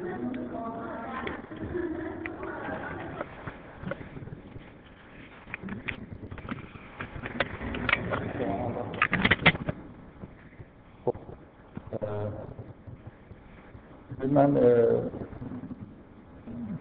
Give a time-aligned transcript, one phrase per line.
[0.00, 0.08] من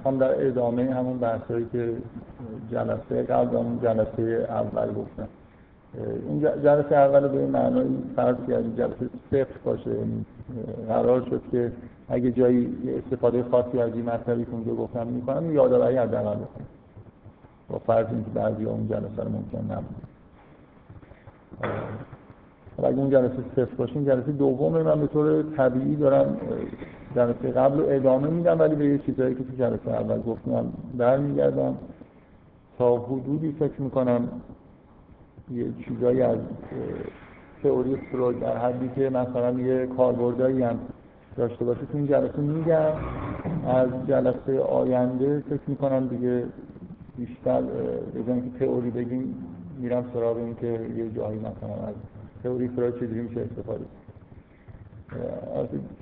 [0.06, 1.94] هم در ادامه همون بحثایی که
[2.72, 5.28] جلسه قبل همون جلسه اول گفتم.
[6.30, 10.26] این جلسه اول به این معنی فرض کردیم جلسه صفر باشه یعنی
[10.88, 11.72] قرار شد که
[12.10, 16.68] اگه جایی استفاده خاصی از این مطلبی که اونجا گفتم می‌کنم یادآوری حداقل بکنم.
[17.70, 19.96] با فرض اینکه بعضی اون جلسه رو ممکن نبود.
[22.84, 26.38] اگه اون جلسه صفر باشه این جلسه دوم من به طور طبیعی دارم
[27.16, 30.66] جلسه قبل رو ادامه میدم ولی به یه چیزایی که تو جلسه اول گفتم
[30.98, 31.76] برمیگردم.
[32.78, 34.28] تا حدودی فکر می‌کنم
[35.52, 36.38] یه چیزایی از
[37.64, 40.80] تئوری فروید در حدی که مثلا یه کاربردایی هم
[41.40, 42.92] داشته باشه تو این جلسه میگم.
[43.68, 46.44] از جلسه آینده فکر می‌کنم دیگه
[47.18, 47.62] بیشتر
[48.16, 49.36] بزنیم که تئوری بگیم
[49.80, 51.96] میرم سراغ این که یه جایی مثلا از
[52.44, 53.86] تئوری فروید چجوری میشه استفاده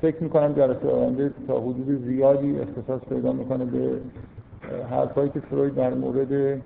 [0.02, 4.00] فکر می‌کنم جلسه آینده تا حدود زیادی اختصاص پیدا می‌کنه به
[4.90, 6.62] حرفایی که فروید در مورد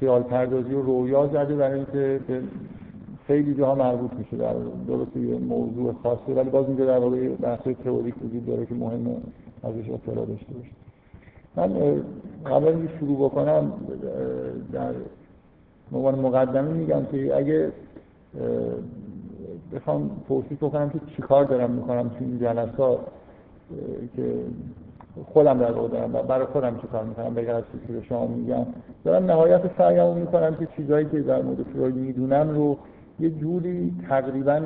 [0.00, 2.42] خیال پردازی و رویا زده برای اینکه به
[3.26, 4.54] خیلی جاها مربوط میشه در
[4.88, 9.16] درست یه موضوع خاصی ولی باز اینجا در واقع بحث تئوریک وجود داره که مهمه
[9.62, 10.70] ازش اطلاع داشته باشه
[11.56, 12.02] من
[12.46, 13.72] قبل اینکه شروع بکنم
[14.72, 14.92] در
[15.92, 17.72] عنوان مقدمه میگم که اگه
[19.74, 22.98] بخوام توصیف بکنم که چیکار دارم می‌کنم تو این جلسات
[24.16, 24.34] که
[25.32, 27.64] خودم در واقع دارم برای خودم چیکار می‌کنم بگر از
[28.08, 28.66] شما میگم
[29.04, 32.78] دارم نهایت سعیم می‌کنم که چیزایی که در مورد فروید می‌دونم رو
[33.20, 34.60] یه جوری تقریبا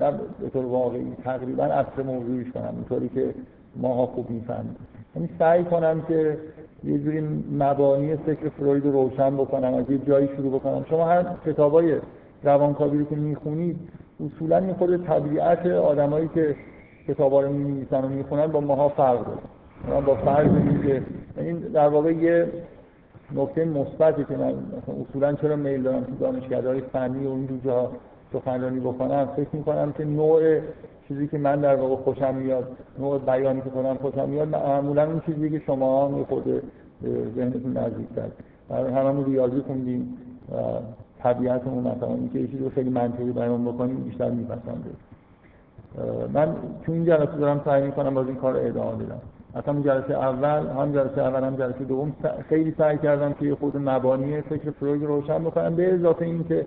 [0.00, 3.34] نه به طور واقعی تقریبا اصل موضوعیش کنم اینطوری که
[3.76, 4.76] ماها خوب می‌فهمیم.
[5.16, 6.38] یعنی سعی کنم که
[6.84, 7.20] یه جوری
[7.58, 10.84] مبانی فکر فروید رو روشن بکنم از یه جایی شروع بکنم.
[10.90, 11.96] شما هر کتابای
[12.42, 13.76] روانکاوی رو که می‌خونید
[14.26, 16.56] اصولا این خود طبیعت آدمایی که
[17.08, 20.00] کتابا رو می‌نویسن و می‌خونن با ماها فرق داره.
[20.00, 21.02] با فرض اینکه
[21.36, 22.46] این در واقع یه
[23.36, 24.54] نکته مثبتی که من
[25.08, 27.90] اصولا چرا میل دارم تو دانشگاه‌های فنی و این جاها
[28.32, 30.60] سخنرانی بکنم فکر می‌کنم که نوع
[31.08, 35.20] چیزی که من در واقع خوشم میاد نوع بیانی که خودم خوشم میاد معمولا اون
[35.26, 36.62] چیزی که شما هم خود
[37.34, 38.28] ذهنتون نزدیک‌تر
[38.68, 40.18] برای هممون ریاضی خوندیم
[41.18, 44.90] طبیعتمون مثلا اینکه یه چیزی رو خیلی منطقی بیان بکنیم بیشتر میپسنده
[46.32, 49.20] من تو این جلسه دارم سعی می‌کنم باز این کار رو ادامه بدم.
[49.54, 52.12] اصلا جلسه اول هم جلسه اول هم جلسه دوم
[52.48, 56.66] خیلی سعی کردم که خود مبانی فکر فروید روشن بکنم به اضافه اینکه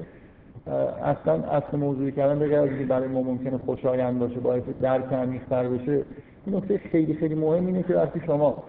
[1.04, 6.04] اصلا اصل موضوعی کردن به غیر برای ما ممکنه خوشایند باشه باعث درک عمیق‌تر بشه
[6.46, 8.64] این نکته خیلی خیلی مهم اینه که وقتی شما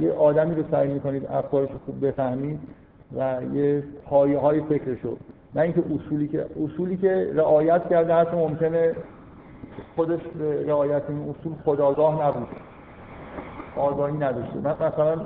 [0.00, 2.58] یه آدمی رو سعی می‌کنید افکارش رو خوب بفهمید
[3.16, 5.16] و یه پایه های فکرشو
[5.54, 8.94] نه اینکه اصولی که اصولی که رعایت کرده هست ممکنه
[9.96, 10.20] خودش
[10.66, 12.48] رعایت این اصول خداگاه نبود.
[13.78, 14.58] آگاهی نداشته.
[14.64, 15.16] من مثلا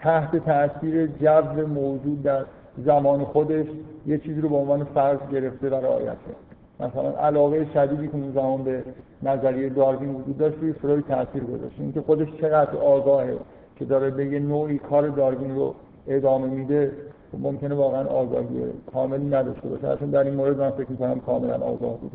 [0.00, 2.44] تحت تاثیر جو موجود در
[2.84, 3.66] زمان خودش
[4.06, 6.48] یه چیزی رو به عنوان فرض گرفته و رعایت کرد.
[6.80, 8.82] مثلا علاقه شدیدی که اون زمان به
[9.22, 11.76] نظریه داروین وجود داشت روی فروید تاثیر گذاشت.
[11.78, 13.36] اینکه خودش چقدر آگاهه
[13.76, 15.74] که داره به یه نوعی کار داروین رو
[16.08, 16.92] ادامه میده
[17.38, 18.46] ممکنه واقعا آگاهی
[18.92, 19.88] کاملی نداشته باشه.
[19.88, 22.12] اصلا در این مورد من فکر می‌کنم کاملا آگاه بود.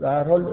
[0.00, 0.46] در هر حال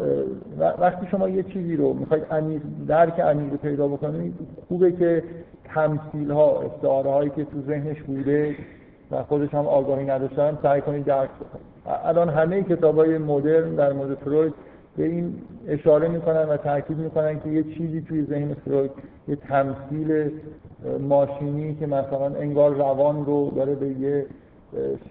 [0.60, 4.34] وقتی شما یه چیزی رو می‌خواید عمیق درک عمیق رو پیدا بکنید
[4.68, 5.24] خوبه که
[5.66, 8.56] تمثیل ها استعاره هایی که تو ذهنش بوده
[9.12, 11.30] و خودش هم آگاهی نداشتن سعی کنید درک
[12.04, 14.54] الان همه کتاب های مدرن در مورد فروید
[14.98, 15.36] به این
[15.68, 18.92] اشاره می‌کنن و تاکید می‌کنن که یه چیزی توی ذهن فروید
[19.28, 20.32] یه تمثیل
[21.00, 24.26] ماشینی که مثلا انگار روان رو داره به یه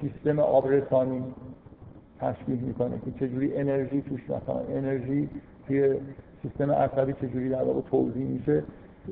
[0.01, 1.25] سیستم آبرسانی
[2.21, 5.29] تشبیه می‌کنه که چجوری انرژی توش مثلا انرژی
[5.67, 5.95] توی
[6.43, 8.63] سیستم عصبی چجوری در واقع توضیح میشه.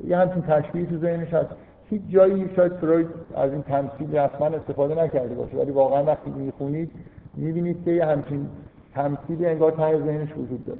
[0.07, 1.49] یه همچین تشبیه تو ذهنش هست.
[1.89, 6.91] هیچ جایی شاید فروید از این تمثیل رسما استفاده نکرده باشه ولی واقعا وقتی می‌خونید
[7.37, 8.47] می‌بینید که یه همچین
[8.93, 10.79] تمثیلی انگار ته ذهنش وجود داره.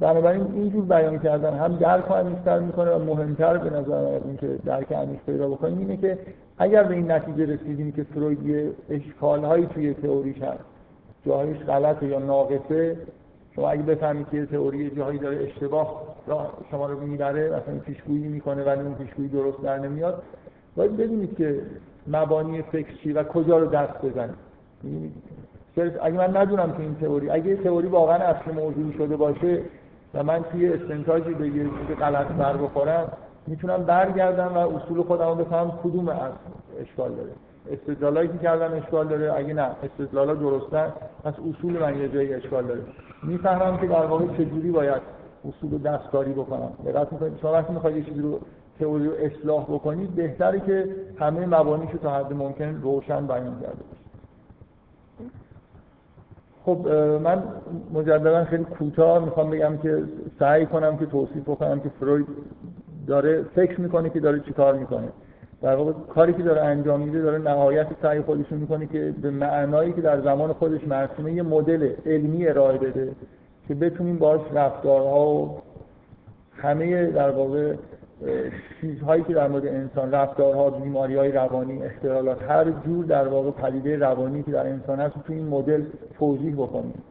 [0.00, 4.92] بنابراین اینجور بیان کردن هم درک عمیق‌تر می‌کنه و مهمتر به نظر از اینکه درک
[4.92, 6.18] عمیق پیدا بکنیم اینه که
[6.58, 10.64] اگر به این نتیجه رسیدیم که فروید یه اشکالهایی توی تئوریش هست
[11.26, 12.96] جاهایش غلطه یا ناقصه
[13.54, 16.02] شما اگه بفهمید که تئوری جاهایی داره اشتباه
[16.70, 20.22] شما رو می‌بره مثلا پیشگویی می‌کنه ولی اون پیشگویی درست در نمیاد
[20.76, 21.62] باید ببینید که
[22.06, 24.34] مبانی فکر چی و کجا رو دست بزنید.
[26.02, 29.62] اگه من ندونم که این تئوری اگه تئوری واقعا اصل موضوعی شده باشه
[30.14, 33.12] و من توی استنتاجی بگیرم که غلط بر بخورم
[33.46, 36.08] می‌تونم برگردم و اصول خودم رو بفهم کدوم
[36.80, 37.30] اشکال داره.
[37.70, 40.92] استدلالایی که کردن اشکال داره اگه نه استدلالا درستن
[41.24, 42.80] پس اصول من یه جایی اشکال داره.
[43.22, 45.02] می‌فهمم که در واقع چجوری باید
[45.48, 46.72] اصول دستکاری بکنم.
[46.86, 48.40] دقت می‌کنید شما وقتی می‌خواید یه چیزی رو
[48.80, 50.86] تئوری رو اصلاح بکنید بهتره که
[51.18, 53.97] همه مبانیش رو تا حد ممکن روشن بیان کرده
[56.68, 56.88] خب
[57.22, 57.42] من
[57.94, 60.02] مجددا خیلی کوتاه می‌خوام بگم که
[60.38, 62.26] سعی کنم که توصیف بکنم که فروید
[63.06, 65.08] داره فکر می‌کنه که داره چیکار می‌کنه.
[65.62, 69.92] در واقع کاری که داره انجام میده داره نهایت سعی خودش می‌کنه که به معنایی
[69.92, 73.12] که در زمان خودش مرسومه یه مدل علمی ارائه بده
[73.68, 75.58] که بتونیم باش رفتارها و
[76.56, 77.74] همه در واقع
[78.80, 83.96] چیزهایی که در مورد انسان رفتارها بیماری های روانی اختلالات هر جور در واقع پدیده
[83.96, 85.82] روانی که در انسان هست تو این مدل
[86.18, 87.02] توضیح بکنیم.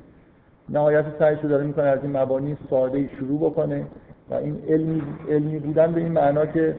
[0.69, 3.85] نهایت سعیش رو داره می‌کنه از این مبانی ساده شروع بکنه
[4.29, 6.75] و این علمی, علمی بودن به این معنا که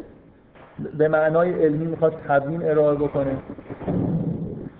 [0.99, 3.37] به معنای علمی می‌خواد تبیین ارائه بکنه.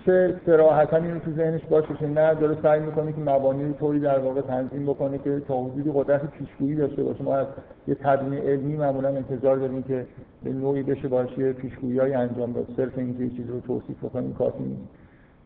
[0.05, 3.99] چه سراحتا اینو تو ذهنش باشه که نه داره سعی می‌کنه که مبانی رو طوری
[3.99, 7.23] در واقع تنظیم بکنه که تا حدودی قدرت پیشگویی داشته باشه.
[7.23, 7.47] ما از
[7.87, 10.05] یه تبیین علمی معمولا انتظار داریم که
[10.43, 12.67] به نوعی بشه باشه پیشگویی انجام داد.
[12.77, 14.89] صرف اینکه یه چیزی رو توصیف بکنیم کافی نیست.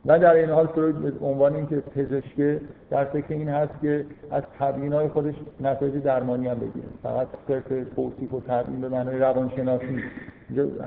[0.06, 2.60] و در این حال فروید به عنوان اینکه پزشک
[2.90, 6.86] در فکر این هست که از تبیین های خودش نتایج درمانی هم بگیره.
[7.04, 7.64] فقط صرف
[7.96, 10.04] توصیف و تبیین به معنای روانشناسی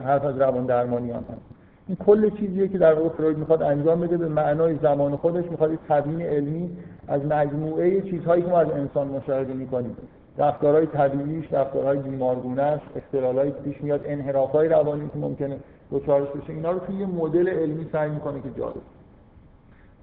[0.04, 1.55] حرف از روان درمانی هم هست.
[1.88, 5.78] این کل چیزیه که در واقع فروید می‌خواد انجام بده به معنای زمان خودش می‌خواد
[5.88, 6.76] تبیین علمی
[7.08, 9.96] از مجموعه چیزهایی که ما از انسان مشاهده می‌کنیم.
[10.38, 15.58] رفتارهای طبیعیش رفتارهای بیمارگونهش اختلالایی که پیش میاد انحرافهای روانی که ممکنه
[15.92, 18.74] دچارش بشه اینا رو توی یه مدل علمی سعی می‌کنه که جا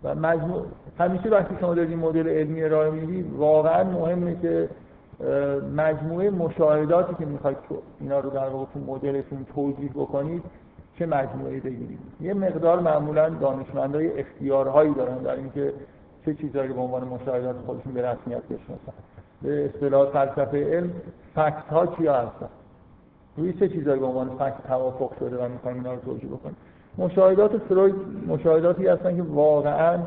[0.03, 0.61] و مجموع
[0.99, 4.69] همیشه وقتی شما دارید مدل علمی ارائه می‌دید واقعا مهمه که
[5.75, 7.57] مجموعه مشاهداتی که می‌خواید
[7.99, 10.43] اینا رو در واقع تو مدلتون توضیح بکنید
[11.03, 15.73] چه مجموعه بگیرید یه مقدار معمولا دانشمندای اختیارهایی دارن در اینکه
[16.25, 18.93] چه چیزهایی به عنوان مشاهدات خودشون به رسمیت بشناسن.
[19.41, 20.91] به اصطلاح فلسفه علم
[21.35, 22.49] فکت ها چیا هستن؟
[23.37, 26.57] روی چه چیزهایی به عنوان فکت توافق شده و می‌خوایم اینا رو توجیه بکنیم؟
[26.97, 27.95] مشاهدات فروید
[28.27, 29.99] مشاهداتی هستن که واقعا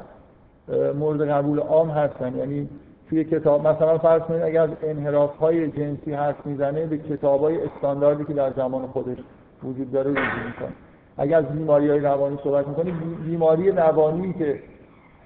[0.94, 2.36] مورد قبول عام هستن.
[2.36, 2.68] یعنی
[3.08, 7.62] توی کتاب مثلا فرض کنید اگر از انحراف های جنسی حرف می‌زنه به کتاب های
[7.62, 9.18] استانداردی که در زمان خودش
[9.64, 10.72] وجود داره رجوع می‌کنه.
[11.18, 12.92] اگر از بیماری های روانی صحبت می‌کنه
[13.26, 14.60] بیماری روانی که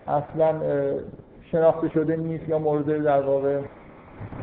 [0.07, 0.55] اصلا
[1.53, 3.61] شناخته شده نیست یا مورد در واقع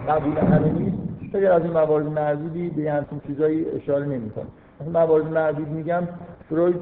[0.07, 0.97] قبول همه نیست
[1.35, 4.45] اگر از این موارد معدودی به همچین چیزایی اشاره نمی‌کنه
[4.93, 6.03] موارد معدود میگم
[6.49, 6.75] فروید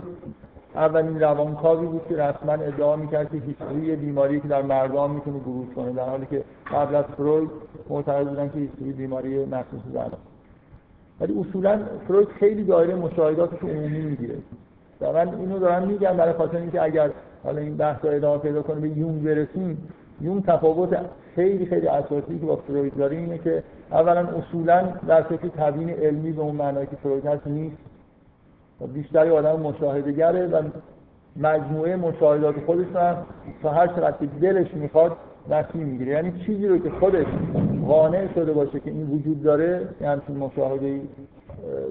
[0.75, 5.67] اولین روانکاوی بود که رسما ادعا می‌کرد که هیستوری بیماری که در مردان می‌تونه بروز
[5.75, 7.49] کنه در حالی که قبل از فروید
[7.89, 10.11] معتقد بودن که هیستوری بیماری مخصوص زنان
[11.21, 14.35] ولی اصولا فروید خیلی دایره مشاهداتش عمومی می‌گیره.
[15.01, 17.09] و من اینو دارم میگم برای خاطر اینکه اگر
[17.43, 19.77] حالا این بحث ادامه پیدا کنه به یون برسیم
[20.21, 20.97] یون تفاوت
[21.35, 26.31] خیلی خیلی اساسی که با فروید داره اینه که اولا اصولا در فکر تبیین علمی
[26.31, 27.77] به اون معنایی که فروید هست نیست.
[28.81, 30.61] و بیشتری آدم مشاهده گره و
[31.35, 33.17] مجموعه مشاهدات خودش هم
[33.63, 35.11] تا هر چقدر دلش می‌خواد
[35.49, 36.11] نسیم می‌گیره.
[36.11, 37.25] یعنی چیزی رو که خودش
[37.87, 41.01] قانع شده باشه که این وجود داره یه همچین مشاهده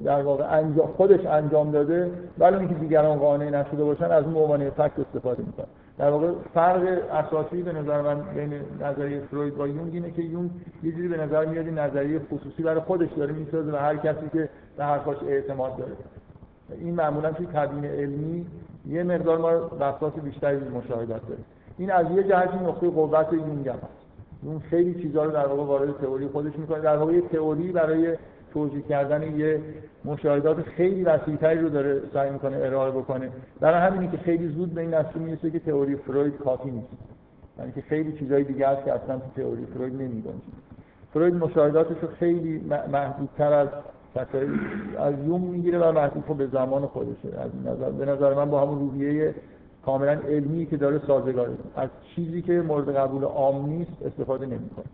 [0.04, 4.70] در واقع انجام خودش انجام داده ولی اینکه دیگران قانع نشده باشن از اون عنوان
[4.70, 5.66] فکت استفاده می‌کنن.
[5.98, 6.82] در واقع فرق
[7.12, 10.50] اساسی به نظر من بین نظریه فروید و یونگ اینه که یونگ
[10.82, 14.48] یه جوری به نظر میاد نظریه خصوصی برای خودش داره می‌سازه و هر کسی که
[14.76, 15.92] به حرفاش اعتماد داره.
[16.78, 18.46] این معمولا توی تبیین علمی
[18.88, 21.44] یه مقدار ما بساط بیشتری مشاهدات داریم.
[21.78, 24.03] این از یه جهت نقطه قوت یونگ هست.
[24.44, 26.80] اون خیلی چیزها رو در واقع وارد تئوری خودش می‌کنه.
[26.80, 28.16] در واقع یه تئوری برای
[28.52, 29.60] توضیح کردن یه
[30.04, 33.30] مشاهدات خیلی وسیع‌تری رو داره سعی می‌کنه ارائه بکنه.
[33.60, 36.88] برای همینی که خیلی زود به این نتیجه می‌رسه که تئوری فروید کافی نیست.
[37.58, 40.38] یعنی که خیلی چیزهای دیگه هست که اصلا تو تئوری فروید نمیگنجه.
[41.12, 43.68] فروید مشاهداتش رو خیلی محدودتر از
[44.98, 47.28] از یوم می‌گیره و محدود به زمان خودشه.
[47.38, 49.34] از نظر به نظر من با همون روحیه
[49.86, 54.84] کاملا علمی که داره سازگاره از چیزی که مورد قبول عام نیست استفاده نمی‌کنه.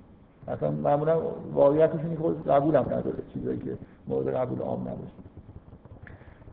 [0.49, 1.21] مثلا معمولا
[1.55, 3.79] واقعیتش اینه که قبولم نداره چیزایی که
[4.09, 5.13] مورد قبول عام نباشه.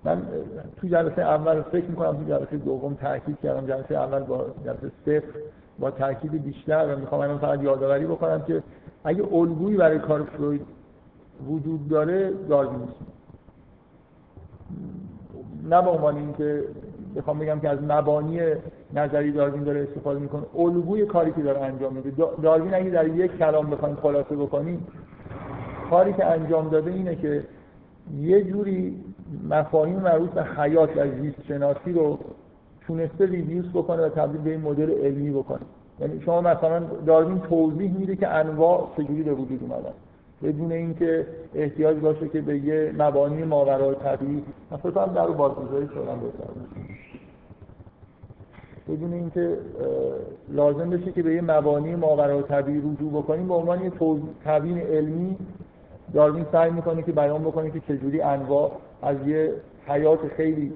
[0.04, 0.22] من
[0.78, 3.68] تو جلسه اول فکر می‌کنم تو جلسه دوم تاکید کردم.
[3.68, 5.40] جلسه اول با جلسه صفر
[5.80, 8.64] با تاکید بیشتر و می‌خوام الان فقط یادآوری بکنم که
[9.04, 10.66] اگه الگویی برای کار فروید
[11.48, 13.06] وجود داره داروینیسم
[15.70, 16.64] نه به عنوان اینکه
[17.18, 18.40] بخوام بگم که از مبانی
[18.94, 20.44] نظری داروین داره استفاده می‌کنه.
[20.58, 22.12] الگوی کاری که داره انجام میده.
[22.42, 24.88] داروین اگه در یک کلام بخوایم خلاصه بکنیم
[25.90, 27.44] کاری که انجام داده اینه که
[28.20, 29.04] یه جوری
[29.50, 32.20] مفاهیم مربوط به حیات و زیست شناسی رو
[32.88, 35.60] تونسته ریویوز بکنه و تبدیل به این مدل علمی بکنه.
[36.00, 39.94] یعنی شما مثلا داروین توضیح میده که انواع چجوری به وجود اومدن.
[40.44, 44.44] بدون اینکه احتیاج باشه که به یه مبانی ماورای طبیعی.
[44.72, 46.20] مثلا در بازگذاری شدن
[48.90, 49.58] بدون اینکه
[50.50, 53.92] لازم بشه که به یه مبانی ماورای طبیعی رجوع بکنیم به عنوان یه
[54.46, 55.38] تبیین علمی
[56.14, 59.54] داروین سعی می‌کنه که بیان بکنه که چجوری انواع از یه
[59.88, 60.74] حیات خیلی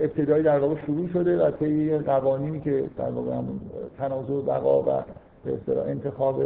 [0.00, 3.60] ابتدایی در واقع شروع شده و طی قوانینی که در واقع همون
[3.98, 5.02] تنازع بقا و
[5.44, 6.42] به انتخاب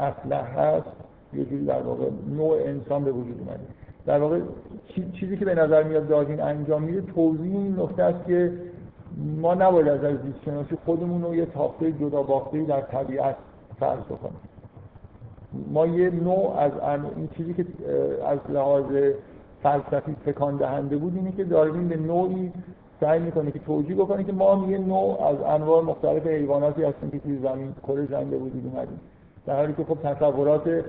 [0.00, 0.86] اسلح هست
[1.34, 2.04] یه جوری در واقع
[2.36, 3.60] نوع انسان به وجود اومده.
[4.06, 4.40] در واقع
[5.20, 8.52] چیزی که به نظر میاد داروین انجام میده توضیح این نکته است که
[9.40, 13.36] ما نباید از زیست شناسی خودمون رو یه تاخته جدا باخته در طبیعت
[13.80, 14.40] فرض بکنیم.
[15.72, 16.72] ما یه نوع از
[17.16, 17.66] این چیزی که
[18.26, 18.84] از لحاظ
[19.62, 22.52] فلسفی تکان دهنده بود اینه که داروین به نوعی
[23.00, 27.18] سعی می‌کنه که توجیه بکنه که ما یه نوع از انواع مختلف حیواناتی هستیم که
[27.18, 29.00] توی زمین کره زمین به وجود اومدیم.
[29.46, 30.84] در حالی که خب تصورات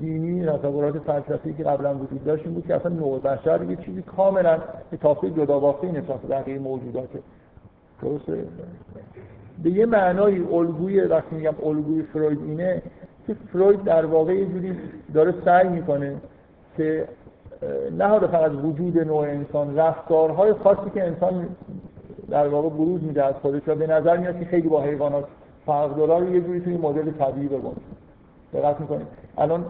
[0.00, 4.58] دینی تصورات فلسفی که قبلا وجود داشت بود که اصلا نوع بشر یه چیزی کاملا
[4.90, 7.18] به تافته جدا باخته نسبت بقیه موجوداته.
[8.02, 8.44] درسته؟
[9.62, 12.82] به یه معنای الگوی وقتی میگم الگوی فروید اینه
[13.26, 14.76] که فروید در واقع یه جوری
[15.14, 16.16] داره سعی می‌کنه
[16.76, 17.08] که
[17.98, 21.48] نه فقط وجود نوع انسان رفتارهای خاصی که انسان
[22.30, 25.24] در واقع بروز میده از خودش و به نظر میاد که خیلی با حیوانات
[25.66, 27.72] فرق داره رو یه جوری توی مدل طبیعی بگم.
[28.54, 29.06] دقت می‌کنید.
[29.38, 29.64] الان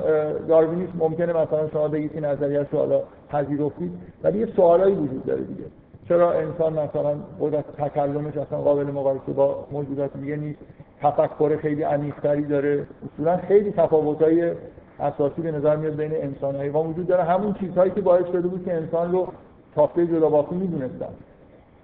[0.49, 5.43] داروینیسم ممکنه مثلا شما بگید که نظریه رو حالا پذیرفتید ولی یه سوالایی وجود داره
[5.43, 5.65] دیگه.
[6.09, 10.59] چرا انسان مثلا قدرت تکلمش اصلا قابل مقایسه با موجودات دیگه نیست؟
[11.01, 12.87] تفکر خیلی عمیق‌تری داره.
[13.15, 14.53] اصولا خیلی تفاوت‌های
[15.01, 17.23] اساسی به نظر میاد بین انسان و حیوان وجود داره.
[17.23, 19.29] همون چیزهایی که باعث شده بود که انسان رو
[19.75, 21.09] تافته جدا باقی می‌دونستن.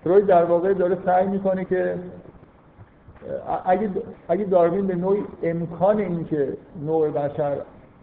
[0.04, 1.98] فروید در واقع داره سعی می‌کنه که
[3.64, 3.90] اگه
[4.28, 6.56] اگه داروین به نوعی امکان اینکه
[6.86, 7.56] نوع بشر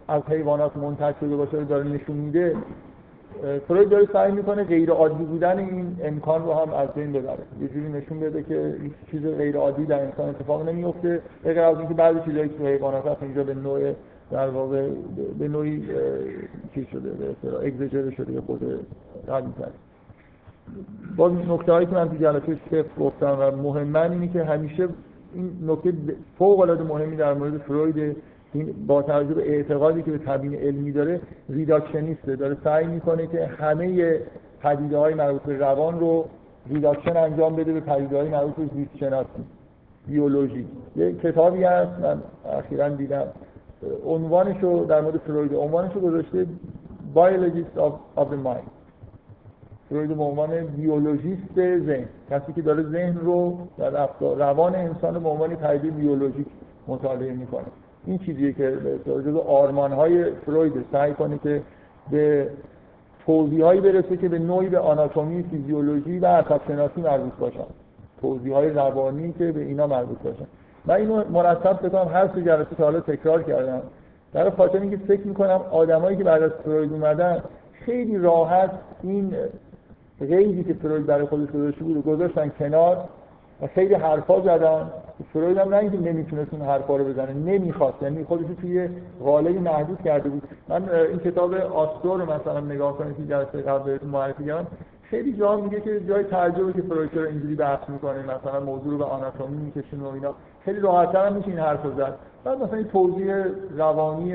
[0.08, 2.56] از حیوانات منتج شده باشه داره نشون میده
[3.68, 7.38] فروید داره سعی می‌کنه غیر عادی بودن این امکان رو هم از بین ببره.
[7.60, 11.78] یه جوری نشون بده که هیچ چیز غیر عادی در انسان اتفاق نمیفته غیر از
[11.78, 13.92] اینکه بعضی چیزایی که حیوانات هست اینجا به نوع
[14.30, 14.88] در واقع
[15.38, 15.82] به نوعی
[16.74, 18.60] چی شده به اصطلاح اگزاجره شده یا خود
[19.26, 19.72] قوی کرد
[21.16, 24.88] باز نکته هایی که من تو جلسه صفر گفتم و مهمن اینه که همیشه
[25.34, 25.92] این نکته
[26.38, 28.16] فوق العاده مهمی در مورد فروید
[28.54, 33.26] این با توجه به اعتقادی که به تبیین علمی داره reductionist ه داره سعی می‌کنه
[33.26, 34.18] که همه
[34.60, 36.24] پدیده های مربوط به روان رو
[36.70, 39.28] reduction انجام بده به پدیده های مربوط به زیست شناسی
[40.06, 40.66] بیولوژی.
[40.96, 42.22] یه کتابی هست من
[42.58, 43.26] اخیرا دیدم.
[44.06, 46.46] عنوانش رو در مورد فروید عنوانش رو گذاشته
[47.14, 48.68] Biologist of, of the Mind.
[49.88, 52.08] فروید به عنوان بیولوژیست ذهن.
[52.30, 56.46] کسی که داره ذهن رو در روان انسان به عنوان پدیده بیولوژیک
[56.88, 57.64] مطالعه می‌کنه.
[58.06, 61.62] این چیزیه که جزو آرمان های فروید سعی کنه که
[62.10, 62.48] به
[63.26, 67.66] توضیح هایی برسه که به نوعی به آناتومی فیزیولوژی و عصب شناسی مربوط باشن.
[68.20, 70.46] توضیح های روانی که به اینا مربوط باشن.
[70.84, 73.82] من اینو مرتب بکنم هر سه جلسه تا حالا تکرار کردم.
[74.32, 77.42] در خاطر اینکه فکر می‌کنم آدمایی که بعد از فروید اومدن
[77.72, 78.70] خیلی راحت
[79.02, 79.34] این
[80.20, 83.08] غیبی که فروید برای خودش گذاشته بود گذاشتن کنار.
[83.62, 84.90] و خیلی حرفا زدن.
[85.32, 88.02] فروید هم نه اینکه نمی‌تونست اون حرفا رو بزنه نمی‌خواست.
[88.02, 88.88] یعنی خودش رو توی
[89.24, 90.42] قالبی محدود کرده بود.
[90.68, 94.66] من این کتاب آستور رو مثلا نگاه کنید که جلسه قبل بهتون معرفی کردم.
[95.02, 98.98] خیلی جا میگه که جای تعجبه که فروید چرا اینجوری بحث می‌کنه مثلا موضوع رو
[98.98, 100.34] به آناتومی میکشونه و اینا.
[100.64, 102.14] خیلی راحت‌تر هم میشه این حرف زد.
[102.44, 103.34] بعد مثلا این توضیح
[103.76, 104.34] روانی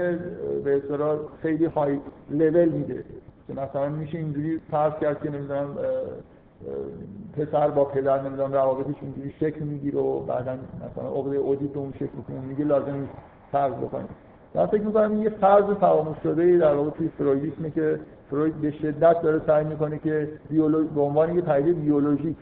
[0.63, 1.99] به اصطلاح خیلی های
[2.29, 3.03] لول میده.
[3.47, 5.77] که مثلا میشه اینجوری فرض کرد که نمی‌دونم
[7.37, 10.53] پسر با پدر نمی‌دونم روابطش اینجوری شکل می‌گیره و بعدا
[10.91, 12.39] مثلا عقده اودیپ اون شکل کنه.
[12.39, 13.13] میگه لازم نیست
[13.51, 14.09] فرض بکنیم.
[14.55, 17.99] من فکر می‌کنم این یه فرض فراموش شده در واقع توی فرویدیسمه که
[18.29, 22.37] فروید به شدت داره سعی می‌کنه که بیولوژی به عنوان یه پدیده بیولوژیک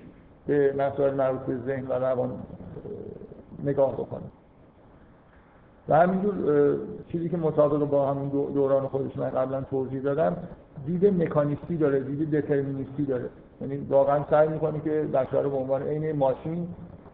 [0.48, 2.32] به مسائل مربوط به ذهن و روان
[3.64, 4.22] نگاه بکنه.
[5.90, 6.36] و همینجور
[7.12, 10.38] چیزی که مطابق با همین دوران خودش من قبلا توضیح دادم
[10.88, 13.30] دید مکانیستی داره دید دترمینیستی داره.
[13.62, 16.68] یعنی واقعا سعی می‌کنه که بشر رو به عنوان عین ماشین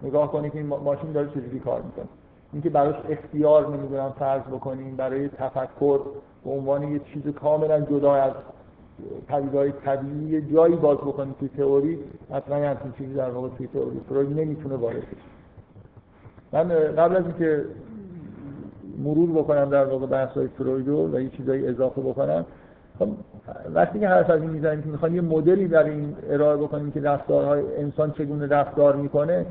[0.04, 2.06] نگاه کنه که این ماشین داره چجوری کار می‌کنه.
[2.54, 6.00] اینکه براش اختیار نمی‌دونم فرض بکنیم برای تفکر
[6.46, 8.32] به عنوان یه چیز کاملا جدا از
[9.28, 12.00] پدیدهای طبیعی جایی باز بکنید توی تئوری
[12.32, 15.04] حتما همچین چیزی در واقع توی تئوری فروید نمی‌تونه وارد
[16.54, 17.66] من قبل از اینکه
[19.04, 22.46] مرور بکنم در واقع بحث های فرویدو و یه چیزایی اضافه بکنم
[23.74, 27.02] وقتی که حرف از این می‌زنیم که می‌خوایم یه مدلی برای این ارائه بکنیم که
[27.02, 29.46] رفتارهای انسان چگونه رفتار می‌کنه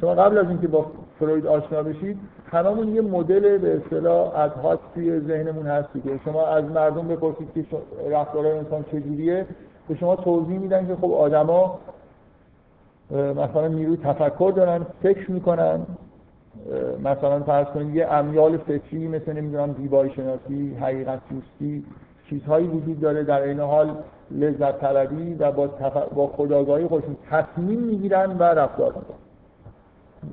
[0.00, 0.86] شما قبل از اینکه با
[1.18, 2.18] فروید آشنا بشید
[2.50, 4.50] هممون یه مدل به اصطلاح از
[4.94, 7.64] توی ذهنمون هستی که شما از مردم بپرسید که
[8.10, 9.46] رفتارهای انسان چجوریه
[9.88, 11.78] به شما توضیح میدن که خب آدما
[13.10, 15.86] مثلا نیروی تفکر دارن فکر می‌کنن
[17.04, 21.84] مثلا فرض کنید یه امیال فکری مثل نمی‌دونم زیبایی شناسی حقیقت دوستی
[22.30, 23.96] چیزهایی وجود داره در این حال
[24.30, 25.96] لذت طلبی و با, تف...
[26.14, 29.18] با خداگاهی خودشون تصمیم می‌گیرن و رفتار می‌کنن.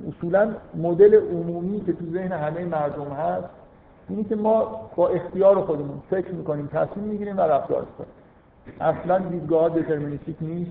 [0.08, 3.48] اصولا مدل عمومی که تو ذهن همه مردم هست
[4.08, 8.12] اینی که ما با اختیار خودمون فکر می‌کنیم تصمیم می‌گیریم و رفتار می‌کنیم.
[8.80, 10.70] اصلا دیدگاه دترمینیستیک نیست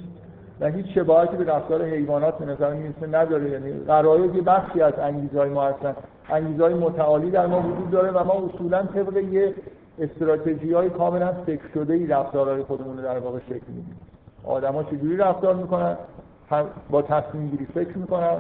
[0.60, 3.50] و هیچ شباهتی به رفتار حیوانات به نظر می‌رسه نداره.
[3.50, 5.96] یعنی غرایز یه بخشی از انگیزهای ما هستن.
[6.30, 9.54] انگیزهای متعالی در ما وجود داره و ما اصولا طبق یه
[10.00, 14.00] استراتژی های کاملا فکر شده ای رفتارهای خودمون رو در واقع شکل میدیم.
[14.44, 15.98] آدما چجوری رفتار می‌کنن؟
[16.90, 18.38] با تصمیم گیری فکر می‌کنن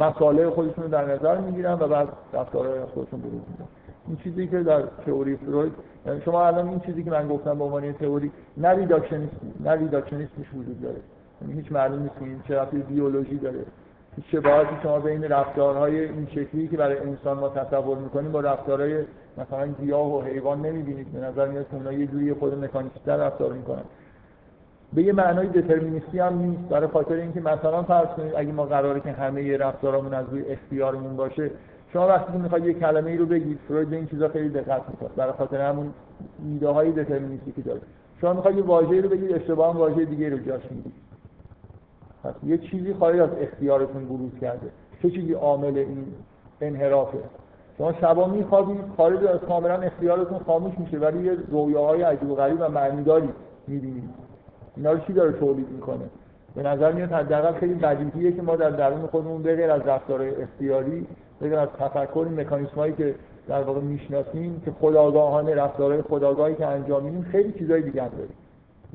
[0.00, 3.68] مسائل خودشون رو در نظر می‌گیرن و بعد رفتارهای خودشون بروز میدن.
[4.08, 5.72] این چیزی که در تئوری فروید
[6.06, 9.30] یعنی شما الان این چیزی که من گفتم به عنوان تئوری نه ریداکشنیسم
[9.60, 9.76] نه
[10.54, 11.00] وجود داره.
[11.42, 13.64] یعنی هیچ معلوم نیست این چه بیولوژی داره.
[14.16, 19.04] هیچ شباهتی شما بین رفتارهای این شکلی که برای انسان ما تصور می‌کنیم با رفتارهای
[19.38, 23.52] مثلا گیاه و حیوان نمی‌بینید به نظر میاد که اونها یه جوری خود مکانیستا رفتار
[23.52, 23.82] می‌کنن.
[24.92, 29.00] به یه معنای دترمینیستی هم نیست برای خاطر اینکه مثلا فرض کنید اگه ما قراره
[29.00, 31.50] که همه رفتارمون از روی اختیارمون باشه
[31.92, 34.82] شما وقتی که می‌خواید یه کلمه ای رو بگید فروید به این چیزا خیلی دقت
[34.88, 35.08] می‌کنه.
[35.16, 35.90] برای خاطر همون
[36.44, 37.80] ایده های دترمینیستی داره.
[38.20, 40.92] شما می‌خواید یه واژه‌ای رو بگید اشتباها واژه دیگه رو جاش می‌دید
[42.24, 44.66] پس یه چیزی خارج از اختیارتون بروز کرده.
[45.02, 46.06] چه چیزی عامل این
[46.60, 47.18] انحرافه؟
[47.78, 52.56] شما شبا میخوابید خارج از کاملا اختیارتون خاموش میشه ولی یه رویاهای عجیب و غریب
[52.60, 53.28] و معنیداری
[53.66, 54.10] می‌بینید.
[54.76, 56.04] اینا رو چی داره تولید می‌کنه؟
[56.54, 60.42] به نظر میاد حداقل خیلی بدیهیه که ما در درون خودمون به غیر از رفتارهای
[60.42, 61.06] اختیاری
[61.40, 63.14] به غیر از تفکر مکانیسمایی که
[63.48, 68.36] در واقع می‌شناسیم که خداگاهانه رفتارهای خداگاهی که انجام میدیم خیلی چیزای دیگه داریم.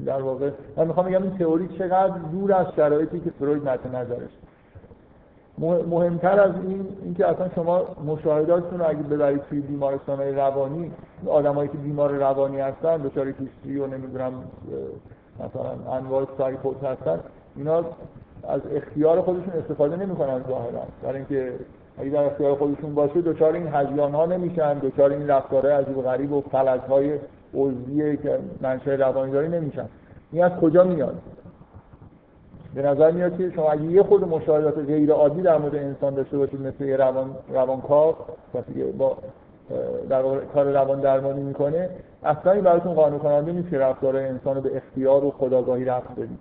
[0.05, 4.29] در واقع من می‌خوام بگم این تئوری چقدر دور از شرایطی که فروید مد نظرش
[5.59, 10.91] مهمتر از این اینکه اصلا شما مشاهداتتون رو اگه ببرید توی بیمارستان های روانی
[11.27, 14.33] آدمایی که بیمار روانی هستن دچار هیستری و نمی‌دونم
[15.39, 17.19] مثلا انواع سایکوت هستن
[17.55, 17.77] اینا
[18.47, 20.81] از اختیار خودشون استفاده نمی‌کنن ظاهرا.
[21.03, 21.53] برای اینکه
[21.97, 26.01] اگه در اختیار خودشون باشه دچار این هزیان ها نمیشن دچار این رفتارهای عجیب و
[26.01, 27.19] غریب و فلج های
[28.17, 29.85] که منشأ روانی نمیشن.
[30.31, 31.15] این از کجا میاد؟
[32.75, 36.37] به نظر میاد که شما اگه یه خود مشاهدات غیر عادی در مورد انسان داشته
[36.37, 38.15] باشید مثل یه روان روانکاو
[38.53, 39.17] کسی با
[40.09, 40.21] در
[40.53, 41.89] کار روان درمانی می‌کنه
[42.23, 46.11] اصلا این براتون قانع کننده نیست که رفتار انسان رو به اختیار و خداگاهی رفت
[46.11, 46.39] بدید.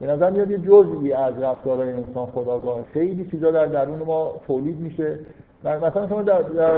[0.00, 2.78] به نظر میاد یه جزئی از رفتارهای انسان خداگاه.
[2.92, 5.18] خیلی چیزا در درون ما تولید میشه.
[5.64, 6.72] مثلا شما در, در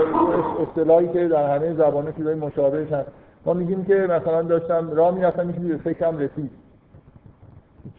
[0.61, 3.09] اصطلاحی که در همه زبانه چیزای مشابهش هست.
[3.45, 6.51] ما میگیم که مثلا داشتم راه می‌رفتم یه به فکرم رسید.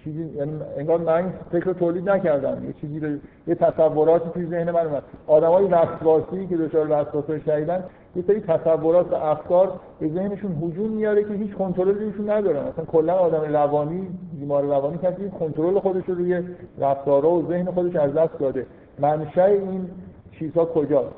[0.04, 2.64] چیزی یعنی انگار من فکر تولید نکردم.
[2.64, 3.08] یه چیزی رو
[3.46, 5.02] یه تصوراتی توی ذهن من اومد.
[5.26, 7.84] آدمای وسواسی که دچار وسواسی شدیدن
[8.16, 12.68] یه سری تصورات و افکار به ذهنشون هجوم میاره که هیچ کنترلی روشون ندارن.
[12.68, 14.08] مثلا کلا آدم روانی
[14.40, 16.42] بیمار روانی کسی کنترل خودش رو روی
[16.78, 18.66] رفتارها و ذهن خودش از دست داده.
[18.98, 19.90] منشأ این
[20.38, 21.14] چیزها کجاست؟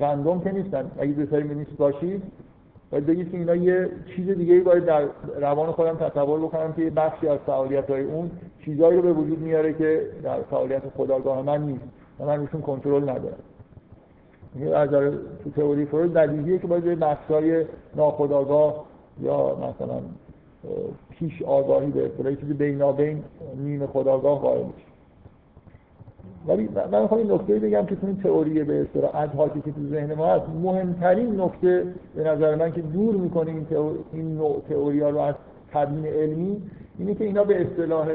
[0.00, 0.90] رندوم که نیستن.
[0.98, 2.22] اگه نیست باشید
[2.92, 5.04] باید بگید که اینا یه چیز دیگه ای باید در
[5.40, 8.30] روان خودم تصور بکنم که یه بخشی از فعالیت های اون
[8.64, 11.84] چیزایی رو به وجود میاره که در فعالیت خداگاه من نیست
[12.20, 13.42] و من روشون کنترل ندارم.
[14.74, 14.90] از
[15.44, 17.64] تو تئوری فروید بدیهیه که باید بخشای
[17.96, 18.84] ناخداگاه
[19.20, 20.00] یا مثلا
[21.10, 23.24] پیش آگاهی به اصطلاح چیزی بینابین
[23.56, 24.91] نیم خداگاه قائل میشه
[26.46, 29.80] ولی من می‌خوام این نکته بگم که تو این تئوری به اصطلاح ادهاکی که تو
[29.90, 33.66] ذهن ما هست مهمترین نکته به نظر من که دور می‌کنه این,
[34.12, 35.34] این نوع تئوری ها رو از
[35.72, 36.62] تبیین علمی
[36.98, 38.08] اینه که اینا به اصطلاح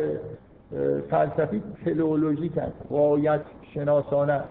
[1.10, 3.42] فلسفی تلئولوژیک هست قایت
[3.74, 4.42] شناسانه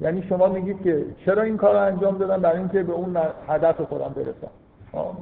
[0.00, 3.16] یعنی شما میگید که چرا این کار رو انجام دادم برای اینکه به اون
[3.48, 4.50] هدف خودم برسم.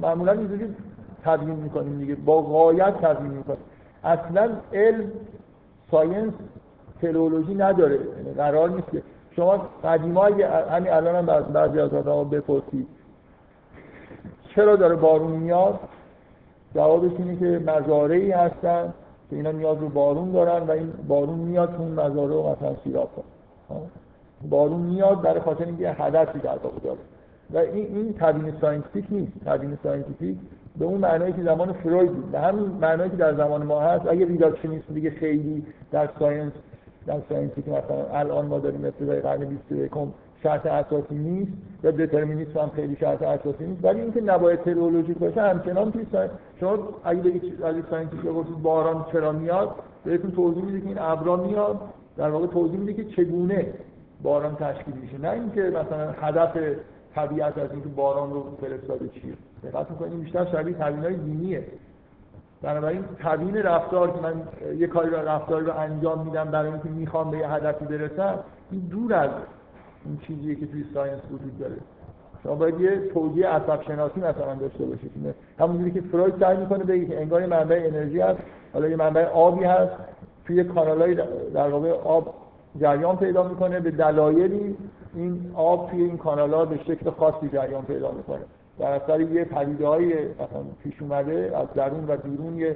[0.01, 0.75] معمولا اینجوری
[1.23, 3.59] تبیین می‌کنیم دیگه با قایت تبیین می‌کنیم.
[4.03, 5.11] اصلا علم
[5.91, 6.33] ساینس
[7.01, 7.95] تلولوژی نداره.
[7.95, 9.01] یعنی قرار نیست که
[9.35, 10.23] شما قدیما
[10.71, 12.87] همین الان هم بعضی از آدم‌ها بپرسید.
[14.55, 15.79] چرا داره بارون میاد؟
[16.75, 18.93] جوابش اینه که مزارعی هستن
[19.29, 23.09] که اینا نیاز رو بارون دارن و این بارون میاد اون مزارع رو مثلا سیراب
[23.15, 23.79] کنه.
[24.49, 26.99] بارون میاد برای خاطر اینکه هدفی در واقع داره.
[27.53, 29.31] و این این تبیین scientific نیست.
[29.45, 30.37] تبیین scientific
[30.79, 34.07] به اون معنایی که زمان فروید بود به همین معنایی که در زمان ما هست.
[34.07, 36.53] اگه reductionism دیگه خیلی در science
[37.07, 39.91] در science ی که مثلا الان ما داریم ابتدای قرن 21
[40.43, 41.51] شرط اساسی نیست
[41.83, 46.05] یا determinism هم خیلی شرط اساسی نیست ولی اینکه نباید teleologic باشه همچنان توی
[46.59, 51.35] شما اگه بگید از scientist بپرسید باران چرا میاد بهتون توضیح میده که این ابرا
[51.35, 51.79] میاد
[52.17, 53.73] در واقع توضیح میده که چگونه
[54.23, 55.17] باران تشکیل میشه.
[55.17, 56.57] نه اینکه مثلا هدف
[57.15, 59.33] طبیعت از اینکه باران رو فرستاده چیه.
[59.63, 61.63] دقت می‌کنید بیشتر شبیه تبیینای دینیه.
[62.61, 64.33] بنابراین تبیین رفتار که من
[64.77, 68.39] یه کاری را رفتاری رو انجام میدم برای اینکه می‌خوام به یه هدفی برسم
[68.71, 69.29] این دور از
[70.05, 71.75] این چیزیه که توی ساینس وجود داره.
[72.43, 75.11] شما باید یه توجیه عصب شناسی مثلا داشته باشید.
[75.59, 78.39] همونجوری که فروید سعی می‌کنه بگه که انگار منبع انرژی هست
[78.73, 79.91] حالا یه منبع آبی هست
[80.45, 81.15] توی کانالای
[81.53, 82.33] در واقع آب
[82.79, 84.77] جریان پیدا می‌کنه به دلایلی
[85.15, 88.41] این آب توی این کانالا به شکل خاصی جریان پیدا می‌کنه.
[88.79, 90.13] در اثر یه پدیده های
[90.83, 92.75] پیش اومده از درون و بیرون یه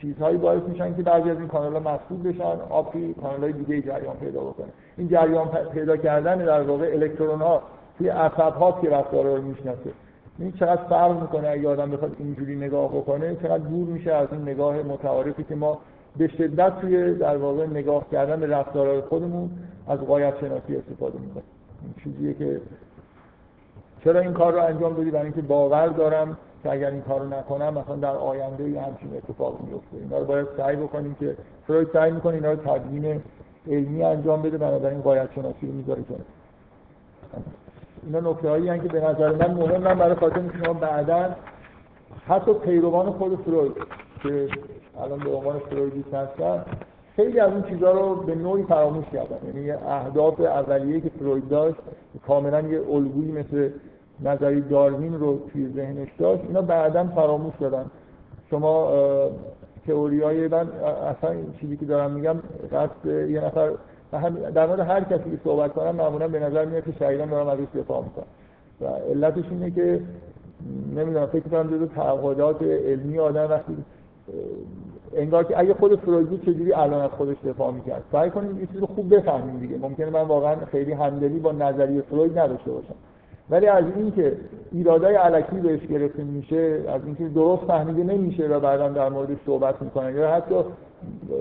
[0.00, 3.52] چیزهایی باعث میشن که بعضی از این کانال ها مسدود بشن آب توی کانال های
[3.52, 4.68] دیگه جریان پیدا بکنه.
[4.96, 7.62] این جریان پیدا کردن در واقع الکترون ها
[7.98, 9.90] توی عصب ها که رفتار رو می‌شناسه.
[10.38, 14.42] این چقدر فرق می‌کنه اگه آدم بخواد اینجوری نگاه بکنه؟ چقدر دور میشه از این
[14.42, 15.78] نگاه متعارفی که ما
[16.16, 19.50] به شدت توی در واقع نگاه کردن به رفتارهای خودمون
[19.88, 21.44] از قایت شناسی استفاده می‌کنیم.
[21.82, 22.60] این چیزیه که
[24.04, 27.74] چرا این کار رو انجام بدی برای اینکه باور دارم که اگر این کارو نکنم
[27.74, 32.10] مثلا در آینده یه همچین اتفاق میفته اینا رو باید سعی بکنیم که فروید سعی
[32.10, 33.22] می‌کنه اینا رو تدوین
[33.68, 36.18] علمی انجام بده بنابراین قایت شناسی رو می‌ذاره کنه.
[38.06, 41.34] اینا نکته هایی که به نظر من مهم برای خاطر شما بعدا
[42.26, 43.72] حتی پیروان خود فروید
[44.22, 44.48] که
[45.04, 46.64] الان به عنوان فرویدیست هستن
[47.16, 49.38] خیلی از اون چیزها رو به نوعی فراموش کردن.
[49.46, 51.76] یعنی اهداف اولیه که فروید داشت
[52.28, 53.70] کاملا یه الگویی مثل
[54.24, 56.42] نظری داروین رو توی ذهنش داشت.
[56.44, 57.84] اینا بعدا فراموش شدن.
[58.50, 58.90] شما
[59.86, 62.36] تئوری های من اصلا چیزی که دارم میگم
[62.72, 63.70] قصد یه نفر
[64.54, 67.66] در مورد هر کسی که صحبت کنم معمولا به نظر میاد که شهیدان دارم ازش
[67.74, 68.26] دفاع می‌کنم.
[68.80, 70.00] و علتش اینه که
[70.96, 73.76] نمی‌دونم فکر کنم جزو تعهدات علمی آدم وقتی
[75.16, 78.82] انگار که اگه خود فرویدی چجوری الان از خودش دفاع می‌کرد؟ سعی کنیم یه چیز
[78.82, 79.78] خوب بفهمیم دیگه.
[79.78, 82.94] ممکنه من واقعا خیلی همدلی با نظریه فروید نداشته باشم.
[83.50, 84.32] ولی از اینکه
[84.72, 89.82] ایرادای علکی بهش گرفته میشه از اینکه درست فهمیده نمیشه و بعدا در موردش صحبت
[89.82, 90.54] می‌کنن یا حتی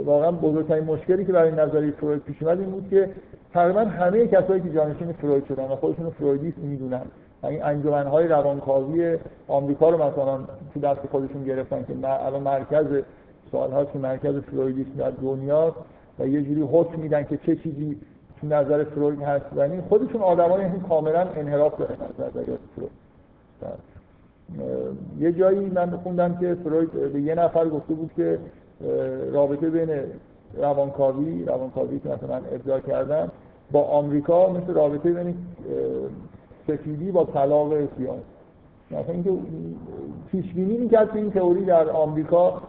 [0.06, 3.10] واقعا بزرگترین مشکلی که برای نظریه فروید پیش اومد این بود که
[3.54, 7.02] تقریبا همه کسایی که جانشین فروید شدن و خودشون فرویدیست می‌دونن.
[7.44, 10.40] این انجمنهای روانکاوی آمریکا رو مثلا
[10.74, 12.86] تو دست خودشون گرفتن که الان مرکز
[13.52, 15.76] سوال هاست که مرکز فرویدیسم در دنیا
[16.20, 17.98] و یه جوری حکم میدن که چه چیزی
[18.42, 22.92] تو نظر فروید هست و این خودشون آدمای این کاملا انحراف دارن از نظریات فروید
[25.20, 28.40] یه جایی من خوندم که فروید به یه نفر گفته بود که
[29.32, 29.90] رابطه بین
[30.54, 33.32] روانکاوی روانکاوی که مثلا ابداع کردن
[33.72, 35.36] با آمریکا مثل رابطه بین
[36.68, 38.16] سفیدی با طلاق سیاه.
[38.92, 39.32] مثلا اینکه
[40.32, 42.62] پیش بینی می‌کرد که این تئوری در آمریکا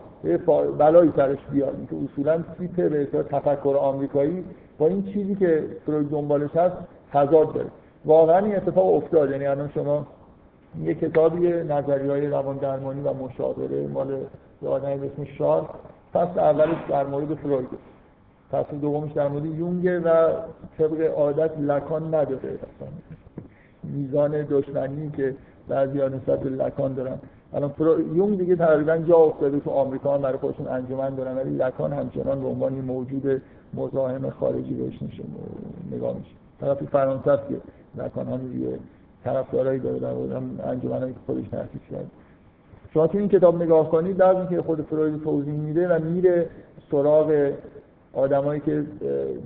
[0.78, 1.74] بلایی سرش بیاد.
[1.90, 4.44] که اصولا سیپ به تفکر آمریکایی
[4.78, 6.76] با این چیزی که فروید دنبالش هست
[7.12, 7.68] تضاد داره.
[8.04, 9.30] واقعا این اتفاق افتاد.
[9.30, 10.06] یعنی الان شما
[10.82, 14.18] یه کتابی نظری های روان درمانی و مشاوره مال
[14.62, 15.70] یه آدمی به اسم شار
[16.12, 17.68] فصل اولش در مورد فروید.
[18.52, 20.32] فصل دومش در مورد یونگه و
[20.78, 22.58] طبق عادت لکان نداره.
[23.84, 25.34] میزان دشمنی که
[25.68, 27.18] بعضی نسبت به لکان دارن.
[27.54, 27.72] الان
[28.14, 32.40] یونگ دیگه تقریبا جا افتاده تو آمریکا هم برای خودشون انجمن دارن ولی لکان همچنان
[32.40, 33.42] به عنوان موجود
[33.74, 34.98] مزاحم خارجی بهش
[35.92, 36.74] نگاه میشه.
[36.74, 37.54] تو فرانسه است که
[38.02, 38.78] لکان هم یه
[39.24, 42.10] طرفدارایی داره در مورد انجمنایی که خودش تأسیس کرد.
[42.94, 46.46] شما تو این کتاب نگاه کنید در که خود فروید توضیح میده و میره
[46.90, 47.50] سراغ
[48.12, 48.84] آدمایی که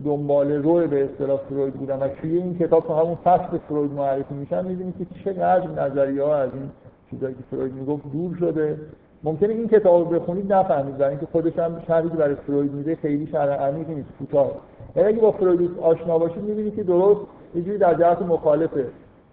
[0.04, 1.98] دنبال رو به اصطلاح فروید بودن.
[1.98, 6.50] و توی این کتاب همون فصل فروید معرفی میشن می‌بینید که چقدر نظریه ها از
[6.54, 6.70] این
[7.12, 8.78] چیزایی که فروید می‌گفت دور شده.
[9.24, 12.96] ممکنه این کتاب رو بخونید نفهمید برای اینکه خودش هم شرحی که برای فروید میده
[12.96, 14.50] خیلی شرح عمیقی نیست کوتاه.
[14.96, 17.20] یعنی اگه با فروید آشنا باشید می‌بینید که درست
[17.54, 18.70] یه جوری در جهت مخالف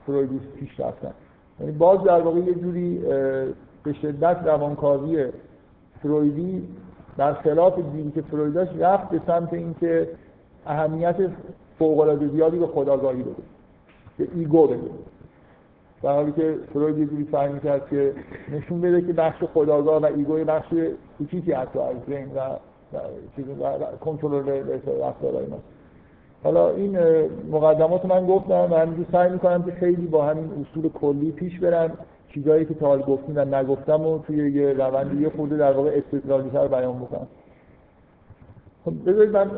[0.06, 1.12] فرویدیست پیش رفتن.
[1.60, 2.98] یعنی باز در واقع یه جوری
[3.84, 5.28] به شدت روانکاوی
[6.04, 6.68] فرویدی
[7.18, 10.10] برخلاف دیدی که فروید داشت رفت به سمت اینکه
[10.66, 11.16] اهمیت
[11.80, 13.36] فوق العاده زیادی به خودآگاهی بده.
[14.18, 14.80] به ego بده.
[16.04, 18.14] در حالی که فروید یه جوری سعی می‌کرد که
[18.52, 20.74] نشون بده که بخش خودآگاه و ego ی بخش
[21.18, 22.58] کوچیکی حتی از ذهن و
[24.02, 24.64] کنترل
[25.04, 25.60] رفتارهای ما
[26.44, 26.98] حالا این
[27.52, 31.92] مقدمات من گفتم و همینجور سعی می‌کنم که خیلی با همین اصول کلی پیش برم.
[32.34, 35.90] چیزایی که تا حال گفتیم و نگفتم و توی یه روندی یه خورده در واقع
[35.90, 37.28] استدلالی‌تر بیان بکنم.
[38.86, 39.52] خب بذارید من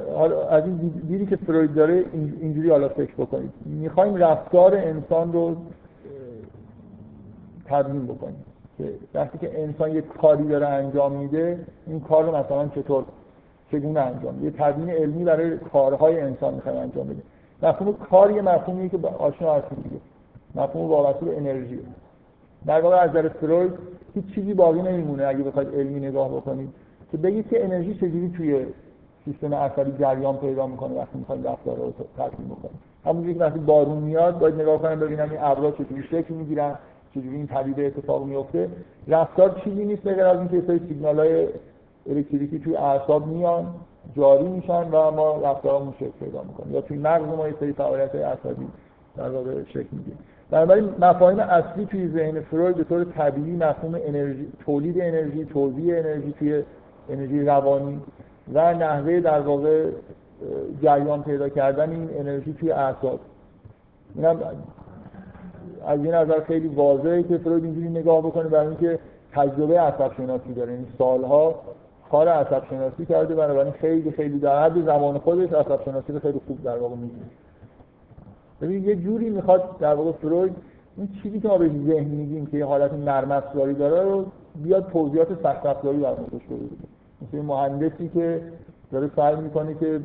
[0.50, 0.78] از این
[1.08, 2.06] دیدی که فروید داره
[2.42, 3.52] اینجوری حالا فکر بکنید.
[3.66, 5.56] می‌خوایم رفتار انسان رو
[7.72, 8.46] تبیین بکنیم.
[8.78, 13.04] که وقتی که انسان یک کاری داره انجام میده این کار رو مثلا چطور
[13.72, 17.24] چگونه انجام یه تبیین علمی برای کارهای انسان می‌خوایم انجام بدیم.
[17.64, 20.02] مفهوم کار یه مفهومیه که آشنا هستیم دیگه.
[20.56, 21.80] مفهوم وابسته به انرژی.
[22.66, 23.72] در واقع از نظر فروید
[24.14, 26.70] هیچ چیزی باقی نمیمونه اگه بخواید علمی نگاه بکنید.
[27.12, 28.66] که بگید که انرژی چجوری توی
[29.26, 32.80] سیستم عصبی جریان پیدا می‌کنه وقتی می‌خوایم رفتار رو ترتیب بکنیم.
[33.06, 36.76] همونجوری که وقتی بارون میاد باید نگاه کنم ببینم این ابرا چطوری شکل می‌گیرن.
[37.16, 38.70] چجوری این پدیده اتفاق میفته
[39.08, 41.48] رفتار چیزی نیست بغیر از اینکه سری سیگنال های
[42.10, 43.66] الکتریکی توی اعصاب میان
[44.16, 46.74] جاری میشن و ما رفتارمون شکل پیدا می‌کنیم.
[46.74, 48.68] یا توی مغز ما یه سری فعالیت عصبی
[49.18, 50.18] در واقع شکل می‌گیره.
[50.52, 56.34] بنابراین مفاهیم اصلی توی ذهن فروید به طور طبیعی مفهوم انرژی تولید انرژی توزیع انرژی
[56.40, 56.64] توی
[57.10, 58.02] انرژی روانی
[58.54, 59.90] و نحوه در واقع
[60.82, 63.20] جریان پیدا کردن این انرژی توی اعصاب.
[64.16, 64.40] اینم
[65.86, 69.00] از این نظر خیلی واضحه که فروید اینجوری نگاه بکنه برای اینکه
[69.34, 70.74] تجربه عصب شناسی داره.
[70.74, 71.56] این سالها
[72.12, 76.42] کار عصب شناسی کرده بنابراین خیلی خیلی در حد زمان خودش عصب شناسی رو خیلی
[76.48, 77.22] خوب در واقع می‌دونه.
[78.62, 80.56] ببین یه جوری می‌خواد در واقع فروید
[80.98, 84.26] این چیزی که ما به ذهن میگیم که یه حالت نرم افزاری داره رو
[84.64, 86.66] بیاد توضیحات سخت افزاری در موردش بده
[87.22, 88.42] مثل مهندسی که
[88.92, 90.00] داره سعی می‌کنه که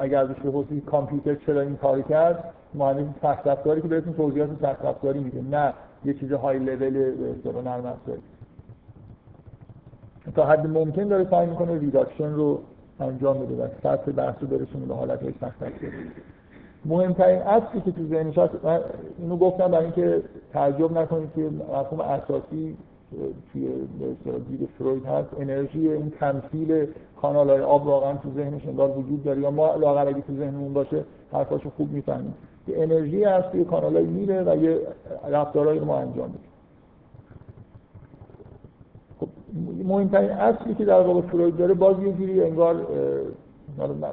[0.00, 4.84] اگر ازش بپرسی کامپیوتر چرا این کاری کرد مهندس سخت افزاری که بهتون توضیحات سخت
[4.84, 5.40] افزاری میده.
[5.40, 5.72] نه
[6.04, 8.22] یه چیز high level نرم افزاری.
[10.34, 12.60] تا حد ممکن داره سعی می‌کنه reduction رو
[13.00, 15.92] انجام بده و سطح بحث رو برسونه به حالت های سخت افزاری
[16.84, 18.80] مهمترین اصلی که تو ذهنش هست من
[19.18, 22.76] اینو گفتم برای اینکه تعجب نکنید که مفهوم اساسی
[23.52, 23.68] توی
[24.48, 25.28] دید فروید هست.
[25.38, 26.86] انرژی این تمثیل
[27.22, 30.72] کانال های آب واقعا تو ذهنش انگار وجود داره یا ما لاغر اگه تو ذهنمون
[30.72, 32.34] باشه حرفاشو خوب می‌فهمیم.
[32.66, 34.78] که انرژی هست توی کانال های میره و یه
[35.30, 36.50] رفتارهایی رو ما انجام میدیم.
[39.20, 39.28] خب
[39.88, 42.86] مهمترین اصلی که در واقع فروید داره باز یه جوری انگار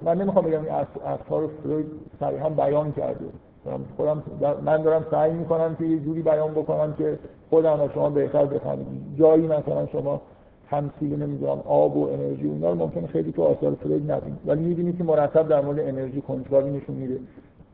[0.02, 1.86] من نمی‌خوام بگم این اصلا رو فروید
[2.20, 3.26] صریحا بیان کرده.
[3.98, 4.24] خودم
[4.66, 8.88] من دارم سعی می‌کنم که یه جوری بیان بکنم که خودم و شما بهتر بفهمید.
[9.18, 10.22] جایی مثلا شما
[10.70, 14.40] تمثیل نمی‌دونم آب و انرژی اونا رو ممکنه خیلی تو آثار فروید نبینید.
[14.46, 17.20] ولی می‌بینید که مرتب در مورد انرژی کنجکاوی نشون میده.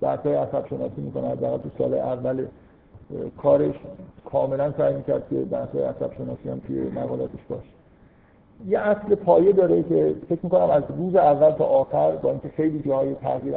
[0.01, 2.45] بحث‌های عصب شناسی می‌کنه از تو سال اول
[3.37, 3.75] کارش
[4.25, 7.69] کاملا سعی می‌کرد که بحث‌های عصب شناسی هم توی مقالاتش باشه.
[8.67, 12.79] یه اصل پایه داره که فکر می‌کنم از روز اول تا آخر با اینکه خیلی
[12.79, 13.55] جاهای تغییر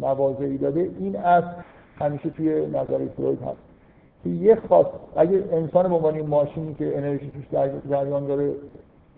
[0.00, 1.54] مواضعی داده این اصل
[1.98, 3.58] همیشه توی نظر فروید هست.
[4.24, 8.52] که یه خاص اگه انسان به عنوان ماشینی که انرژی توش جریان داره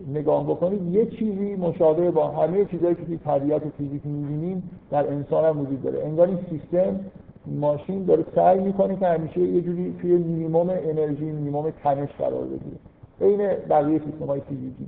[0.07, 5.45] نگاه بکنید یه چیزی مشابه با همه چیزهایی که توی طبیعت فیزیک می‌بینیم در انسان
[5.45, 6.05] هم وجود داره.
[6.05, 6.99] انگار این سیستم
[7.47, 12.77] ماشین داره سعی می‌کنه که همیشه یه جوری توی مینیمم انرژی مینیمم تنش قرار بگیره.
[13.19, 13.37] بین
[13.69, 14.85] بقیه سیستم های فیزیکی.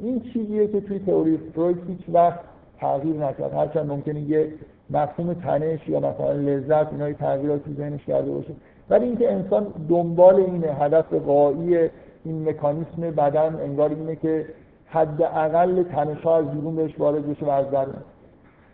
[0.00, 2.40] این, چیزیه که توی تئوری فروید هیچ وقت
[2.78, 3.54] تغییر نکرد.
[3.54, 4.52] هرچند ممکنه یه
[4.90, 8.52] مفهوم تنش یا مثلا لذت اینای تغییرات تو ذهنش کرده باشه.
[8.90, 11.88] ولی اینکه انسان دنبال اینه هدف قایی
[12.24, 14.46] این مکانیسم بدن انگار اینه که
[14.86, 17.94] حداقل تنش از بیرون بهش وارد بشه و از درون.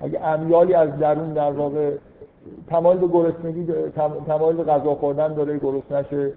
[0.00, 1.90] اگه امیالی از درون در واقع
[2.66, 3.66] تمایل به گرسنگی
[4.26, 6.32] تمایل به غذا خوردن داره گرسنشه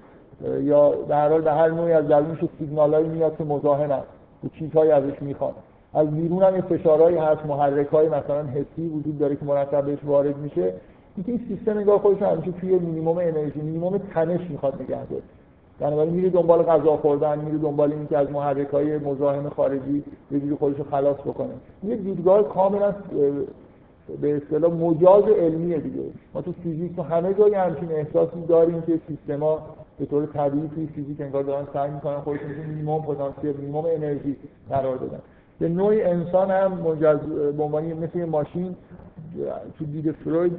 [0.62, 4.02] یا در حال به هر نوعی از درونش سیگنالایی میاد که مزاحمن
[4.44, 5.52] و چیزهایی ازش می‌خوان.
[5.94, 10.38] از بیرون هم فشارهایی هست محرک های مثلا حسی وجود داره که مرتب بهش وارد
[10.38, 10.74] میشه.
[11.26, 15.24] این سیستم انگار خودش همیشه توی مینیمم انرژی مینیمم تنش می‌خواد نگه داره.
[15.82, 20.56] بنابراین میره دنبال غذا خوردن میره دنبال اینکه از محرک های مزاحم خارجی یه جوری
[20.56, 21.54] خودش خلاص بکنه.
[21.84, 22.96] یه دیدگاه کاملا
[24.22, 26.02] به اصطلاح مجاز علمیه دیگه.
[26.34, 29.60] ما تو فیزیک تو همه جایی همچین احساسی داریم که سیستما
[30.00, 34.36] به طور طبیعی توی فیزیک انگار دارن سعی می‌کنن خودشون مینیمم پتانسیل مینیمم انرژی
[34.70, 35.20] قرار بدن.
[35.60, 37.20] به نوعی انسان هم مجاز
[37.58, 38.76] به عنوان مثل ماشین
[39.78, 40.52] تو دید فروید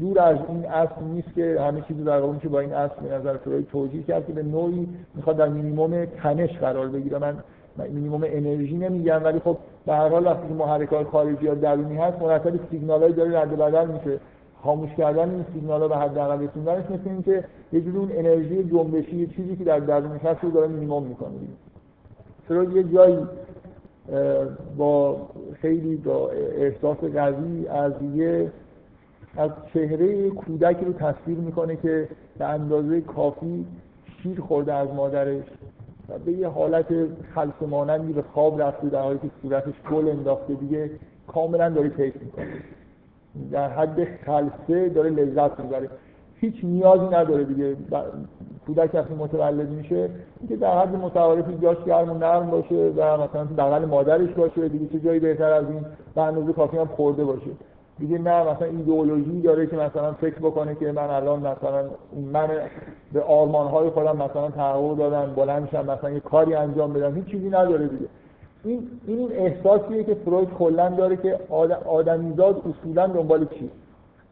[0.00, 3.14] دور از این اصل نیست که همه چیزی در واقع که با این اصل به
[3.14, 7.18] نظر فروید توجیه کرد که به نوعی می‌خواد در مینیمم تنش قرار بگیره.
[7.18, 7.34] من
[7.88, 9.56] مینیمم انرژی نمیگم ولی خب
[9.86, 14.20] به هر حال وقتی محرکات خارجی یا درونی هست مرتب سیگنالایی داره رد بدل میشه.
[14.62, 19.26] خاموش کردن این سیگنال ها به حداقل رسوندنش مثل اینکه یه جوری اون انرژی جنبشی
[19.26, 21.30] چیزی که در درونش هست رو داره مینیمم می‌کنه.
[22.48, 23.18] فروید یه جایی
[24.76, 25.28] با
[25.60, 28.52] خیلی با احساس قوی از یه
[29.36, 33.66] از چهره کودکی رو تصویر می‌کنه که به اندازه کافی
[34.22, 35.44] شیر خورده از مادرش
[36.08, 36.86] و به یه حالت
[37.34, 40.90] خلص مانندی به خواب رفته در حالی که صورتش گل انداخته دیگه
[41.26, 42.46] کاملا داره تیک می‌کنه.
[43.52, 45.90] در حد خلصه داره لذت می‌بره.
[46.36, 47.76] هیچ نیازی نداره دیگه.
[48.66, 53.44] کودک وقتی متولد میشه اینکه در حد متعارفی جاش گرم و نرم باشه و مثلا
[53.44, 57.50] بغل مادرش باشه دیگه چه جایی بهتر از این به اندازه کافی هم خورده باشه.
[57.98, 61.84] دیگه نه مثلا ایدئولوژی داره که مثلا فکر بکنه که من الان مثلا
[62.32, 62.48] من
[63.12, 67.14] به آرمان های خودم مثلا تحقق دادم بلند شم مثلا یه کاری انجام بدم.
[67.14, 68.06] هیچ چیزی نداره دیگه.
[68.64, 71.38] این این احساسیه که فروید کلا داره که
[71.86, 73.70] آدمیزاد اصولا دنبال چی؟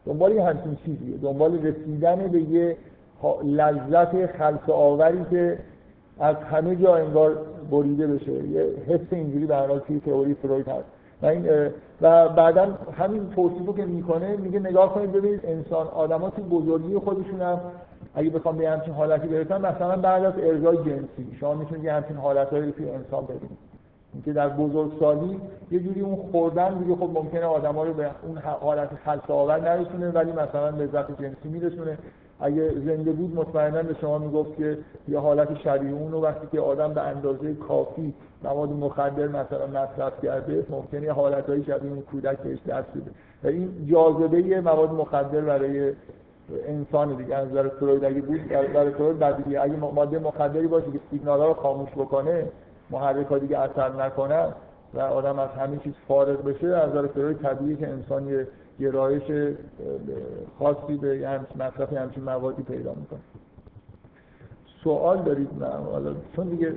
[0.05, 1.17] دنبال یه همچین چیزیه.
[1.17, 2.77] دنبال رسیدن به یه
[3.43, 5.59] لذت خلص آوری که
[6.19, 7.37] از همه جا انگار
[7.71, 8.31] بریده بشه.
[8.31, 10.85] یه حس اینجوری به توی تئوری فروید هست.
[11.21, 11.27] و
[12.01, 17.41] و بعدا همین توصیفو که می‌کنه میگه نگاه کنید ببینید انسان آدما تو بزرگی خودشون
[17.41, 17.59] هم
[18.15, 22.15] اگه بخوام به همچین حالتی برسن مثلا بعد از ارزای جنسی شما می‌تونید یه همچین
[22.15, 23.57] حالتهایی رو توی انسان ببینید.
[24.13, 25.39] اینکه در بزرگسالی
[25.71, 30.09] یه جوری اون خوردن دیگه خب ممکنه آدما رو به اون حالت خلص آور نرسونه
[30.09, 31.97] ولی مثلا لذت جنسی میرسونه.
[32.39, 36.59] اگه زنده بود مطمئنا به شما می‌گفت که یه حالت شبیه اون رو وقتی که
[36.59, 42.59] آدم به اندازه کافی مواد مخدر مثلا مصرف کرده ممکنه حالتهایی شبیه اون کودک بهش
[42.67, 43.11] دست بده.
[43.43, 45.93] و این جاذبه مواد مخدر برای
[46.67, 50.99] انسان دیگه از نظر فروید اگه بود برای فروید بعد اگه ماده مخدری باشه که
[51.11, 52.45] سیگنال ها رو خاموش بکنه
[52.89, 54.47] محرک ها دیگه اثر نکنه
[54.93, 58.47] و آدم از همین چیز فارغ بشه از نظر فروید طبیعیه که انسان یه
[58.79, 59.55] گرایش
[60.59, 63.19] خاصی به همچین مصرف همچین موادی پیدا می‌کنه.
[64.83, 66.73] سوال دارید؟ نه حالا چون دیگه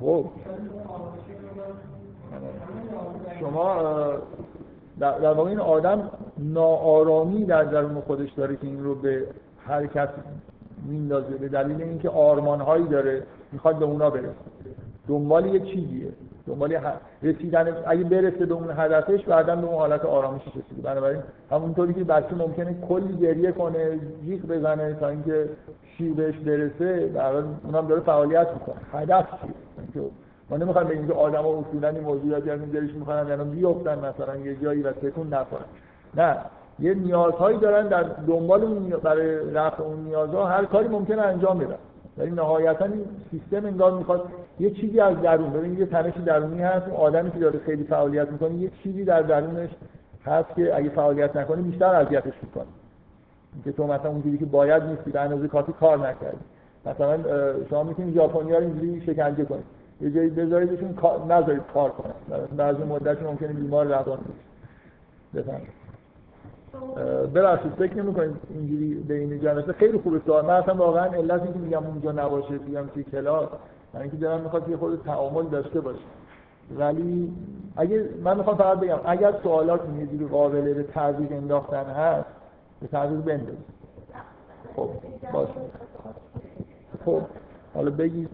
[0.00, 0.30] خب.
[3.40, 3.76] شما
[4.98, 9.26] در واقع این آدم ناآرامی در درون خودش داره که این رو به
[9.58, 10.08] حرکت
[10.84, 14.34] میندازه به دلیل اینکه آرمانهایی داره می‌خواد به اونا برسه.
[15.08, 16.08] دنبال یه چیزیه.
[16.46, 16.78] دنبال
[17.22, 20.82] رسیدن اگه برسه به اون هدفش بعدا به اون حالت آرامشش رسیده.
[20.82, 25.48] بنابراین همونطوری که بچه ممکنه کلی گریه کنه جیغ بزنه تا اینکه
[25.98, 28.76] شیر بهش برسه در اونم داره فعالیت می‌کنه.
[28.92, 29.26] هدف
[29.92, 30.02] چیه؟
[30.50, 34.36] ما نمی‌خوایم بگیم که آدما اصولا این موضوعاتی از این دلش می‌خوان یعنی بیفتن مثلا
[34.36, 35.64] یه جایی و تکون نخورن
[36.14, 36.36] نه.
[36.78, 41.76] یه نیازهایی دارن در دنبال اون برای رفع اون نیازها هر کاری ممکنه انجام بدن.
[42.18, 44.28] ولی نهایتا این سیستم انگار می‌خواد
[44.60, 48.28] یه چیزی از درون ببین یه تنشی درونی هست اون آدمی که داره خیلی فعالیت
[48.32, 49.70] می‌کنه یه چیزی در درونش
[50.24, 52.66] هست که اگه فعالیت نکنه بیشتر اذیتش می‌کنه.
[53.64, 56.44] که تو مثلا اونجوری که باید نیستی به اندازه کافی کار نکردی.
[56.86, 57.18] مثلا
[57.70, 59.64] شما می‌تونید ژاپنی‌ها رو اینجوری شکنجه کنید
[60.00, 60.94] یه جایی بذاریدشون
[61.28, 62.12] نذارید کار کنن
[62.56, 64.18] بعضی مدت ممکنه بیمار روان
[65.34, 65.44] بشه
[67.34, 70.44] ببخشید فکر نمی کنید اینجوری به این جلسه خیلی خوبه سوال.
[70.44, 73.48] من اصلا واقعا علت اینکه میگم اونجا نباشه میگم توی کلاس
[73.94, 75.98] من اینکه دارم می‌خواد یه خود تعامل داشته باشه
[76.78, 77.32] ولی
[77.76, 82.28] اگه من می‌خوام فقط بگم اگر سوالات یه جوری قابل به تعویض انداختن هست
[82.80, 83.76] به تعویض بندازید.
[84.76, 84.88] خب
[85.32, 85.52] باشه.
[87.04, 87.20] خب
[87.74, 88.28] حالا بگید.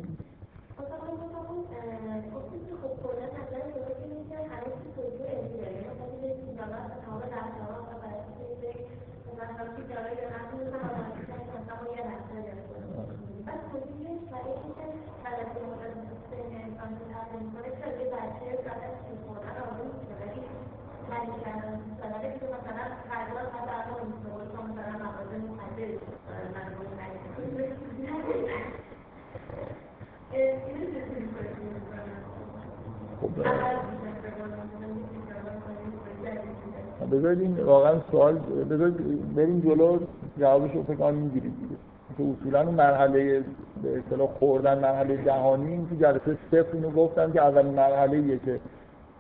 [37.12, 38.38] بذارید این واقعا سوال
[38.70, 39.98] بذارید بریم جلو
[40.38, 41.76] جوابش رو فکر می‌گیرید دیگه.
[42.16, 43.44] که اصولا اون مرحله
[43.82, 48.38] به اصطلاح خوردن مرحله جهانی این که جلسه صفر اینو گفتم که اولین مرحله ایه
[48.38, 48.60] که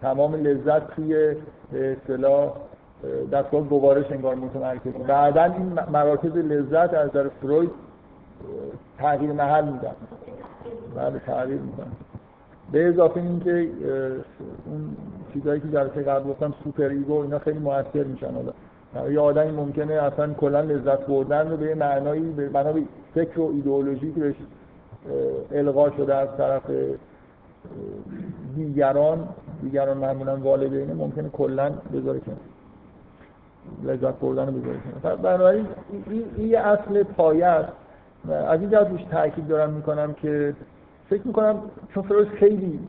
[0.00, 1.34] تمام لذت توی
[1.72, 2.52] به اصطلاح
[3.32, 7.70] دستگاه گوارش انگار متمرکز بعدا این مراکز لذت از در فروید
[8.98, 9.94] تغییر محل میدن.
[10.96, 11.92] بله تغییر می‌کنن
[12.72, 13.68] به اضافه اینکه
[14.66, 14.96] اون
[15.34, 18.30] چیزایی که جلسه قبل گفتم superego اینا خیلی موثر میشن.
[18.94, 22.72] حالا یه آدمی ممکنه اصلا کلا لذت بردن رو به معنایی به معنا
[23.14, 24.36] فکر و ایدئولوژی که بهش
[25.96, 26.62] شده از طرف
[28.56, 29.28] دیگران
[29.62, 32.38] دیگران معمولا والدین ممکنه کلا بذاره کنار
[33.84, 35.66] لذت بردن رو بذاره کنار بنابراین
[36.36, 37.72] این یه اصل پایه است.
[38.28, 40.54] از این جهت روش تاکید دارم می‌کنم که
[41.10, 41.56] فکر می‌کنم
[41.94, 42.80] چون فروز خیلی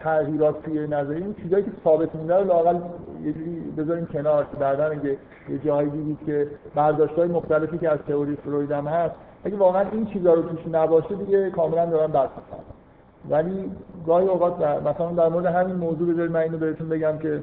[0.00, 2.78] تغییرات توی نظری این چیزایی که ثابت مونده رو لاقل
[3.24, 4.46] یه جوری بذاریم کنار.
[4.60, 5.16] بعدا اگه
[5.48, 10.06] یه جایی دیدید که برداشت‌های مختلفی که از تئوری فروید هم هست اگه واقعا این
[10.06, 12.28] چیزا رو توش نباشه دیگه کاملا دارم بحث
[13.30, 13.70] ولی
[14.06, 17.42] گاهی اوقات مثلا در مورد همین موضوع بذارید من اینو بهتون بگم که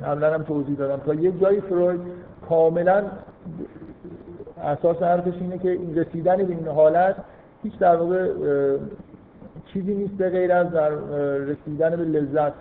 [0.00, 0.96] قبلا هم توضیح دادم.
[0.96, 2.00] تا یه جایی فروید
[2.48, 3.04] کاملا
[4.62, 7.16] اساس حرفش اینه که این رسیدن به این حالت
[7.62, 8.28] هیچ در واقع
[9.72, 10.90] چیزی نیست به غیر از در
[11.36, 12.52] رسیدن به لذت.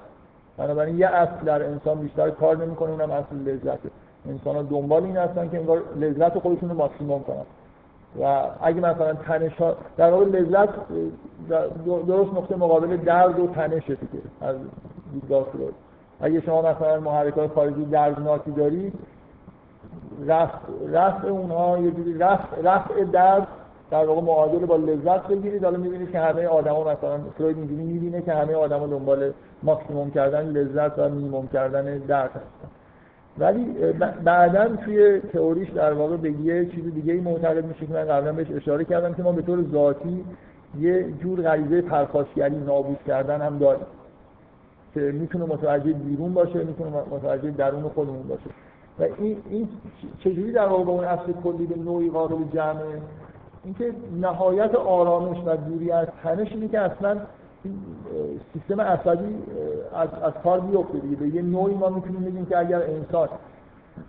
[0.57, 3.89] بنابراین یه اصل در انسان بیشتر کار نمی‌کنه اونم اصل لذته.
[4.30, 7.45] انسان ها دنبال این هستن که انگار لذت خودشون رو ماکسیموم کنن.
[8.22, 10.70] و اگه مثلا تنش ها در واقع لذت
[12.07, 14.55] درست نقطه مقابل درد و تنشه دیگه از
[15.14, 15.45] دیدگاه
[16.22, 18.93] اگه شما مثلا محرکات خارجی دردناکی دارید
[20.28, 20.57] رفع,
[20.91, 23.47] رفع اونها یه جوری رفع, رفع درد
[23.91, 25.63] در واقع معادل با لذت بگیرید.
[25.63, 29.31] حالا می‌بینید که همه آدما مثلا فروید اینجوری می‌بینه که همه آدما دنبال
[29.63, 32.69] ماکسیموم کردن لذت و مینیموم کردن درد هستن.
[33.39, 33.65] ولی
[34.23, 38.33] بعدا توی تئوریش در واقع به یه چیز دیگه ای معتقد میشه که من قبلا
[38.33, 40.25] بهش اشاره کردم که ما به طور ذاتی
[40.79, 43.85] یه جور غریزه پرخاشگری نابود کردن هم داریم
[44.93, 48.49] که می‌تونه متوجه بیرون باشه می‌تونه متوجه درون خودمون باشه.
[48.99, 49.69] و این, این
[50.19, 53.01] چجوری در واقع اون اصل کلی به نوعی قابل جمعه
[53.64, 57.18] اینکه نهایت آرامش و دوری از تنش اینه که اصلا
[58.53, 59.36] سیستم عصبی
[59.95, 61.16] از, از کار بیفته دیگه.
[61.16, 63.30] به یه نوعی ما می‌تونیم بگیم که اگر انسان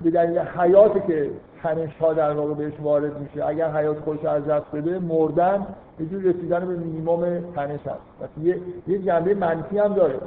[0.03, 1.31] به دلیل حیاتی که
[1.63, 5.67] تنش ها در واقع بهش وارد میشه اگر حیات خودش از دست بده مردن
[6.01, 8.39] یه جور رسیدن به مینیمم تنش هست.
[8.43, 10.19] یه یه جنبه منفی هم داره.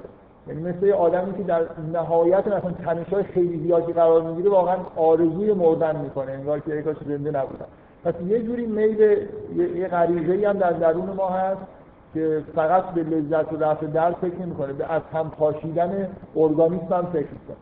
[0.48, 1.62] یعنی مثل آدمی که در
[1.94, 6.32] نهایت مثلا تنش های خیلی زیادی قرار می‌گیره واقعا آرزوی مردن می‌کنه.
[6.32, 7.66] انگار که کاش زنده نبودن.
[8.06, 8.99] پس یه جوری میل
[9.76, 11.62] یه غریزه هم در درون ما هست
[12.14, 14.74] که فقط به لذت و رفع درد فکر نمی‌کنه.
[14.74, 17.58] به از هم پاشیدن ارگانیسم هم فکر می‌کنه.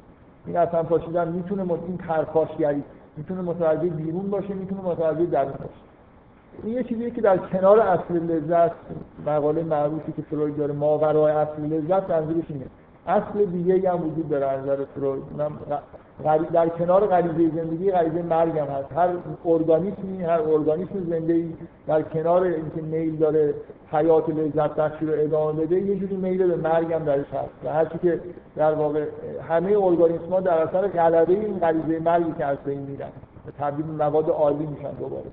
[0.45, 2.83] این از هم پاشیدن می‌تونه این پرخاشگری
[3.17, 5.83] می‌تونه متوجه بیرون باشه می‌تونه متوجه درون باشه.
[6.63, 8.71] این یه چیزیه که در کنار اصل لذت
[9.25, 12.65] مقاله معروفی که فروید داره ماورای اصل لذت منظورش اینه.
[13.07, 15.23] اصل دیگه هم وجود داره از نظر فروید.
[16.53, 18.91] در کنار غریزه زندگی غریزه مرگ هم هست.
[18.95, 19.09] هر
[19.45, 21.53] ارگانیسمی هر ارگانیسم زنده ای
[21.87, 23.53] در کنار اینکه میل داره
[23.91, 27.65] حیات لذت بخشی رو ادامه بده یه جوری میل به مرگ هم درش هست.
[27.65, 28.19] و هرچی که
[28.55, 29.05] در واقع
[29.49, 33.09] همه ارگانیسم ها در اثر غلبه این غریزه مرگی که از بین میرن
[33.59, 35.25] تبدیل مواد عالی میشن دوباره.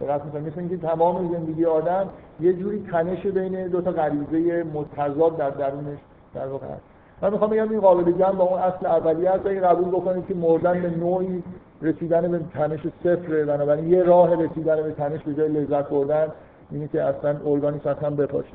[0.00, 2.08] دقت می‌کنید مثل اینکه تمام زندگی آدم
[2.40, 5.98] یه جوری تنش بین دو تا غریزه متضاد در درونش
[6.34, 6.91] در واقع هست.
[7.22, 9.46] من می‌خوام بگم این قابل جمع با اون اصل اولیه است.
[9.46, 11.42] اگه قبول بکنید که مردن به نوعی
[11.82, 13.44] رسیدن به تنش صفره.
[13.44, 16.26] بنابراین یه راه رسیدن به تنش به جای لذت بردن
[16.70, 18.54] اینه که اصلا ارگانیسم اصلا بپاشه.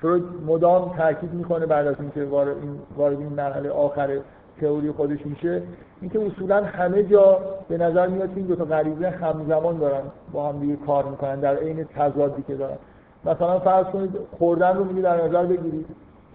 [0.00, 4.18] فروید مدام تاکید می‌کنه بعد از اینکه وارد این وارد این مرحله آخر
[4.60, 5.62] تئوری خودش میشه؟
[6.00, 10.02] اینکه اصولا همه جا به نظر میاد این دو تا غریزه همزمان دارن
[10.32, 12.76] با هم دیگه کار می‌کنن در عین تضادی که دارن.
[13.24, 15.86] مثلا فرض کنید خوردن رو میگه در نظر بگیرید.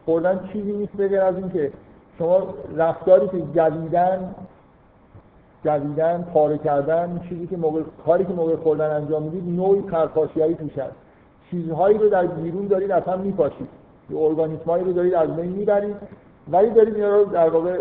[0.09, 1.71] خوردن چیزی نیست بغیر از اینکه
[2.17, 4.35] شما رفتاری که جدیدن
[5.65, 10.77] جدیدن پاره کردن چیزی که موقع کاری که موقع خوردن انجام می‌دید نوعی پرخاشگری توش
[10.77, 10.95] هست
[11.51, 13.67] چیزهایی رو در بیرون دارید اصلا میپاشید.
[14.15, 15.95] ارگانیسمایی رو دارید از بین می‌برید.
[16.51, 17.77] ولی دارید اینا رو در واقع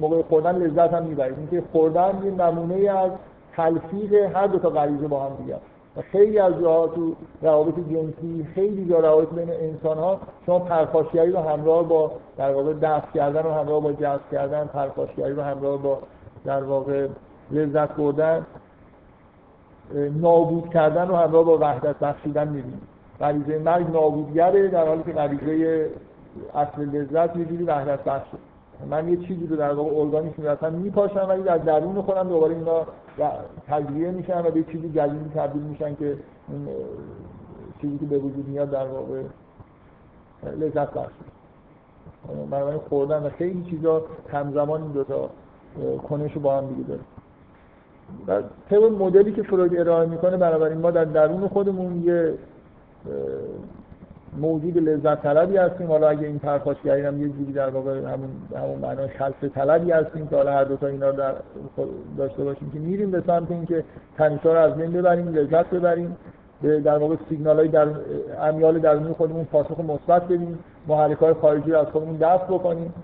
[0.00, 1.38] موقع خوردن لذت هم می‌برید.
[1.38, 3.10] اینکه خوردن یه نمونه از
[3.56, 5.56] تلفیق هر دو تا غریزه با هم دیگه
[5.96, 11.30] و خیلی از جاها تو روابط جنسی خیلی جا روابط بین انسان ها شما پرخاشگری
[11.30, 15.82] رو همراه با در واقع دفع کردن و همراه با جذب کردن پرخاشگری رو همراه
[15.82, 15.98] با
[16.44, 17.06] در واقع
[17.50, 18.46] لذت بردن
[20.20, 22.82] نابود کردن رو همراه با وحدت بخشیدن می‌بینید
[23.20, 25.90] غریزه مرگ نابودگره در حالی که غریزه
[26.54, 28.38] اصل لذت جوری وحدت بخشه
[28.90, 32.86] من یه چیزی رو در واقع ارگانیسم اصلا میپاشم ولی در درون خودم دوباره اینا
[33.68, 36.16] تجزیه میشن و به چیزی جدیدی تبدیل میشن که
[36.48, 36.68] این
[37.80, 39.22] چیزی که به وجود میاد در واقع
[40.60, 41.12] لذت بخش
[42.50, 44.02] بنابراین خوردن و خیلی چیزا
[44.32, 45.30] همزمان این دوتا
[46.08, 47.00] کنش رو با هم دیگه داره
[48.26, 52.34] و طبق مدلی که فروید ارائه می‌کنه بنابراین ما در درون خودمون یه
[54.36, 55.86] موجود لذت طلبی هستیم.
[55.86, 60.26] حالا اگه این پرخاشگری هم یه جوری در واقع همون همون معنای خلص طلبی هستیم
[60.26, 61.34] که حالا هر دو تا اینا در
[62.18, 63.84] داشته باشیم که میریم به سمت اینکه
[64.16, 66.16] تنشا رو از بین ببریم لذت ببریم
[66.62, 67.88] در واقع سیگنال های در
[68.40, 70.58] امیال درونی خودمون پاسخ مثبت بدیم
[70.88, 72.94] محرک های خارجی رو از خودمون دفع بکنیم.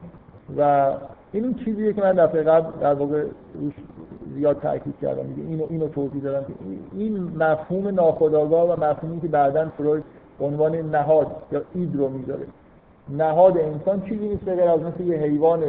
[0.59, 0.93] و
[1.33, 3.25] این اون چیزیه که من دفعه قبل در واقع
[3.55, 3.75] روش
[4.35, 5.25] زیاد تاکید کردم.
[5.37, 6.53] اینو اینو توضیح دادم که
[6.93, 10.05] این مفهوم ناخودآگاه و مفهومی که بعدا فروید
[10.41, 12.47] عنوان نهاد یا اید رو می‌ذاره.
[13.09, 15.63] نهاد انسان چیزی نیست غیر از مثل یه حیوان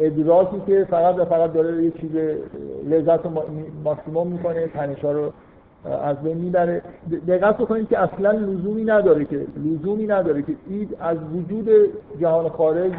[0.00, 2.10] ادراکی که فقط و فقط داره یه چیز
[2.88, 3.20] لذت
[3.84, 5.32] ماکسیموم می‌کنه تنشا رو
[6.02, 6.82] از بین می‌بره.
[7.28, 11.68] دقت بکنید که اصلا لزومی نداره که لزومی نداره که اید از وجود
[12.20, 12.92] جهان خارج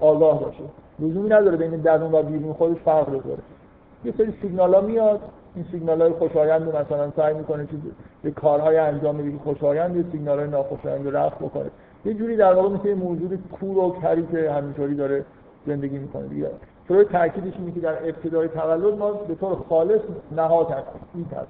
[0.00, 0.62] آگاه باشه.
[0.98, 3.42] لزومی نداره بین درون و بیرون خودش فرق بذاره.
[4.04, 5.20] یه سری سیگنال ها میاد
[5.54, 7.72] این سیگنال های خوشایند رو مثلا سعی می‌کنه که
[8.22, 11.70] به کارهای انجام بده خوشایند یه سیگنال های ناخوشایند رو رفع بکنه.
[12.04, 15.24] یه جوری در واقع مثل موجود کور و کری که همینطوری داره
[15.66, 16.50] زندگی می‌کنه دیگه.
[16.88, 20.00] طور تاکیدش اینه که در ابتدای تولد ما به طور خالص
[20.32, 21.48] نهاد هستیم هست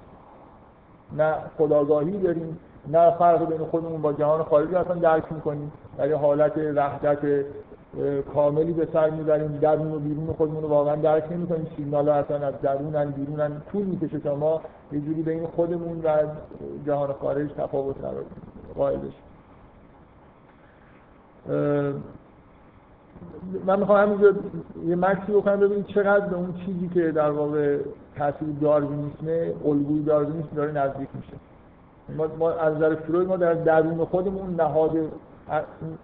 [1.17, 6.57] نه خداگاهی داریم نه فرق بین خودمون با جهان خارجی اصلا درک می‌کنیم در حالت
[6.57, 7.45] وحدت
[8.33, 11.67] کاملی به سر می‌بریم درون و بیرون خودمون رو واقعا درک نمی‌کنیم.
[11.77, 14.61] سیگنال ها اصلا از درونن بیرونن طول می‌کشه تا ما
[14.91, 16.17] یه جوری بین خودمون و
[16.85, 17.95] جهان خارج تفاوت
[18.75, 19.13] قائل بشیم.
[23.65, 24.33] من می‌خوام همینجا
[24.87, 27.77] یه مکسی بکنم ببینید چقدر به اون چیزی که در واقع
[28.15, 29.27] تاثیر داروینیسم
[29.65, 31.33] الگوی داروینیسم داره نزدیک میشه.
[32.17, 34.91] ما, ما از نظر فروید ما در درون خودمون نهاد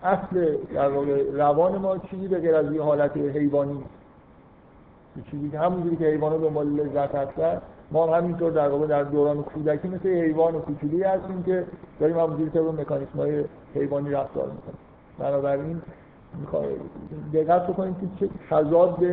[0.03, 3.83] اصل در واقع روان ما چیزی به غیر از یه حالت حیوانی
[5.31, 7.61] چیزی که همونجوری که حیوانات دنبال لذت هستن
[7.91, 11.65] ما همینطور در واقع در دوران کودکی مثل حیوان کوچولی هستیم که
[11.99, 13.43] داریم همونجوری طبق مکانیسم های
[13.75, 14.77] حیوانی رفتار می‌کنیم.
[15.19, 15.81] بنابراین
[17.33, 19.05] دقت بکنید که چه تضاد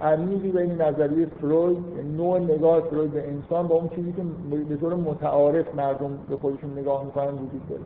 [0.00, 1.78] عمیقی بین نظریه فروید
[2.16, 4.22] نوع نگاه فروید به انسان با اون چیزی که
[4.68, 7.82] به طور متعارف مردم به خودشون نگاه می‌کنن وجود داره.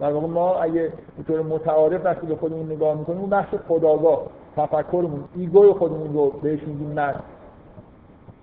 [0.00, 4.22] در واقع ما اگه به طور متعارف وقتی به خودمون نگاه می‌کنیم اون بخش خداگاه
[4.56, 7.14] تفکرمون ایگوی خودمون رو بهش میگیم من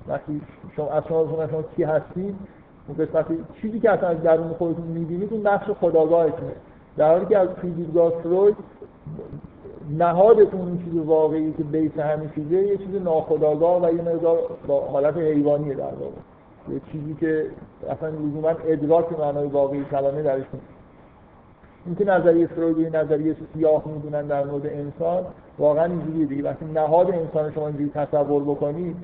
[0.08, 0.42] وقتی
[0.76, 2.36] شما از شما کی هستید
[2.88, 6.52] اون قسمتی چیزی که اصلا از درون خودتون می‌بینید اون بخش خداگاهتونه.
[6.98, 8.56] در حالی که از دیدگاه فروید
[9.98, 14.38] نهادتون اون چیز واقعی که بیس همین چیزه یه چیز ناخداگاه و یه مقدار
[14.68, 16.74] با حالت حیوانیه در واقع.
[16.74, 17.46] یه چیزی که
[17.90, 20.79] اصلا لزوما ادراک معنای واقعی کلمه درش نیست.
[21.86, 25.26] اینکه نظریه فروید نظریه سیاه می‌دونن در مورد انسان
[25.58, 26.44] واقعا اینجوریه دیگه.
[26.44, 28.96] وقتی نهاد انسان شما اینجوری تصور بکنید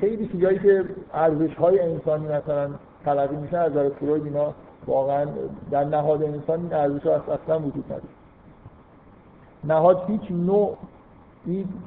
[0.00, 2.70] خیلی چیزایی که ارزش های انسانی مثلا
[3.04, 4.54] تلقی میشه از نظر فروید اینا
[4.86, 5.26] واقعا
[5.70, 8.02] در نهاد انسان این ارزش اصلا وجود نداره.
[9.64, 10.76] نهاد هیچ نوع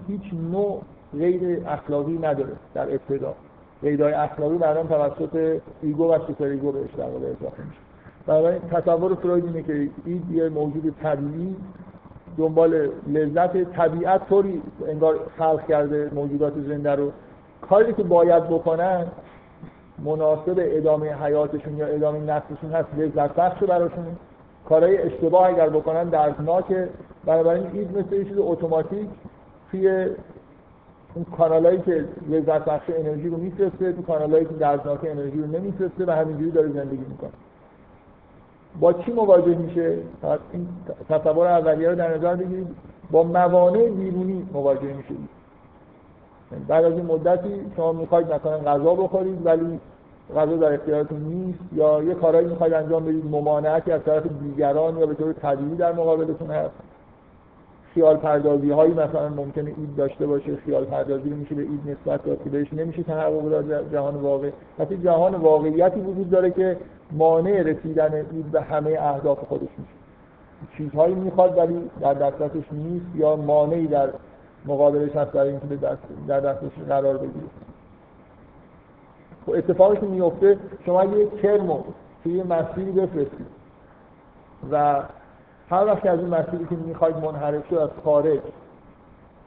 [0.08, 0.82] هیچ نوع
[1.14, 3.34] غیر اخلاقی نداره در ابتدا.
[3.82, 7.87] قیدهای اخلاقی بعدا توسط ego و superego بهش در اضافه میشه.
[8.28, 11.56] برای تصور فروید اینه که این یه موجود طبیعی
[12.38, 17.12] دنبال لذت طبیعت طوری انگار خلق کرده موجودات زنده رو.
[17.62, 19.06] کاری که باید بکنن
[20.06, 24.06] مناسب ادامه حیاتشون یا ادامه نسلشون هست لذت بخش براشون.
[24.70, 26.90] کارهای اشتباه اگر بکنن دردناکه
[27.26, 29.10] بنابراین این مثل یه چیز اتوماتیک
[29.72, 30.06] توی
[31.14, 36.06] اون کانالایی که لذت بخش انرژی رو میفرسته تو کانالایی که دردناک انرژی رو نمیفرسته
[36.06, 37.32] و همینجوری داره زندگی می‌کنه.
[38.80, 39.98] با چی مواجه میشه؟
[40.52, 40.68] این
[41.10, 42.68] تصور اولیه رو در نظر بگیرید.
[43.12, 45.14] با موانع بیرونی مواجه میشه.
[46.68, 49.80] بعد از این مدتی شما می‌خواید مثلا غذا بخورید ولی
[50.36, 55.06] غذا در اختیارتون نیست یا یه کارایی می‌خواید انجام بدید ممانعتی از طرف دیگران یا
[55.06, 56.72] به طور طبیعی در مقابلتون هست.
[57.98, 62.44] خیال پردازی هایی مثلا ممکنه اید داشته باشه خیال پردازی میشه به اید نسبت داد
[62.44, 64.52] که بهش نمیشه تحقق داد جهان واقع.
[64.80, 66.78] وقتی جهان واقعیتی وجود داره که
[67.12, 69.92] مانع رسیدن اید به همه اهداف خودش میشه.
[70.78, 74.10] چیزهایی می‌خواد ولی در دسترسش نیست یا مانعی در
[74.66, 75.66] مقابلش هست برای اینکه
[76.28, 77.46] در دستش قرار بگیره.
[79.46, 81.84] خب اتفاقی که میفته شما یه کرمو
[82.24, 83.48] توی مسیری بفرستید
[84.72, 85.04] و
[85.70, 88.40] هر وقت از این مسیری که می‌خواید منحرف شد از خارج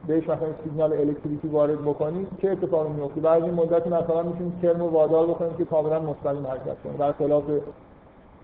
[0.06, 4.82] بهش مثلا سیگنال الکتریکی وارد بکنید چه اتفاقی میفته بعد این مدت مثلا می‌تونید کرم
[4.82, 7.44] وادار بکنید که کاملا مستقیم حرکت کنه در خلاف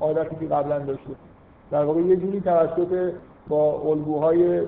[0.00, 1.10] عادتی که قبلا داشته.
[1.70, 3.12] در واقع یه جوری توسط
[3.48, 4.60] با الگوهای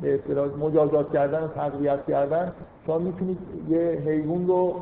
[0.00, 2.52] به اصطلاح مجازات کردن و تقویت کردن
[2.86, 3.38] شما می‌تونید
[3.68, 4.74] یه حیوان رو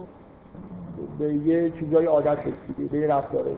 [1.18, 3.50] به یه چیزای عادت بسید به یه رفتاره.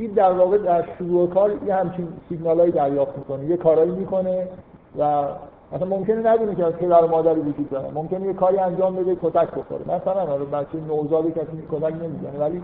[0.00, 3.44] این در واقع در شروع کار یه همچین سیگنالایی دریافت می‌کنه.
[3.44, 4.48] یه کارایی می‌کنه
[4.98, 5.24] و
[5.72, 7.90] مثلا ممکنه ندونه که پدر و مادری وجود داره.
[7.94, 9.82] ممکنه یه کاری انجام بده کتک بخوره.
[9.84, 12.62] مثلا حالا بچه نوزاد کسی کتک نمی‌زنه ولی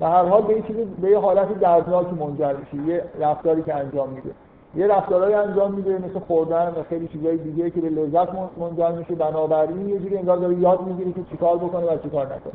[0.00, 2.86] به هر حال به چیزی به یه حالت دردناکی منجر میشه.
[2.86, 4.30] یه رفتاری که انجام میده.
[4.74, 8.28] یه رفتارهایی انجام میده مثل خوردن و خیلی چیزای دیگه که به لذت
[8.60, 9.14] منجر میشه.
[9.14, 12.52] بنابراین یه جوری انگار داره یاد می‌گیره که چیکار بکنه و چیکار نکنه.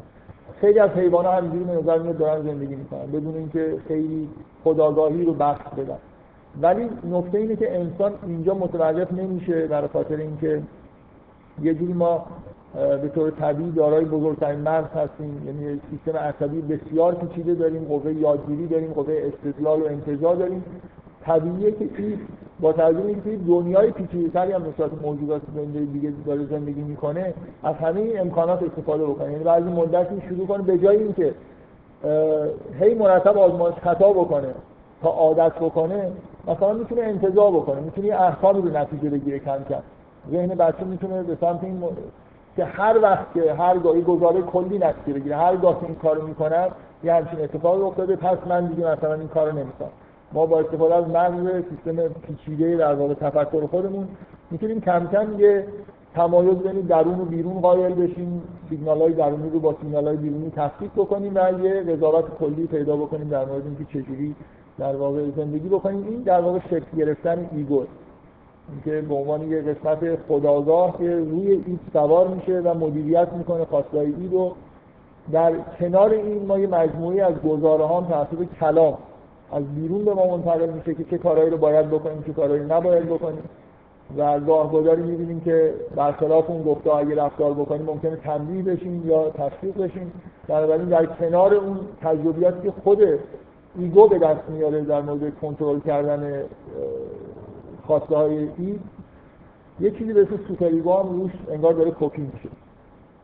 [0.64, 4.30] خیلی از حیوانات همینجوری به نظر میاد دارن زندگی می‌کنن بدون اینکه خیلی
[4.64, 5.97] خداگاهی رو بخش بدن.
[6.61, 10.61] ولی نکته اینه که انسان اینجا متوجه نمیشه برای خاطر اینکه
[11.61, 12.26] یه جوری ما
[12.74, 15.41] به طور طبیعی دارای بزرگترین مغز هستیم.
[15.45, 20.64] یعنی سیستم عصبی بسیار پیچیده داریم قوه یادگیری داریم قوه استدلال و انتظار داریم.
[21.26, 22.20] طبیعیه که این
[22.62, 28.14] با توجه اینکه دنیای پیچیده‌تری هم نسبت موجودات زنده دیگه داره زندگی می‌کنه از همه
[28.16, 29.32] امکانات استفاده بکنه.
[29.32, 31.34] یعنی بعضی مدتی شروع کنه به جای اینکه
[32.80, 34.48] هی مرتب آزمایش خطا بکنه
[35.02, 36.12] تا عادت بکنه
[36.48, 39.82] مثلا می‌تونه انتظار بکنه می‌تونه احکامی رو نتیجه بگیره کم کم.
[40.32, 41.84] ذهن بچه می‌تونه به سمت این
[42.56, 46.68] که هر وقت که هر گاهی گزاره کلی نتیجه بگیره هر گاه این کارو می‌کنم
[47.04, 49.90] یه همچین اتفاقی افتاده پس من دیگه مثلا این کارو نمی‌کنم.
[50.34, 54.08] ما با استفاده از مغز سیستم پیچیده در واقع تفکر خودمون
[54.52, 55.68] می‌تونیم کم کم یه
[56.16, 60.52] تمایز بین درون و بیرون قائل بشیم سیگنال های درونی رو با سیگنال های بیرونی
[60.56, 64.36] تفکیک بکنیم و یه قضاوت کلی پیدا بکنیم در مورد اینکه چجوری
[64.78, 66.08] در واقع زندگی بکنیم.
[66.08, 67.84] این در واقع شکل گرفتن ego
[68.86, 74.06] که به عنوان یه قسمت خداگاه که روی اید سوار میشه و مدیریت می‌کنه خواستای
[74.06, 74.52] اید
[75.32, 78.28] در کنار این ما یه مجموعی از گزاره ها
[78.60, 78.98] کلام
[79.54, 83.06] از بیرون به ما منتقل میشه که چه کارهایی رو باید بکنیم چه کارهایی نباید
[83.06, 83.43] بکنیم.
[84.18, 89.78] و گاهگداری می‌بینیم که برخلاف اون گفته اگه رفتار بکنیم ممکنه تنبیه بشیم یا تشویق
[89.78, 90.12] بشیم.
[90.47, 93.01] بنابراین در کنار اون تجربیاتی که خود
[93.80, 96.43] ایگو به دست میاره در مورد کنترل کردن
[97.88, 98.80] خواسته های ای
[99.80, 102.49] یه چیزی به اسم superego هم روش انگار داره کپی میشه.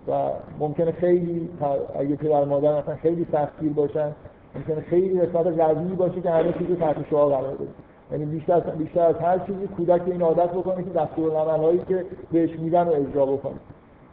[0.08, 1.50] و ممکنه خیلی
[2.00, 4.12] اگه پدر مادر مثلا خیلی سختگیر باشن
[4.56, 7.68] ممکنه خیلی قسمت قوی باشه که همه چیز تحت الشعاع قرار بده.
[8.12, 11.00] یعنی بیشتر بیشتر از هر چیزی کودک این عادت بکنه که
[11.50, 13.60] هایی که بهش میدن رو اجرا بکنه.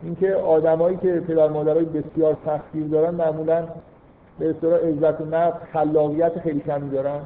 [0.02, 3.64] اینکه آدمایی که پدر مادرای بسیار سختگیر دارن معمولا
[4.38, 7.20] به اصطلاح عزت نفس خلاقیت خیلی کمی دارن.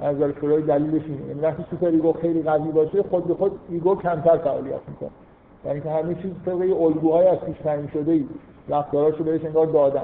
[0.00, 1.26] از نظر فروید دلیلش اینه.
[1.26, 5.10] یعنی وقتی superego خیلی قوی باشه خود به خود ego کمتر فعالیت می‌کنه.
[5.66, 8.26] یعنی که همه چیز طبق الگوهای از پیش تعیین شده ای
[8.68, 10.02] رفتاراشو بهش انگار دادن.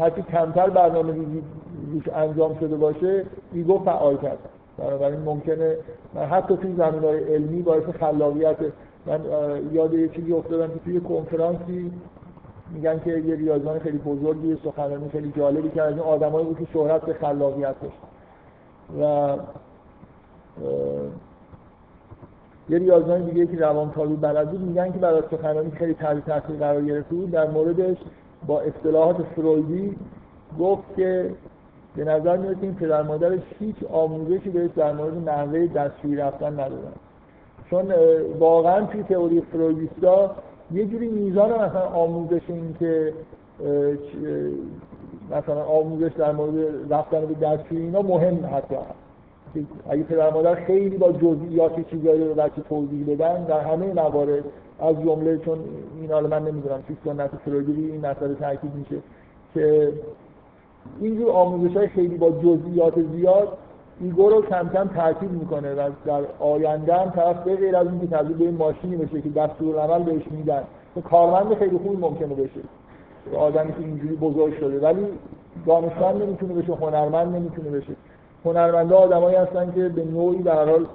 [0.00, 1.42] هرچی کمتر برنامه ریزی
[2.14, 4.38] انجام شده باشه ego فعال کرد.
[4.78, 5.76] بنابراین ممکنه
[6.14, 8.56] من حتی توی زمینه های علمی باعث خلاقیت
[9.06, 9.20] من
[9.72, 11.92] یاد یه چیزی افتادم که توی کنفرانسی
[12.70, 15.88] میگن که یه ریاضیدان خیلی بزرگی سخنرانی خیلی جالبی کرد.
[15.88, 17.98] این آدمایی بود که شهرت به خلاقیت داشت.
[19.00, 19.36] و
[22.68, 26.56] یه ریاضیان دیگه که روان تالو بلد بود میگن که برای سخنرانی خیلی تحت تاثیر
[26.56, 27.30] قرار گرفته بود.
[27.30, 27.96] در موردش
[28.46, 29.96] با اصطلاحات فرویدی
[30.60, 31.30] گفت که
[31.96, 36.52] به نظر میاد که این پدر مادرش هیچ آموزشی بهش در مورد نحوه دستشویی رفتن
[36.52, 36.92] ندادن.
[37.70, 37.84] چون
[38.38, 40.30] واقعا توی تئوری فرویدیستا
[40.72, 43.12] یه جوری میزان مثلا آموزش این که
[45.30, 46.52] مثلا آموزش در مورد
[46.92, 48.74] رفتن به دستشویی اینا مهم حتی
[49.90, 54.44] اگه پدر مادر خیلی با جزئیات چیزایی رو بچه توضیح بدن در همه موارد
[54.84, 55.58] از جمله چون
[56.00, 58.96] این حالا من نمی‌دونم چیز سنت فروگیری این مسئله تاکید میشه
[59.54, 59.92] که
[61.00, 63.48] اینجور آموزش های خیلی با جزئیات زیاد
[64.00, 68.06] ایگو رو کم کم تاکید می‌کنه و در آینده هم طرف به غیر از اینکه
[68.06, 70.62] تبدیل به این ماشینی بشه که دستور عمل بهش میدن
[71.10, 72.60] کارمند خیلی خوبی ممکنه بشه.
[73.38, 75.06] آدمی که اینجوری بزرگ شده ولی
[75.66, 77.92] دانشمند نمی‌تونه بشه هنرمند نمی‌تونه بشه.
[78.44, 80.86] هنرمنده آدمایی هستن که به نوعی در حال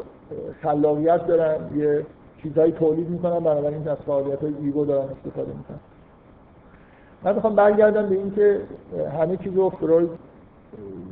[0.61, 2.05] خلاقیت دارن یه
[2.43, 5.79] چیزهایی تولید می‌کنن بنابراین از فعالیت های ایگو دارن استفاده می‌کنن.
[7.23, 8.61] من می‌خوام برگردم به اینکه
[9.19, 10.09] همه چیز رو فروید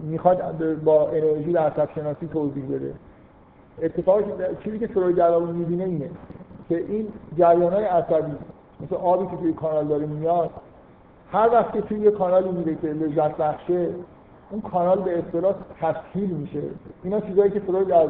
[0.04, 0.42] می‌خواد
[0.84, 2.94] با انرژی و عصب شناسی توضیح بده.
[3.82, 4.22] اتفاق
[4.64, 6.10] چیزی که فروید در واقع می‌بینه اینه
[6.70, 7.08] که این
[7.38, 8.32] جریان های عصبی
[8.82, 10.50] مثل آبی که توی کانال داره میاد
[11.32, 13.90] هر وقت که توی یه کانالی میره که لذت بخشه
[14.50, 16.62] اون کانال به اصطلاح تسهیل میشه.
[17.04, 18.10] اینا چیزایی که فروید از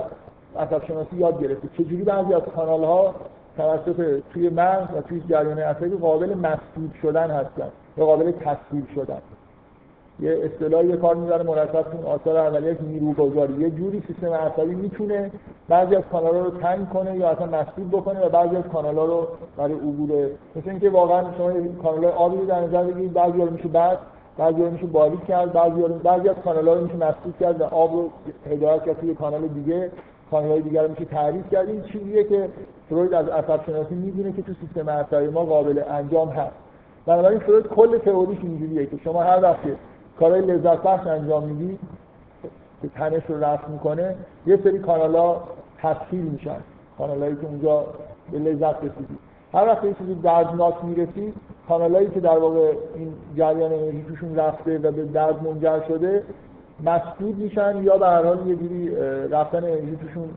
[0.58, 1.68] عصب شناسی یاد گرفته.
[1.78, 3.16] چجوری بعضی از کانال ها
[3.58, 9.22] توسط توی مغز و توی جریان عصبی قابل مسدود شدن هستن یا قابل تصویر شدن؟
[10.20, 13.53] یه اصطلاحی کار می‌بره مرتب این آثار اولیه که نیروگذاری.
[13.53, 15.32] یه جوری سیستم عصبی می‌تونه
[15.70, 19.28] بعضی از کانال رو تنگ کنه یا اصلا مسدود بکنه و بعضی از کانال رو
[19.58, 21.51] برای عبور مثل اینکه واقعا شما
[21.84, 23.97] کانال آبی رو در نظر بگیرید بعضی رو میشه بعد
[24.38, 27.64] بعضی رو میشه باریک کرد بعضی بعضی از کانال ها رو میشه مسدود کرد و
[27.64, 28.10] آب رو
[28.51, 29.91] هدایت کرد توی کانال دیگه.
[30.32, 31.69] کانال دیگر میشه تعریف کرد.
[31.69, 32.49] این چیزیه که
[32.89, 36.55] فروید از عصب شناسی می‌دونه که تو سیستم عصبی ما قابل انجام هست.
[37.05, 39.59] بنابراین فروید کل تئوریش اینجوریه که شما هر وقت
[40.19, 41.80] کارهای لذت بخش انجام می‌دید
[42.82, 44.15] که تنش رو رفع می‌کنه
[44.45, 45.36] یه سری کانالا
[45.78, 46.57] تسهیل میشن.
[46.97, 47.86] کانالایی که اونجا
[48.32, 49.19] به لذت رسیدید
[49.53, 51.34] هر وقت یه چیزی دردناک می‌رسید
[51.67, 56.23] کانالایی که در واقع این جریان انرژی توشون رفته و به درد منجر شده
[56.86, 58.95] مسدود میشن یا به هر حال یه جوری
[59.32, 59.61] رفتن
[59.95, 60.30] توشون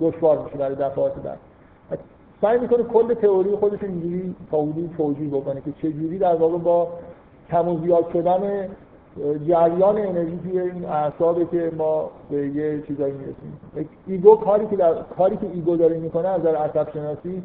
[0.00, 1.38] دشوار میشه برای دفعات بعد.
[2.42, 6.88] سعی می‌کنه کل تئوری خودش اینجوری تا حدود توجیه بکنه که چجوری در واقع با
[7.50, 8.68] کم و زیاد شدن
[9.48, 13.60] جریان انرژی توی این اعصابه که ما به یه چیزایی می‌رسیم.
[14.06, 17.42] ego کاری که در کاری که ego داره می‌کنه از نظر عصب شناسی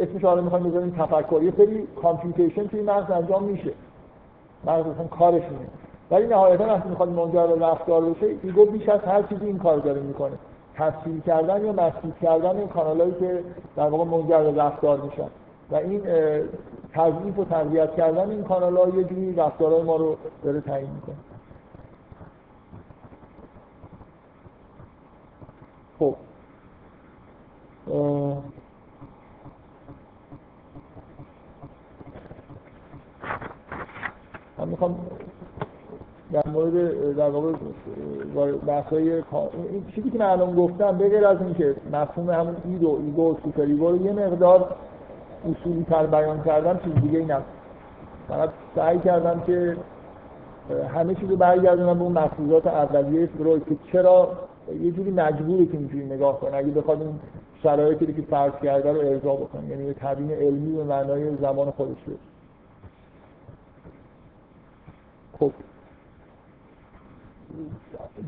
[0.00, 1.42] اسمش حالا می‌خوایم بذاریم تفکر.
[1.42, 3.72] یه سری computation توی مغز انجام میشه.
[4.66, 5.68] مغز اصلا کارش اینه.
[6.10, 9.78] ولی نهایتا وقتی می‌خواد منجر به رفتار بشه ego بیش از هر چیزی این کار
[9.78, 10.38] داره می‌کنه.
[10.74, 13.44] تسهیل کردن یا مسدود کردن این کانالایی که
[13.76, 15.28] در واقع منجر به رفتار میشن.
[15.70, 16.02] و این
[16.92, 21.16] تضعیف و تقویت کردن این کانال ها یه جوری رفتارهای ما رو داره تعیین می‌کنه.
[25.98, 26.14] خب.
[34.58, 34.98] من می‌خوام
[36.32, 37.52] در مورد در واقع
[38.66, 39.22] بحثای این
[39.94, 43.36] چیزی که من الان گفتم به غیر از اینکه مفهوم همون id و ego و
[43.44, 44.76] superego رو یه مقدار
[45.50, 47.26] اصولی تر بیان کردم چیز دیگه ای
[48.28, 49.76] فقط سعی کردم که
[50.94, 54.32] همه چیز رو برگردونم به اون مفروضات اولیه فروید که چرا
[54.82, 56.56] یه جوری مجبوره که اینجوری نگاه کنه.
[56.56, 57.20] اگه بخواد اون
[57.62, 61.96] شرایطی که فرض کرده رو ارضا بکنه یعنی یه تبیین علمی به معنای زمان خودش
[62.06, 62.14] رو.
[65.38, 65.52] خب.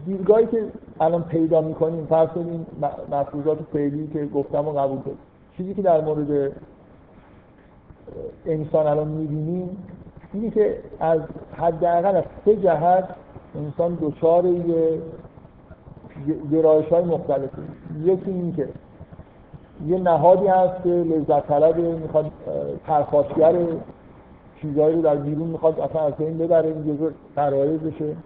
[0.07, 0.65] دیدگاهی که
[1.01, 2.67] الان پیدا می‌کنیم فرض کنیم
[3.13, 5.19] مفروضات فعلی که گفتم و قبول کنیم.
[5.57, 6.53] چیزی که در مورد
[8.47, 9.85] انسان الان می‌بینیم
[10.33, 11.21] اینی که از
[11.57, 13.09] حداقل از سه جهت
[13.57, 15.01] انسان دچار یه
[16.53, 17.63] گرایش های مختلفی
[18.05, 18.69] یکی این که
[19.87, 22.31] یه نهادی هست که لذت طلبه می‌خواد
[22.87, 23.55] پرخاشگر
[24.61, 27.11] چیزهایی رو در بیرون می‌خواد اصلا از این ببره این جزء
[27.79, 28.17] بشه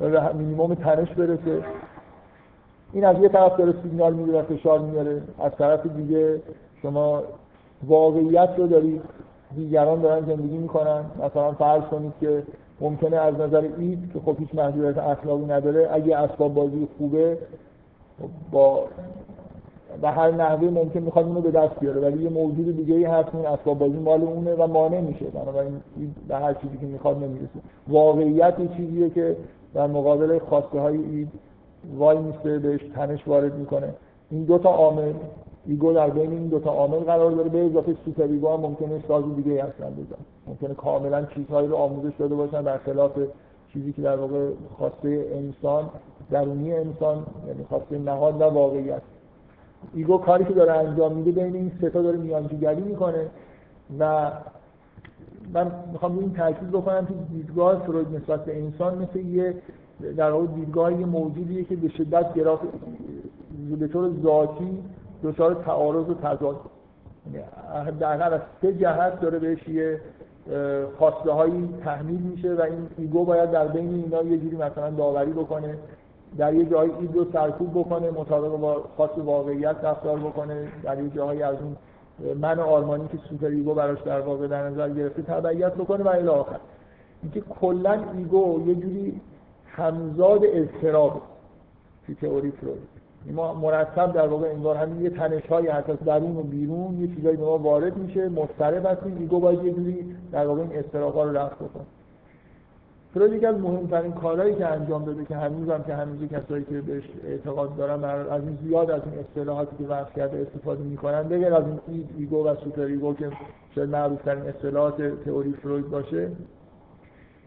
[0.00, 1.62] و مینیموم تنش برسه.
[2.92, 5.22] این از یه طرف داره سیگنال میده و فشار میاره.
[5.38, 6.40] از طرف دیگه
[6.82, 7.22] شما
[7.86, 9.02] واقعیت رو دارید
[9.56, 11.04] دیگران دارن زندگی می‌کنن.
[11.24, 12.42] مثلا فرض کنید که
[12.80, 17.38] ممکنه از نظر اید که خب هیچ محدودیت اخلاقی نداره اگه اسباب بازی خوبه
[18.50, 18.84] با
[20.02, 22.00] به هر نحوه ممکن می‌خواد اونو به دست بیاره.
[22.00, 25.24] ولی یه موجود دیگه ای هست این اسباب بازی مال اونه و مانع میشه.
[25.24, 25.80] بنابراین
[26.28, 27.58] به هر چیزی که می‌خواد نمی‌رسه.
[27.88, 29.36] واقعیت یه چیزیه که
[29.74, 31.28] در مقابل خواسته های id
[31.96, 33.94] وای میسته بهش تنش وارد می‌کنه.
[34.30, 35.12] این دو تا عامل
[35.66, 39.36] ego در بین این دو تا عامل قرار داره به اضافه superego هم ممکنه ساز
[39.36, 43.12] دیگه هستن بزن ممکنه کاملا چیزهایی رو آموزش داده باشن برخلاف
[43.72, 44.48] چیزی که در واقع
[44.78, 45.90] خواسته انسان
[46.30, 49.02] درونی انسان یعنی خواسته نهاد و واقعیت
[49.94, 53.26] ego کاری که داره انجام میده بین این سه تا داره میانجیگری می‌کنه
[53.98, 54.30] و
[55.52, 59.54] من می‌خوام این تاکید بکنم که دیدگاه فروید نسبت به انسان مثل یه
[60.16, 62.60] در واقع دیدگاه یه موجودیه که به شدت گراف
[63.80, 64.78] به طور ذاتی
[65.22, 66.56] دچار تعارض و تضاد.
[68.00, 70.00] در از سه جهت داره بهش یه
[70.98, 75.32] خواسته هایی تحمیل میشه و این ایگو باید در بین اینا یه جوری مثلا داوری
[75.32, 75.78] بکنه
[76.38, 81.10] در یه جایی اید رو سرکوب بکنه مطابق با خاص واقعیت رفتار بکنه در یه
[81.10, 81.76] جایی از اون
[82.40, 86.60] من آرمانی که superego براش در واقع در نظر گرفته تبعیت بکنه و الی آخر.
[87.22, 89.20] اینکه کلا ego یه جوری
[89.66, 91.22] همزاد اضطراب
[92.06, 92.94] توی تئوری فروید.
[93.32, 95.72] ما مرتب در واقع انگار همین یه تنش های
[96.06, 99.16] درون و بیرون یه چیزایی به ما وارد میشه مضطرب هستیم.
[99.18, 101.84] ego باید یه جوری در واقع این اضطرابا رو رفع بکنه.
[103.14, 106.80] فروید یکی از مهمترین کارهایی که انجام داده که هنوز هم که هنوز کسایی که
[106.80, 111.54] بهش اعتقاد دارن از این زیاد از این اصطلاحاتی که وضع کرده استفاده می‌کنن بغیر
[111.54, 113.30] از این ego و superego که
[113.74, 116.30] شاید معروف ترین اصطلاحات تئوری فروید باشه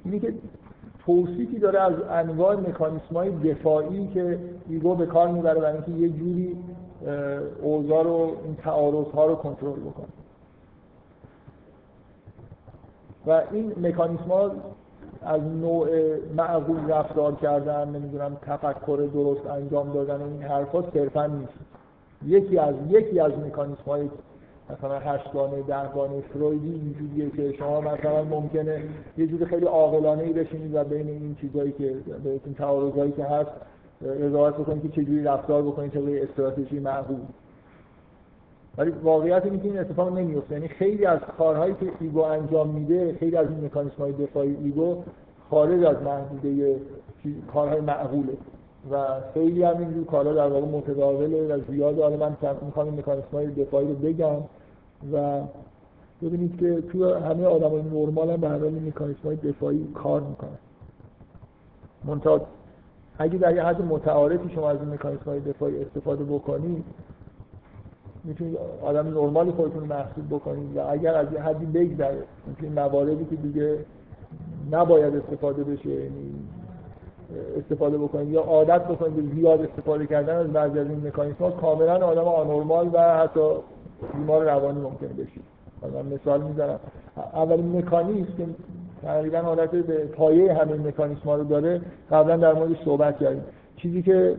[0.05, 0.33] اینی که
[1.05, 4.39] توصیفی داره از انواع مکانیسم های دفاعی که
[4.69, 6.57] ایگو به کار می‌بره برای اینکه یه جوری
[7.61, 10.07] اوضاع رو این تعارض ها رو کنترل بکنه.
[13.27, 14.51] و این مکانیسم
[15.27, 15.87] از نوع
[16.37, 21.53] معقول رفتار کردن نمی‌دونم تفکر درست انجام دادن این حرفا صرفا نیست.
[22.25, 24.09] یکی از یکی از مکانیسم های
[24.69, 28.83] مثلا هشتگانه دهگانه فرویدی اینجوریه که شما مثلا ممکنه
[29.17, 33.51] یه جوری خیلی عاقلانه ای بشینید و بین این چیزایی که بهتون تعارضایی که هست
[34.23, 37.17] قضاوت بکنید که چجوری رفتار بکنید چه استراتژی معقول.
[38.77, 40.53] ولی واقعیت اینه که این اتفاق نمیفته.
[40.53, 45.03] یعنی خیلی از کارهایی که ego انجام میده خیلی از این مکانیسم های دفاعی ego
[45.49, 46.79] خارج از محدوده
[47.53, 48.37] کارهای معقوله.
[48.91, 52.03] و خیلی هم اینجور کارها در واقع متداوله و زیاده.
[52.03, 54.37] حالا من می‌خوام این مکانیسم های دفاعی رو بگم
[55.13, 55.41] و
[56.21, 60.21] ببینید که تو همه آدم های نرمال هم به هر این مکانیسم های دفاعی کار
[60.21, 60.57] می‌کنن.
[62.05, 62.41] منتها
[63.19, 66.85] اگه در یه حد متعارفی شما از این مکانیسم های دفاعی استفاده بکنید
[68.27, 72.23] می‌تونید آدم نرمالی خودتون محسوب بکنید و اگر از یه حدی بگذره
[72.61, 73.77] این مواردی که دیگه
[74.71, 76.35] نباید استفاده بشه یعنی
[77.57, 82.07] استفاده بکنید یا عادت بکنید زیاد استفاده کردن از بعضی از این مکانیسم ها کاملا
[82.07, 83.49] آدم آنورمال و حتی
[84.13, 85.43] بیمار روانی ممکن بشید
[85.93, 86.79] من مثال می‌زنم.
[87.33, 88.45] اولین مکانیسم که
[89.01, 93.43] تقریبا حالت به پایه همین مکانیسم ها رو داره قبلا در موردش صحبت کردیم.
[93.75, 94.35] چیزی که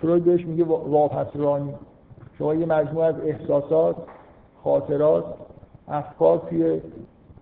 [0.00, 1.74] فروید بهش میگه واپسرانی
[2.38, 3.96] شما یه مجموعه از احساسات
[4.64, 5.24] خاطرات
[5.88, 6.80] افکار توی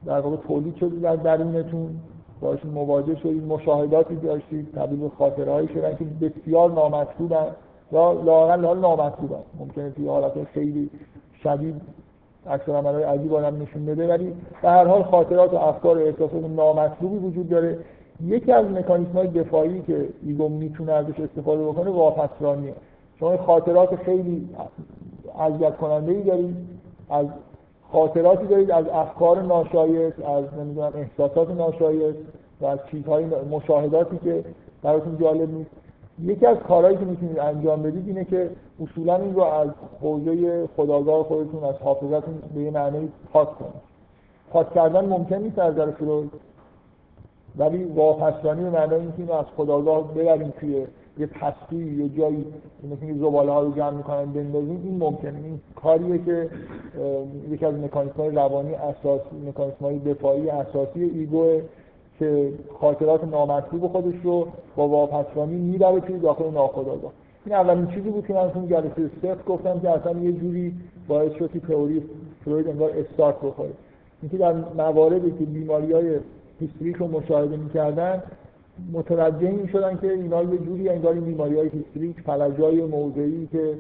[0.07, 2.01] در واقع تولید شده در درونتون.
[2.41, 7.47] باشون مواجه شدید مشاهداتی داشتید تبدیل به خاطره شدن که بسیار نامطلوبن
[7.93, 9.43] یا لااقل حال نامطلوبن.
[9.59, 10.91] ممکنه توی حالت خیلی
[11.43, 11.81] شدید
[12.47, 16.45] اکثر عملهای عجیب آدم نشون بده ولی به هر حال خاطرات و افکار و احساسات
[16.45, 17.79] نامطلوبی وجود داره.
[18.25, 22.75] یکی از مکانیسم های دفاعی که ایگو می‌تونه ازش استفاده بکنه واپسرانیه
[23.23, 24.49] شما خاطرات خیلی
[25.39, 26.57] اذیت کننده ای دارید
[27.11, 27.27] از
[27.93, 32.19] خاطراتی دارید از افکار ناشایست از نمی‌دونم احساسات ناشایست
[32.61, 34.45] و از چیزهای مشاهداتی که
[34.83, 35.71] براتون جالب نیست.
[36.23, 38.51] یکی از کارهایی که می‌تونید انجام بدید اینه که
[38.83, 39.69] اصولا این رو از
[40.01, 43.83] حوزه خداگاه خودتون از حافظتون به یه معنی پاک کنید.
[44.51, 46.31] پاک کردن ممکن نیست از نظر فروید
[47.59, 50.87] ولی واپسرانی به معنای اینکه از خداگاه ببریم توی
[51.19, 52.45] یه پستی یه جایی
[52.93, 55.39] مثل که زباله ها رو جمع می‌کنن بندازیم این ممکنه.
[55.45, 56.51] این کاریه که
[57.51, 61.61] یکی از مکانیسم های روانی اساسی مکانیسم های دفاعی اساسی ایگو
[62.19, 67.13] که خاطرات نامطلوب خودش رو با واپسرانی می‌بره توی داخل ناخودآگاه.
[67.47, 70.75] این اولین چیزی بود که من تو جلسه صفر گفتم که اصلا یه جوری
[71.09, 72.03] باعث شد که تئوری
[72.45, 73.71] فروید انگار استارت بخوره.
[74.23, 76.19] اینکه در مواردی که بیماری های
[76.61, 78.23] هیستریک رو مشاهده می‌کردن
[78.93, 83.75] متوجه این شدن که اینا یه جوری انگار این بیماری های هیستریک فلجای موضعی که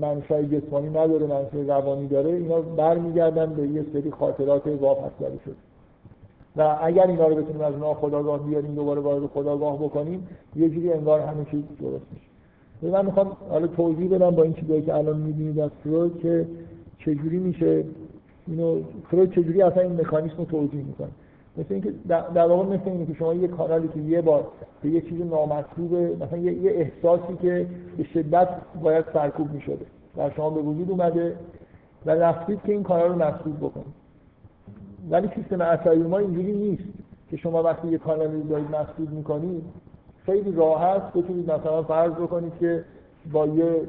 [0.00, 5.12] منشأ جسمانی نداره منشأ روانی داره اینا برمیگردن به یه سری خاطرات واپس
[5.44, 5.56] شد
[6.56, 11.20] و اگر اینا رو بتونیم از ناخداگاه بیاریم دوباره وارد خداگاه بکنیم یه جوری انگار
[11.20, 12.92] همه چیز درست میشه.
[12.92, 16.46] من می‌خوام حالا توضیح بدم با این چیزایی که الان می‌بینید از فروید که
[16.98, 17.84] چجوری میشه
[18.46, 18.80] اینو
[19.10, 21.08] فروید چجوری اصلا این مکانیسم رو توضیح می‌کنه؟
[21.58, 24.46] مثل اینکه در واقع مثل اینه که شما یه کانالی که یه بار
[24.82, 28.48] به یه چیز نامطلوب مثلا یه, یه احساسی که به شدت
[28.82, 29.86] باید سرکوب می‌شده.
[30.16, 31.36] در شما به وجود اومده
[32.06, 34.06] و رفتید که این کانال رو مسدود بکنید.
[35.10, 36.84] ولی سیستم عصبی ما اینجوری نیست
[37.30, 39.64] که شما وقتی یه کانالی رو دارید مسدود می‌کنید
[40.26, 42.84] خیلی راحت بتونید مثلا فرض بکنید که
[43.32, 43.80] با یه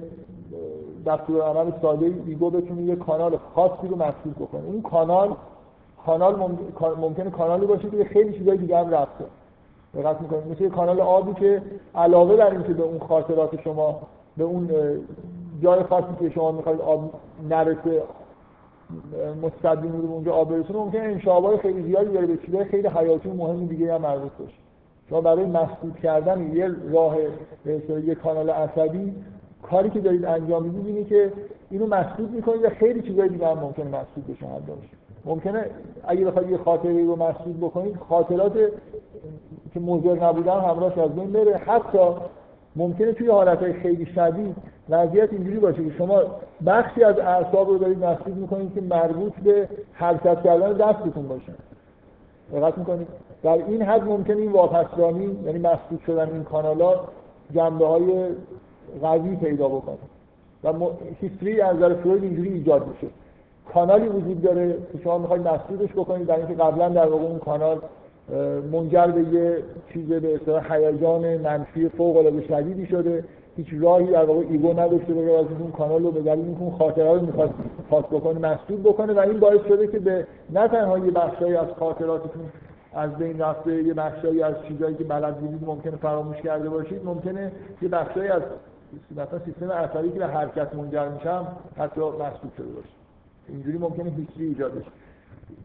[1.06, 4.66] دستور عمل ساده ایگو بتونید یه کانال خاصی رو مسدود بکنید.
[4.66, 5.36] این کانال
[6.08, 6.58] کانال
[6.98, 9.26] ممکنه کانالی باشه که خیلی چیزای دیگه هم رفته.
[9.94, 10.48] دقت می‌کنید.
[10.48, 11.62] مثل کانال آبی که
[11.96, 14.00] علاوه بر اینکه به اون خاطرات شما
[14.38, 14.70] به اون
[15.62, 17.14] جای خاصی که شما می‌خواید آب
[17.50, 18.04] نرسه
[19.42, 23.34] مستقیم رو اونجا آب برسونه ممکنه انشابای خیلی زیادی داره به چیزای خیلی حیاتی و
[23.34, 24.54] مهم دیگه هم مربوط باشه.
[25.10, 27.18] شما برای مسدود کردن یه راه
[28.06, 29.16] یه کانال عصبی
[29.62, 31.34] کاری که دارید انجام می‌دید اینه که
[31.70, 34.46] اینو مسدود می‌کنید و خیلی چیزای دیگه هم ممکنه مسدود بشه.
[35.28, 35.66] ممکنه
[36.08, 38.54] اگه بخواید یه خاطره رو مسدود بکنید خاطرات
[39.74, 41.58] که مضر نبودن همراهش از بین بره.
[41.58, 42.00] حتی
[42.76, 44.56] ممکنه توی حالتهای خیلی شدید
[44.90, 46.22] وضعیت اینجوری باشه که شما
[46.66, 51.54] بخشی از اعصاب رو دارید مسدود می‌کنید که مربوط به حرکت کردن دستتون باشه.
[52.54, 53.08] دقت می‌کنید؟
[53.44, 57.00] در این حد ممکنه این واپسرانی یعنی مسدود شدن این کانالات
[57.56, 58.28] جنبه های
[59.02, 59.98] قوی پیدا بکنه.
[60.64, 60.74] و
[61.22, 63.08] هیستری از نظر فروید اینجوری ایجاد میشه.
[63.74, 66.28] کانالی وجود داره که شما می‌خواید مسدودش بکنید.
[66.28, 67.82] در اینکه قبلا در واقع اون کانال
[68.72, 69.58] منجر به یه
[69.94, 73.24] چیز به اصطلاح هیجان منفی فوق العاده شدیدی شده.
[73.58, 77.14] هیچ راهی در واقع ایگو نداشته به از اون کانال رو به دلیل اون خاطره
[77.14, 77.50] رو می‌خواد
[77.90, 79.14] پاک بکنه مسدود بکنه.
[79.14, 82.44] و این باعث شده که به نه تنها یه بخشایی از خاطراتتون
[82.94, 87.52] از بین رفته یه بخشایی از چیزایی که بلد بودید ممکنه فراموش کرده باشید ممکنه
[87.82, 88.42] یه بخشایی از
[89.12, 91.48] مثلا سیستم عصبی که به حرکت منجر میشم
[91.78, 92.97] حتی مسدود شده باشه.
[93.50, 94.92] اینجوری ممکنه هیچی ایجاد بشه.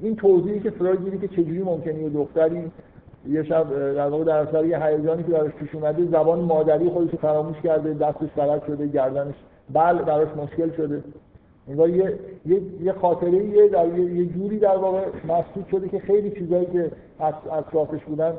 [0.01, 2.70] این توضیحی که فروید میده که چجوری ممکنه یه دختری
[3.28, 7.14] یه شب در واقع در اثر یه هیجانی که براش پیش اومده زبان مادری خودش
[7.14, 9.35] فراموش کرده دستش فلج شده گردنش
[9.72, 11.03] بل براش مشکل شده.
[11.68, 12.18] انگار یه
[12.80, 16.91] یه خاطره یه در یه جوری در واقع مسدود شده که خیلی چیزایی که
[17.53, 18.33] اطرافش بودن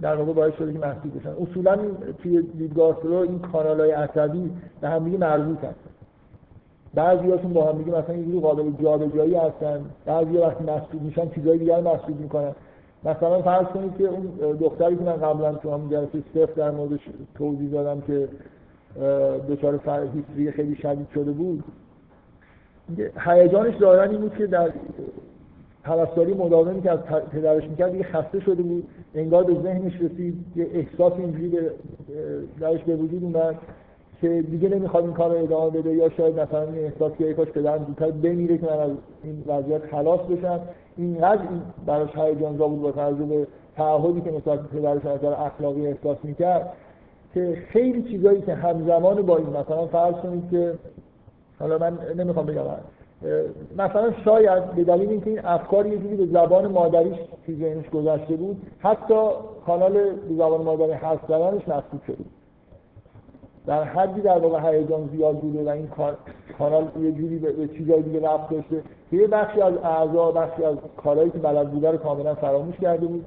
[0.00, 1.30] در واقع باعث شده که محدود بشن.
[1.42, 1.78] اصولا
[2.22, 5.93] توی دیدگاه رو این کانال های عصبی به هم مربوط هستن
[6.94, 9.84] بعضیاشون با هم دیگه مثلا یه جوری قابل جابجایی هستن.
[10.06, 12.52] بعضی وقتی مسدود میشن چیزای دیگر مسدود می‌کنن.
[13.04, 17.00] مثلا فرض کنید که اون دختری که من قبلا تو همون جلسه صفر در موردش
[17.34, 18.28] توضیح دادم که
[19.48, 19.80] دچار
[20.14, 21.64] هیستری خیلی شدید شده بود.
[23.18, 24.72] هیجانش ظاهرا این بود که در
[25.82, 26.98] پرستاری مداومی که از
[27.32, 28.88] پدرش می‌کرد دیگه خسته شده بود.
[29.14, 31.70] انگار به ذهنش رسید یه احساس اینجوری به
[32.60, 33.54] درش به وجود اومد.
[34.24, 37.48] که دیگه نمی‌خواد این کار رو ادامه بده یا شاید مثلا این احساس که کاش
[37.48, 38.90] پدرم زودتر بمیره که من از
[39.24, 40.60] این وضعیت خلاص بشم.
[40.96, 43.46] اینقدر این براش هیجانزا بود با توجه به
[43.76, 46.72] تعهدی که نسبت به پدرش از اخلاقی احساس می‌کرد
[47.34, 50.74] که خیلی چیزایی که همزمان با این مثلا فرض کنید که
[51.58, 52.62] حالا من نمی‌خوام بگم
[53.78, 58.36] مثلا شاید به دلیل اینکه این افکار یه جوری به زبان مادریش توی ذهنش گذشته
[58.36, 59.28] بود حتی
[59.66, 62.24] کانال به زبان مادری حرف زدنش مسدود شده
[63.66, 65.88] در حدی در واقع هیجان زیاد بوده و این
[66.58, 68.82] کانال یه جوری به چیزای دیگه رفت داشته.
[69.12, 73.24] یه بخشی از اعضا بخشی از کارهایی که بلد بوده رو کاملا فراموش کرده بود.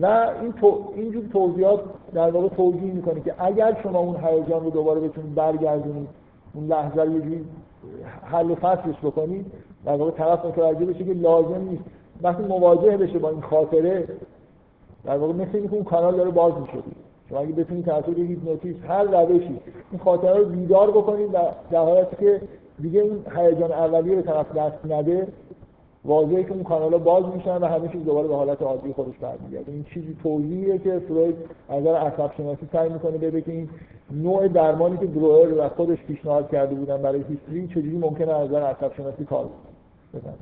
[0.00, 0.06] و
[0.42, 1.80] این تو اینجور توضیحات
[2.14, 6.08] در واقع توضیح می‌کنه که اگر شما اون هیجان رو دوباره بتونید برگردونید
[6.54, 7.44] اون لحظه رو یه جوری
[8.22, 9.46] حل فصلش بکنید
[9.84, 11.84] در واقع طرف متوجه بشه که لازم نیست.
[12.22, 14.08] وقتی مواجه بشه با این خاطره
[15.04, 16.78] در واقع مثل اینکه اون کانال داره باز میشه.
[17.30, 19.60] شما اگه بتونید تحصیل هیپنوتیزم هر روشی
[19.90, 21.38] این خاطره رو بیدار بکنید و
[21.70, 22.40] در حالتی که
[22.80, 25.28] دیگه این هیجان اولیه به طرف دست نده
[26.04, 29.72] واضحه که اون کانال باز میشن و همه چیز دوباره به حالت عادی خودش برمیگرده.
[29.72, 31.36] این چیزی توضیحیه که فروید
[31.68, 33.68] از نظر عصب شناسی سعی می‌کنه بده که این
[34.10, 38.62] نوع درمانی که دروئر و خودش پیشنهاد کرده بودن برای هیستری چجوری ممکنه از نظر
[38.62, 39.48] عصب شناسی کار
[40.14, 40.32] بکنه؟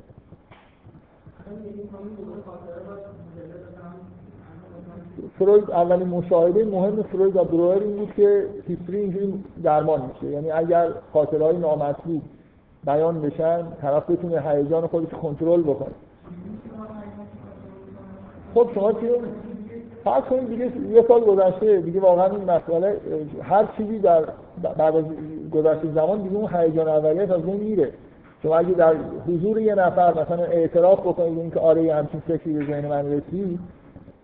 [5.39, 10.33] فروید اولین مشاهده مهم فروید و دروئر این بود که هیستری اینجوری درمان میشه.
[10.33, 12.21] یعنی اگر خاطرهای نامطلوب
[12.85, 15.93] بیان بشن طرف بتونه هیجان خودش کنترل بکنه.
[18.53, 19.07] خب شما چی
[20.03, 22.97] فرض کنید دیگه یه سال گذشته دیگه واقعا این مسئله
[23.43, 24.23] هر چیزی در
[24.77, 25.05] بعد از
[25.51, 27.91] گذشته زمان دیگه اون هیجان اولیت از اون میره.
[28.43, 28.95] شما اگه در
[29.27, 33.59] حضور یه نفر مثلا اعتراف بکنید اینکه آره همچین فکری به ذهن من رسید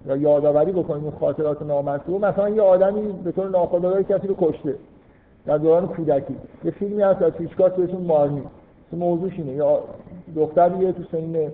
[0.07, 4.75] یا یادآوری بکنید اون خاطرات نامطلوب مثلا یه آدمی به طور ناخودآگاه کسی رو کشته
[5.45, 6.35] در دوران کودکی.
[6.63, 8.41] یه فیلمی هست از هیچکاک بهشون مارنی.
[8.93, 9.51] موضوعش اینه.
[9.51, 9.79] یا
[10.35, 11.51] دختریه تو سین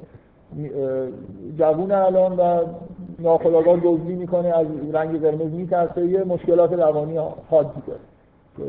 [1.58, 2.64] جوون الان و
[3.20, 7.18] ناخودآگاه دزدی می‌کنه از رنگ قرمز میترسه یه مشکلات روانی
[7.49, 7.99] حادی داره
[8.58, 8.64] که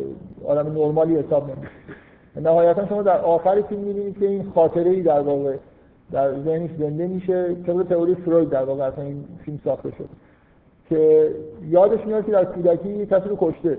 [0.47, 1.70] آدم نرمالی حساب نمیشه
[2.37, 5.57] نهایتا شما در آخر فیلم می‌بینید که این خاطره ای در واقع
[6.13, 10.09] در ذهنش زنده میشه طبق تئوری فروید در واقع اصلا این فیلم ساخته شد.
[10.89, 11.31] که
[11.69, 13.79] یادش میاد که در کودکی کسی رو کشته.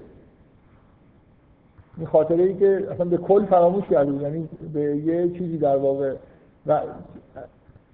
[1.97, 5.77] این خاطره ای که اصلا به کل فراموش کرده بود یعنی به یه چیزی در
[5.77, 6.13] واقع.
[6.67, 6.81] و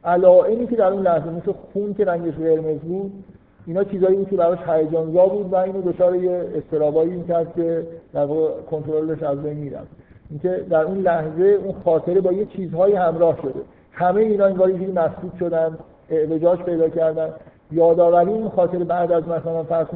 [0.04, 3.24] علائمی که در اون لحظه مثل خون که رنگش قرمز بود
[3.66, 8.26] اینا چیزایی بود که براش هیجانزا بود و اینو دچار یه استرابایی می‌کرد که در
[8.26, 9.88] واقع کنترلش از بین می‌رفت.
[10.30, 13.60] اینکه در اون لحظه اون خاطره با یه چیزهایی همراه شده.
[14.00, 15.78] همه اینا انگار یه مسدود شدن
[16.10, 17.30] اعوجاج پیدا کردن.
[17.72, 19.88] یادآوری این خاطره بعد از مثلا فرض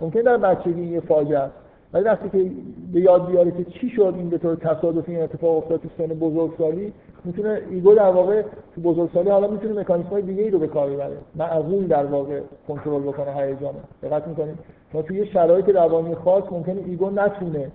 [0.00, 1.54] ممکن در بچگی یه فاجعه است.
[1.92, 2.50] ولی وقتی که
[2.92, 6.06] به یاد بیاره که چی شد این به طور تصادفی این اتفاق افتاد تو سن
[6.06, 6.92] بزرگسالی
[7.24, 8.42] می‌تونه ego در واقع
[8.74, 11.16] تو بزرگسالی حالا می‌تونه مکانیزم های دیگه ای رو به کار ببره.
[11.36, 13.74] معقول در واقع کنترل بکنه هیجان.
[14.02, 14.58] دقت می‌کنید؟
[14.94, 17.70] ما توی شرایط روانی خاص ممکنه ego نتونه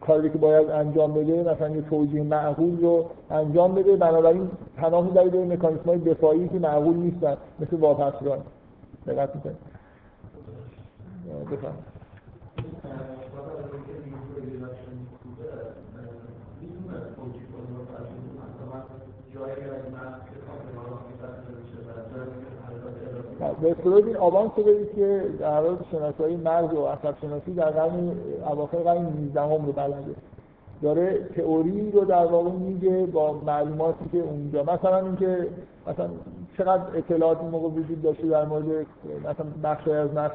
[0.00, 3.96] کاری که باید انجام بده مثلا یه توجیه معقول رو انجام بده.
[3.96, 8.38] بنابراین پناه می‌بره به مکانیزم های دفاعی که معقول نیستن مثل واپسران.
[9.06, 9.56] دقت می‌کنید.
[11.52, 11.96] بفرمایید.
[23.62, 27.70] به فروید این آوانس رو بدید که در حال شناسایی مرز و عصب شناسی در
[27.70, 28.10] قرن
[28.50, 30.14] اواخر قرن 19 رو بلده
[30.82, 34.62] داره تئوری رو در واقع میگه با معلوماتی که اونجا.
[34.62, 35.48] مثلا اینکه
[35.86, 36.08] مثلا
[36.58, 38.86] چقدر اطلاعات این موقع وجود داشته در مورد
[39.20, 40.34] مثلا بخش از نفس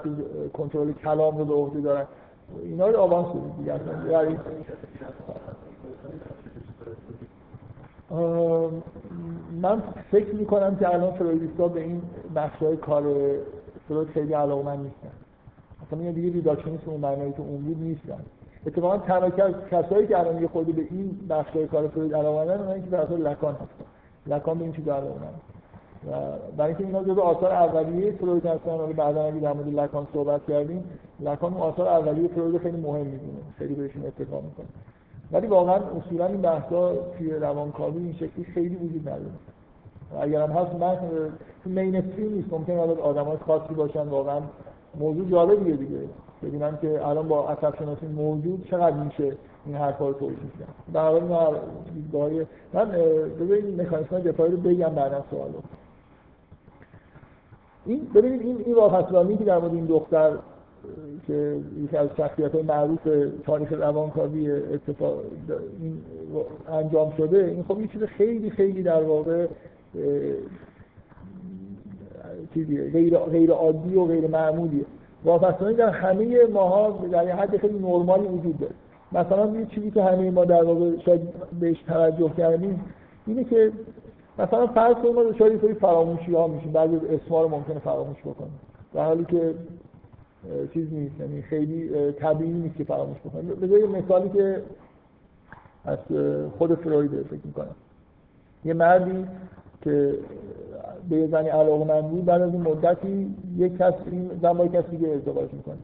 [0.53, 2.05] کنترل کلام رو به عهده دارن.
[2.63, 3.93] اینا رو آوانس بدید دیگه اصلا
[9.61, 12.01] من فکر می‌کنم که الان فرویدیستا به این
[12.35, 13.03] بخش های کار
[13.87, 15.11] فروید خیلی علاقه من نیستن.
[15.87, 18.19] اصلا این دیگه ریداکشنیسم اون معنایی که اون بود نیستن.
[18.65, 19.29] اتفاقا تنها
[19.71, 23.53] کسایی که الان یه خورده به این بخشای کار فروید علاقه اونایی که در لکان
[23.53, 23.85] هستن.
[24.27, 25.27] لکان به این چیز علاقه
[26.07, 26.11] و
[26.57, 30.41] برای اینکه اینا جزو آثار اولیه فروید هستن حالا بعدا اگه در مورد لکان صحبت
[30.47, 30.83] کردیم
[31.19, 33.39] لکان آثار اولیه فروید خیلی مهم می‌دونه.
[33.57, 34.65] خیلی بهشون اتفاق می‌کنه.
[35.31, 39.31] ولی واقعا اصولا این بحثا توی روانکاوی این شکلی خیلی وجود نداره.
[40.21, 40.97] اگر هم هست من
[41.63, 44.41] تو مینستریم نیست ممکن آدم های خاصی باشن واقعا
[44.99, 45.99] موضوع جالبیه دیگه.
[46.43, 50.93] ببینم که الان با عصب شناسی موجود چقدر میشه این حرفا رو توضیح بدم.
[50.93, 51.59] در حال
[51.93, 52.91] دیدگاهی من
[53.39, 55.53] ببینید مکانیسم دفاعی رو بگم بعدا سوالو.
[57.85, 60.31] این ببینید این این که در مورد این دختر
[61.27, 63.07] که یکی از شخصیت معروف
[63.45, 65.19] تاریخ روانکاوی اتفاق
[65.81, 66.01] این
[66.69, 69.47] انجام شده این خب یه چیز خیلی خیلی در واقع
[72.53, 74.85] چیزی غیر غیر عادی و غیر معمولیه.
[75.25, 78.73] وابستگی در همه ماها در یه حد خیلی نرمالی وجود داره.
[79.11, 81.21] مثلا یه چیزی که همه ما در واقع شاید
[81.59, 82.83] بهش توجه کردیم
[83.27, 83.71] اینه که
[84.39, 88.59] مثلا فرض کنیم ما شاید فراموشی ها میشیم بعضی اسما ممکنه فراموش بکنیم.
[88.93, 89.53] در حالی که
[90.73, 91.19] چیز نیست.
[91.19, 93.55] یعنی خیلی طبیعی نیست که فراموش بکنیم.
[93.55, 94.61] بذار مثالی که
[95.85, 95.97] از
[96.57, 97.75] خود فروید فکر می‌کنم.
[98.65, 99.27] یه مردی
[99.81, 100.15] که
[101.09, 104.89] به یه زنی علاقه بود بعد از این مدتی یک کس این زن با کسی
[104.91, 105.77] دیگه ازدواج می‌کنه.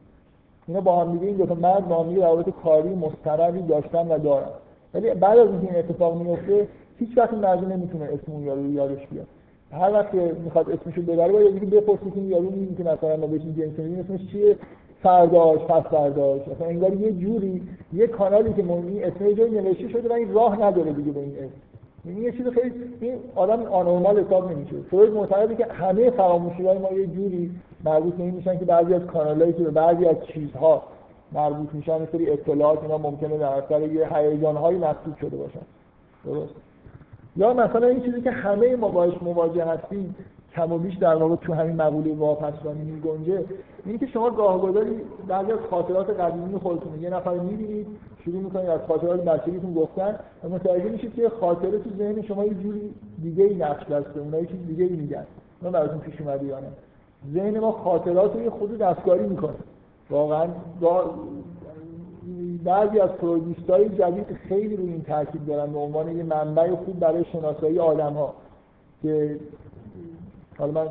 [0.66, 4.48] اینا با هم دیگه این دو مرد با هم دیگه کاری مستمری داشتن و دارن.
[4.94, 9.26] ولی بعد از این اتفاق میفته هیچ وقت مرد نمی‌تونه اسم اون یارو یادش بیاد
[9.72, 13.26] هر وقت که می‌خواد اسمشو ببره باید یکی بپرسه که یارو میگه که مثلا ما
[13.26, 14.56] بهش جنس میدیم اسمش چیه؟
[15.02, 16.40] فرداش پس فرداش.
[16.48, 17.62] مثلا انگار یه جوری
[17.92, 21.36] یه کانالی که این اسم جایی نوشته شده و این راه نداره دیگه به این
[21.38, 21.52] اسم.
[22.04, 24.76] این یه چیز خیلی این آدم آنورمال حساب نمیشه.
[24.90, 27.50] فروید معتقده که همه فراموشی های ما یه جوری
[27.84, 30.82] مربوط به این میشن که بعضی از کانالایی که به بعضی از چیزها
[31.32, 35.60] مربوط میشن سری اطلاعات اینا ممکنه در اثر یه هیجانهایی مسدود شده باشن.
[36.24, 36.54] درست؟
[37.38, 40.14] یا مثلا این چیزی که همه ما باش مواجه هستیم
[40.54, 43.44] کم و بیش در واقع تو همین مقوله واپسرانی می گنجه
[43.84, 47.86] اینه که شما گاهگداری بعضی از خاطرات قدیمی خودتون یه نفر می‌بینید
[48.24, 52.54] شروع می‌کنید از خاطرات بچگیتون گفتن و متوجه میشید که خاطره تو ذهن شما یه
[52.54, 55.26] جوری دیگه ای نقش بسته اونها چیز دیگه ای میگن.
[55.62, 56.66] من براتون پیش اومده یا نه.
[57.34, 59.54] ذهن ما خاطرات رو یه خود دستکاری می‌کنه.
[60.10, 60.46] واقعا
[62.64, 63.10] بعضی از
[63.68, 68.12] های جدید خیلی روی این تاکید دارن به عنوان یه منبع خوب برای شناسایی آدم
[68.12, 68.34] ها
[69.02, 69.40] که
[70.58, 70.88] حالا من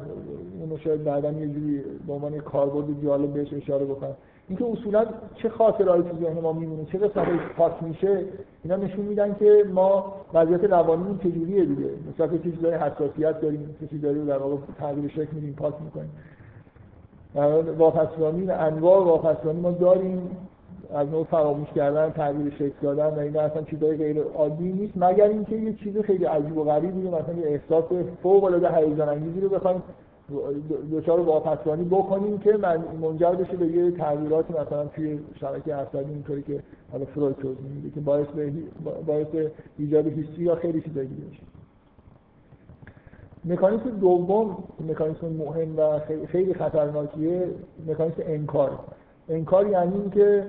[0.61, 4.15] اونو شاید بعدا یه جوری به عنوان کاربرد جالب بهش اشاره بکنم.
[4.49, 8.25] اینکه اصولا چه خاطرهایی تو ذهن ما میمونه چه قسمتش پاک میشه
[8.63, 11.89] اینا نشون میدن که ما وضعیت روانیمون چجوریه دیگه.
[12.13, 16.11] مثلا که چیزی داره حساسیت داریم چیزی داریم در واقع تغییر شکل میدیم پاک می‌کنیم.
[17.77, 20.37] واپسرانی انواع واپسرانی ما داریم.
[20.93, 24.93] از نوع فراموش کردن تغییر شکل دادن و اینا اصلا چیزای غیر عادی نیست.
[24.95, 27.83] مگر اینکه یه چیز خیلی عجیب و غریبی رو مثلا یه احساس
[28.23, 29.83] فوق العاده هیجان انگیزی رو بخوایم
[30.91, 36.41] دچار واپسرانی بکنیم که من منجر بشه به یه تغییراتی مثلا توی شبکه عصبی اینطوری
[36.41, 38.51] که حالا فروید توضیح میده که باعث به
[39.07, 39.27] باعث
[39.77, 41.23] ایجاد هیستری یا خیلی چیزا دیگه
[43.45, 47.47] مکانیسم دوم مکانیسم مهم و خیلی خطرناکیه
[47.87, 48.79] مکانیسم انکار.
[49.29, 50.45] انکار یعنی اینکه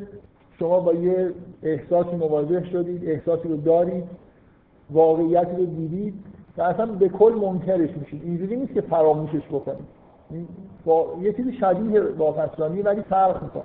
[0.58, 1.30] شما با یه
[1.62, 4.04] احساسی مواجه شدید احساسی رو دارید
[4.90, 6.14] واقعیتی رو دیدید
[6.58, 8.22] و اصلا به کل منکرش میشید.
[8.24, 9.98] اینجوری نیست که فراموشش بکنید.
[10.84, 13.62] با یه چیزی شبیه واپسرانی ولی فرق می‌کنه.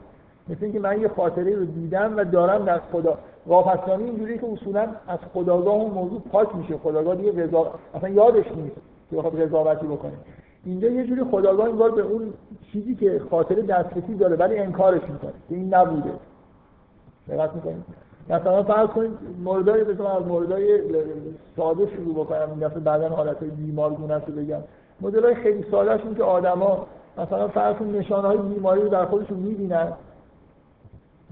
[0.50, 3.18] مثل اینکه من یه خاطره رو دیدم و دارم در خدا.
[3.48, 6.78] واپسرانی اینجوری که اصولا از خداگاه اون موضوع پاک میشه.
[6.78, 8.76] خداگاه دیگه قضا اصلا یادش نیست
[9.10, 10.12] که بخواد قضاوتی بکنه.
[10.66, 12.34] اینجا یه جوری خداگاه انگار به اون
[12.72, 15.34] چیزی که خاطره دسترسی داره ولی انکارش می‌کنه.
[15.50, 16.12] که این نبوده.
[17.30, 17.84] دقت می‌کنید
[18.30, 19.12] مثلا فرض کنید
[19.44, 20.80] موردای بذار از موردای
[21.56, 24.60] ساده شروع بکنم این دفعه بعدا حالت بیمارگونه رو بگم
[25.02, 26.88] مدلای خیلی ساده این که آدما
[27.18, 29.94] مثلا فرض کنید نشانه های بیماری رو در خودشون می‌بینن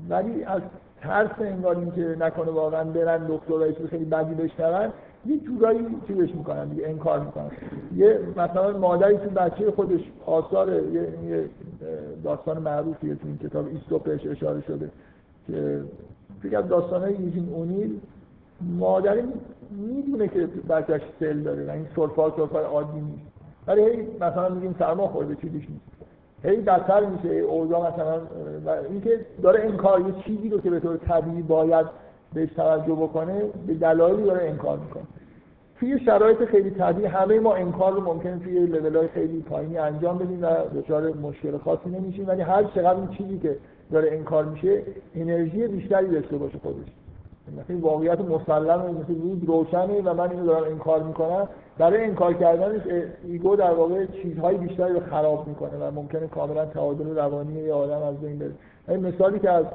[0.09, 0.61] ولی از
[1.01, 4.89] ترس انگار اینکه نکنه واقعا برن دکترای خیلی بدی بشنون
[5.25, 7.51] یه جورایی چیزش می‌کنن دیگه انکار می‌کنن.
[7.95, 11.49] یه مثلا مادری تو بچه خودش آثار یه,
[12.23, 14.89] داستان معروفیه تو این کتاب ایستوپش اشاره شده.
[15.47, 17.99] که از داستان های یوجین اونیل
[18.61, 19.23] مادری
[19.71, 23.31] می‌دونه که بچهش سل داره و این سرفال سرفال عادی نیست.
[23.67, 25.85] ولی هی مثلا میگیم سرما خورده چیزیش نیست.
[26.43, 28.21] هی بدتر میشه اوضاع مثلا
[28.89, 31.85] اینکه داره انکار یه چیزی رو که به طور طبیعی باید
[32.33, 35.03] بهش توجه بکنه به دلایلی داره انکار می‌کنه.
[35.79, 40.43] توی شرایط خیلی طبیعی همه ما انکار رو ممکنه توی های خیلی پایینی انجام بدیم
[40.43, 42.27] و دچار مشکل خاصی نمیشیم.
[42.27, 43.57] ولی هر چقدر این چیزی که
[43.91, 44.81] داره انکار میشه
[45.15, 46.85] انرژی بیشتری داشته باشه خودش.
[47.63, 51.47] مثلا واقعیت مسلمه مثل روز روشنه و من اینو دارم انکار می‌کنم.
[51.77, 52.81] برای انکار کردنش
[53.27, 58.01] ایگو در واقع چیزهای بیشتری رو خراب می‌کنه و ممکنه کاملا تعادل روانی یه آدم
[58.01, 58.51] از بین بره.
[58.89, 59.65] این مثالی که از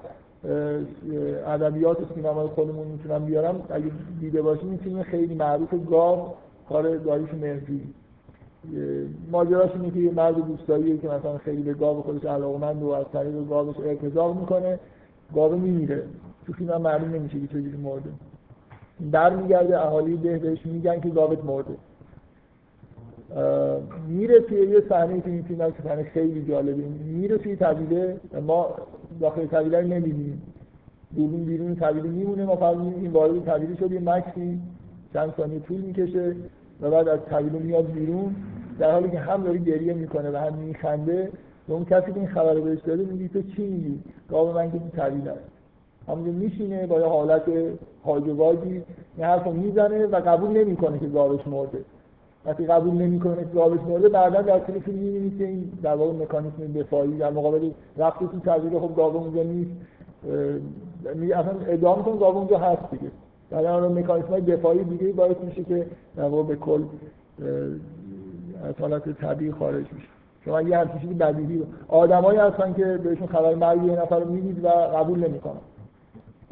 [1.47, 3.85] ادبیات سینمای خودمون می‌تونم بیارم اگه
[4.21, 6.35] دیده باشیم این فیلم خیلی معروف گاو
[6.69, 7.95] کار داریوش مهدی.
[9.33, 13.07] ماجراش اینه که یه مرد دوستاییه که مثلا خیلی به گاو خودش علاقمند و از
[13.13, 14.79] طریق گاوش ارتزاق می‌کنه
[15.35, 16.03] گاو میمیره.
[16.47, 18.11] تو فیلم هم معلوم نمیشه که چجوری مرده.
[19.11, 21.75] برمیگرده اهالی ده بهش میگن که گاوت مرده.
[24.09, 26.83] میره توی یه صحنه که این فیلم که صحنه خیلی جالبه.
[27.07, 28.17] میره توی طویله
[28.47, 28.75] ما
[29.21, 30.43] داخل طویله رو نمی‌بینیم.
[31.17, 34.61] دوربین بیرون طویله میمونه ما فقط این وارد طویله شد یه مکسی
[35.13, 36.37] چند ثانیه طول می‌کشه
[36.81, 38.35] و بعد از طویله میاد بیرون.
[38.79, 41.31] در حالی که هم داره گریه می‌کنه و هم میخنده
[41.69, 43.99] و اون کسی که این خبر رو بهش داده میگه تو چی میگی؟
[44.31, 45.41] گاو من که تو طویله است.
[46.09, 47.43] همونجا میشینه با یه حالت
[48.05, 48.83] هاجواجی
[49.17, 51.79] این حرف می‌زنه و قبول نمی‌کنه که گاوش مرده.
[52.45, 56.13] وقتی قبول نمی‌کنه که گاوش مرده بعدا در طول فیلم می‌بینید که این در واقع
[56.13, 59.71] مکانیسم دفاعی در مقابل رفت تو تغییر خب گاو اونجا نیست.
[61.35, 63.11] اصلا ادعا می‌کنه گاو اونجا هست دیگه.
[63.51, 65.87] بعد اون مکانیسم دفاعی دیگه باعث میشه که
[66.17, 66.83] در واقع به کل
[68.65, 70.09] از حالت طبیعی خارج میشه.
[70.45, 74.65] شما یه همچین چیزی بدیهی آدمایی هستن که بهشون خبر مرگ یه نفر رو می‌دید
[74.65, 75.61] و قبول نمی‌کنن.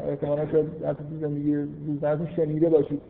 [0.09, 1.55] احتمالا شاید از زندگی
[1.87, 3.01] روزمرتون شنیده باشید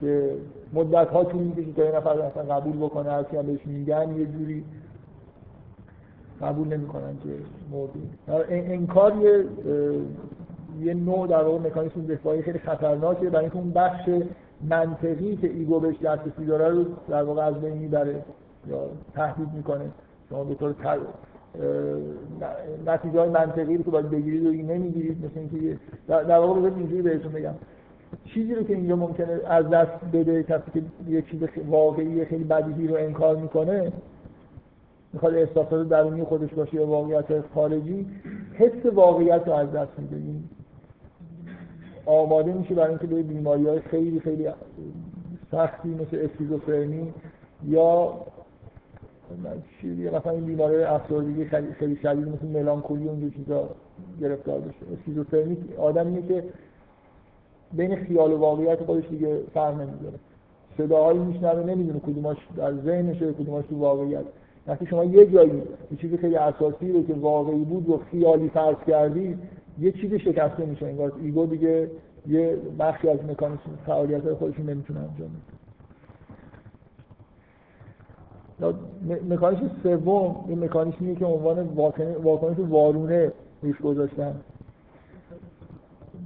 [0.00, 0.30] که
[0.72, 4.26] مدت ها طول می‌کشه تا یه نفر اصلا قبول بکنه هر هم بهش میگن یه
[4.26, 4.64] جوری
[6.42, 7.30] قبول نمی‌کنن که
[7.70, 8.02] موضوع
[8.48, 9.44] انکار یه
[10.80, 13.30] یه نوع در واقع مکانیسم دفاعی خیلی خطرناکه.
[13.30, 14.08] برای اینکه اون بخش
[14.68, 18.24] منطقی که ایگو بهش دسترسی داره رو در واقع از بین می‌بره.
[18.68, 19.90] یا تهدید می‌کنه.
[20.28, 20.74] شما به طور
[22.86, 25.78] نتیجه های منطقی رو که باید بگیرید و نمی‌گیرید مثل اینکه
[26.08, 27.54] در واقع بذارید اینجوری بهتون بگم.
[28.24, 32.88] چیزی رو که اینجا ممکنه از دست بده کسی که یه چیز واقعی خیلی بدیهی
[32.88, 33.92] رو انکار می‌کنه
[35.12, 38.06] می‌خواد احساسات درونی خودش باشه یا واقعیت خارجی
[38.54, 40.16] حس واقعیت رو از دست میده.
[42.06, 44.48] آماده میشه برای اینکه به بیماری های خیلی خیلی
[45.50, 47.14] سختی مثل اسکیزوفرنی
[47.64, 48.14] یا
[49.80, 51.44] چیزی مثلا این بیماری افسردگی
[51.78, 53.68] خیلی شدید مثل ملانکولی اون چیزا
[54.20, 54.98] گرفتار بشه.
[54.98, 56.44] اسکیزوفرنی آدمیه که
[57.72, 60.18] بین خیال و واقعیت خودش دیگه فرق نمی‌ذاره
[60.78, 64.24] صداهایی میشنوه نمی‌دونه کدوماش در ذهنشه کدوماش تو واقعیت.
[64.66, 65.52] وقتی شما یه جایی
[65.90, 69.38] یه چیزی خیلی اساسی رو که واقعی بود و خیالی فرض کردی
[69.80, 70.86] یه چیزی شکسته میشه.
[70.86, 71.90] انگار ایگو دیگه
[72.26, 75.59] یه بخشی از مکانیسم فعالیت خودشون نمی‌تونه انجام بده.
[79.28, 81.58] مکانیسم سوم این مکانیسمیه که عنوان
[82.24, 83.32] واکنش وارونه
[83.62, 84.34] روش گذاشتن.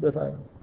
[0.03, 0.55] بفرمایید.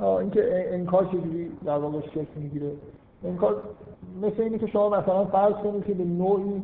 [0.00, 2.70] اینکه انکار چجوری در واقع شکل می‌گیره؟
[3.24, 3.62] انکار
[4.22, 6.62] مثل اینه که شما مثلا فرض کنید که به نوعی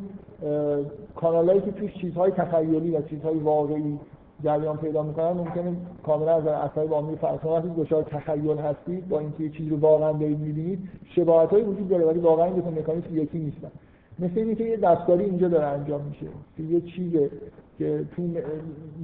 [1.15, 3.99] کانالایی که توش چیزهای تخیلی و چیزهای واقعی
[4.43, 9.43] جریان پیدا می‌کنن ممکنه کاملا از اثر عاملی فرض وقتی دچار تخیل هستید با اینکه
[9.43, 10.79] یه چیزی رو واقعا دارید می‌بینید
[11.15, 13.71] شباهتایی وجود داره ولی واقعا این دو مکانیزم یکی نیستن.
[14.19, 16.25] مثل اینه که یه دستکاری اینجا داره انجام میشه
[16.73, 17.29] یه چیزه
[17.77, 18.23] که تو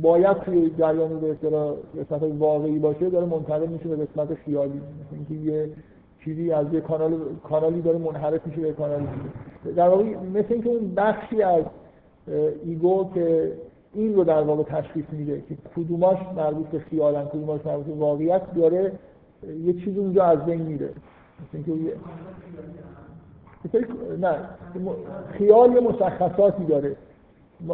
[0.01, 4.73] باید توی جریان به اصطلاح قسمت واقعی باشه داره منتقل میشه به قسمت خیالی.
[4.73, 5.69] مثل اینکه یه
[6.23, 9.05] چیزی از یه کانال کانالی داره منحرف میشه به کانالی.
[9.75, 10.03] در واقع
[10.33, 11.63] مثل اینکه اون بخشی از
[12.65, 13.51] ایگو که
[13.93, 18.53] این رو در واقع تشخیص میده که کدوماش مربوط به خیالن کدوماش مربوط به واقعیت
[18.55, 18.91] داره
[19.65, 20.89] یه چیزی اونجا از بین میره.
[24.19, 24.35] نه
[25.31, 26.95] خیال یه مشخصاتی داره.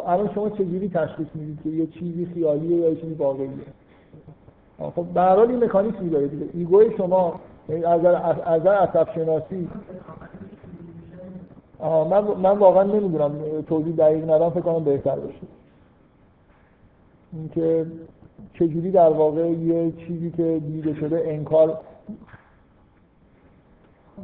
[0.06, 3.48] الان شما چجوری تشخیص می‌دید که یه چیزی خیالیه یا یه چیزی واقعیه؟
[4.78, 6.46] خب به هر حال این مکانیزمی داره دیگه.
[6.54, 8.04] ایگوی شما از
[8.44, 9.68] از عصب شناسی
[12.10, 13.32] من من واقعا نمی‌دونم
[13.68, 15.57] توضیح دقیق ندارم فکر کنم بهتر باشه.
[17.32, 17.86] اینکه
[18.52, 21.80] چجوری در واقع یه چیزی که دیده شده انکار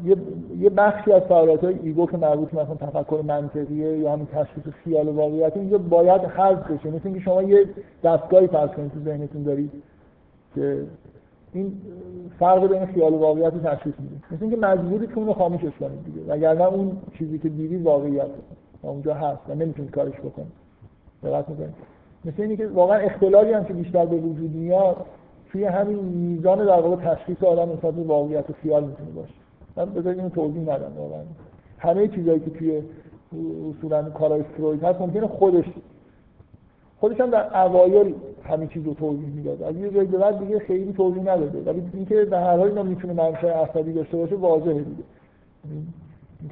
[0.04, 0.16] یه,
[0.58, 5.08] یه بخشی از فعالیت های ایگو که مربوط مثلا تفکر منطقیه یا همین تشخیص خیال
[5.08, 6.90] و واقعیت اینجا باید حذف بشه.
[6.90, 7.66] مثل اینکه شما یه
[8.04, 9.70] دستگاهی فرض کنید تو ذهنتون دارید
[10.54, 10.86] که
[11.52, 11.72] این
[12.38, 14.14] فرق بین خیال و واقعیت رو تشخیص میده.
[14.32, 16.20] مثل اینکه مجبورید که اون رو خاموشش کنید دیگه.
[16.28, 18.26] وگرنه اون چیزی که دیدید واقعیت.
[18.82, 20.52] اونجا هست و نمی‌تونید کارش بکنید.
[21.22, 21.74] دقت می‌کنید.
[22.24, 24.96] مثل اینکه واقعا اختلالی هم که بیشتر به وجود میاد
[25.52, 29.34] توی همین میزان در واقع تشخیص آدم نسبت به واقعیت و خیال می‌تونه باشه.
[29.76, 31.22] من بذارید اینو توضیح ندم واقعا.
[31.78, 32.82] همه چیزایی که توی
[33.70, 35.64] اصولا کارهای فروید هست ممکنه خودش
[37.00, 38.14] خودش هم در اوایل
[38.44, 39.62] همین چیز رو توضیح می‌داد.
[39.62, 41.70] از یه جایی به بعد دیگه خیلی توضیح نداده.
[41.70, 45.02] ولی اینکه در هر حال اینا می‌تونه منشأ عصبی داشته باشه واضحه دیگه.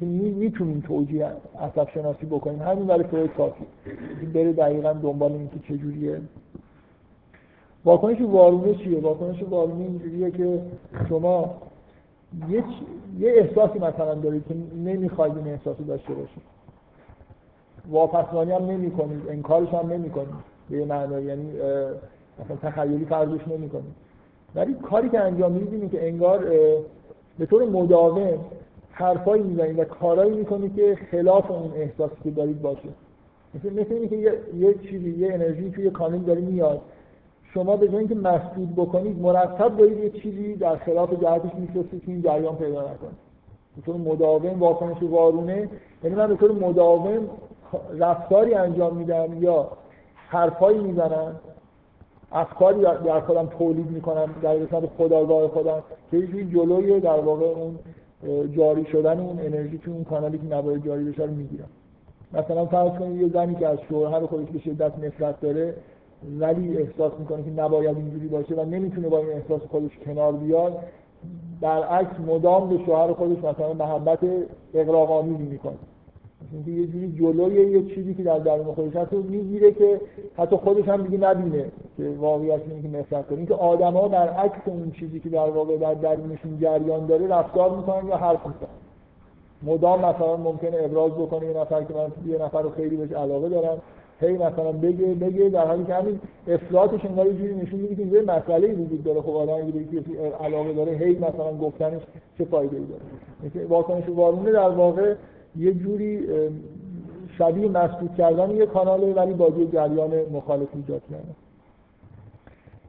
[0.01, 2.61] می‌تونیم توجیه عصب شناسی بکنیم.
[2.61, 3.63] همین برای فروید کافی.
[4.33, 6.21] بره دقیقا دنبال اینکه چجوریه
[7.85, 10.61] واکنش وارونه چیه؟ واکنش وارونه اینجوریه که
[11.09, 11.55] شما
[12.49, 12.63] یه,
[13.19, 14.55] یه احساسی مثلا دارید که
[14.85, 16.43] نمی‌خواید این احساسی داشته باشید.
[17.91, 20.27] واپسمانی هم نمی کنید انکارش هم نمی کنید
[20.69, 21.51] به یه معنی یعنی
[22.39, 23.93] مثلا تخیلی فرضش نمی کنید
[24.55, 26.39] ولی کاری که انجام می‌دید که انگار
[27.39, 28.39] به طور مداوم
[28.95, 32.89] حرفایی می‌زنید و کارایی می‌کنید که خلاف اون احساسی که دارید باشه.
[33.55, 36.81] مثل مثل اینکه یه, یه چیزی یه انرژی توی کانال داره میاد.
[37.53, 42.11] شما به جای اینکه مسدود بکنید مرتب دارید یه چیزی در خلاف جهتش میفرستید که
[42.11, 43.11] این جریان پیدا نکنه.
[43.75, 45.69] به طور مداوم واکنش وارونه.
[46.03, 47.29] یعنی من به طور مداوم
[47.99, 49.67] رفتاری انجام میدم یا
[50.27, 51.35] حرفایی می‌زنم
[52.31, 57.79] افکاری در خودم تولید می‌کنم در قسمت خداگاه خودم که یه جلوی در واقع اون
[58.51, 61.69] جاری شدن اون انرژی تو اون کانالی که نباید جاری بشه رو می‌گیرم.
[62.33, 65.73] مثلا فرض کنید یه زنی که از شوهر خودش به شدت نفرت داره
[66.39, 70.77] ولی احساس می‌کنه که نباید اینجوری باشه و نمی‌تونه با این احساس خودش کنار بیاد
[71.61, 74.19] برعکس مدام به شوهر خودش مثلا محبت
[74.73, 75.77] اقراق‌آمیزی می‌کنه.
[76.51, 80.01] اینکه یه جوری جلوی یه چیزی که در درون خودش هست رو می‌گیره که
[80.37, 81.65] حتی خودش هم دیگه نبینه
[81.97, 83.37] که واقعیت اینه که نفرت کنه.
[83.37, 88.07] اینکه آدما در عکس اون چیزی که در واقع در درونشون جریان داره رفتار می‌کنن
[88.07, 88.69] یا حرف می‌کنن
[89.63, 93.49] مدام مثلا ممکنه ابراز بکنه یه نفر که من یه نفر رو خیلی بهش علاقه
[93.49, 93.77] دارم.
[94.21, 98.01] هی مثلا بگه بگه در حالی که همین افراطش انگار یه جوری نشون میده که
[98.01, 99.21] یه مسئله وجود داره.
[99.21, 100.03] خب آدم که
[100.41, 102.01] علاقه داره هی مثلا گفتنش
[102.37, 105.15] چه فایده ای داره واکنش وارونه در واقع
[105.57, 106.27] یه جوری
[107.37, 111.35] شبیه مسدود کردن یه کاناله ولی با یه جریان مخالف ایجاد کردن.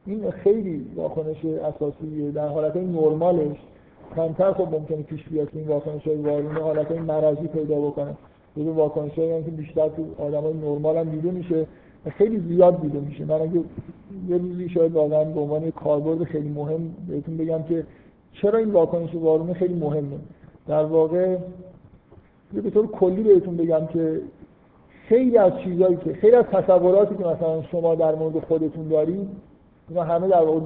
[0.06, 3.56] این خیلی واکنش اساسیه در حالت نرمالش
[4.16, 8.16] کمتر خب ممکنه پیش بیاد که این واکنش های وارونه حالت مرضی پیدا بکنه.
[8.56, 11.66] یه واکنش هایی که بیشتر تو آدم های نرمال هم دیده میشه
[12.10, 13.24] خیلی زیاد دیده میشه.
[13.24, 13.60] من اگه
[14.28, 17.84] یه روزی شاید واقعا به عنوان کاربرد خیلی مهم بهتون بگم که
[18.32, 20.18] چرا این واکنش وارونه خیلی مهمه.
[20.68, 21.36] در واقع
[22.60, 24.20] به طور کلی بهتون بگم که
[25.08, 29.28] خیلی از چیزهایی که خیلی از تصوراتی که مثلا شما در مورد خودتون دارید
[29.88, 30.60] اینا همه در واقع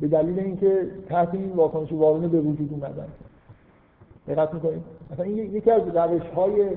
[0.00, 3.08] به دلیل اینکه تحت این واکنش وارونه به وجود اومدن.
[4.28, 4.82] دقت می‌کنید؟
[5.12, 6.68] مثلا این یکی از روش های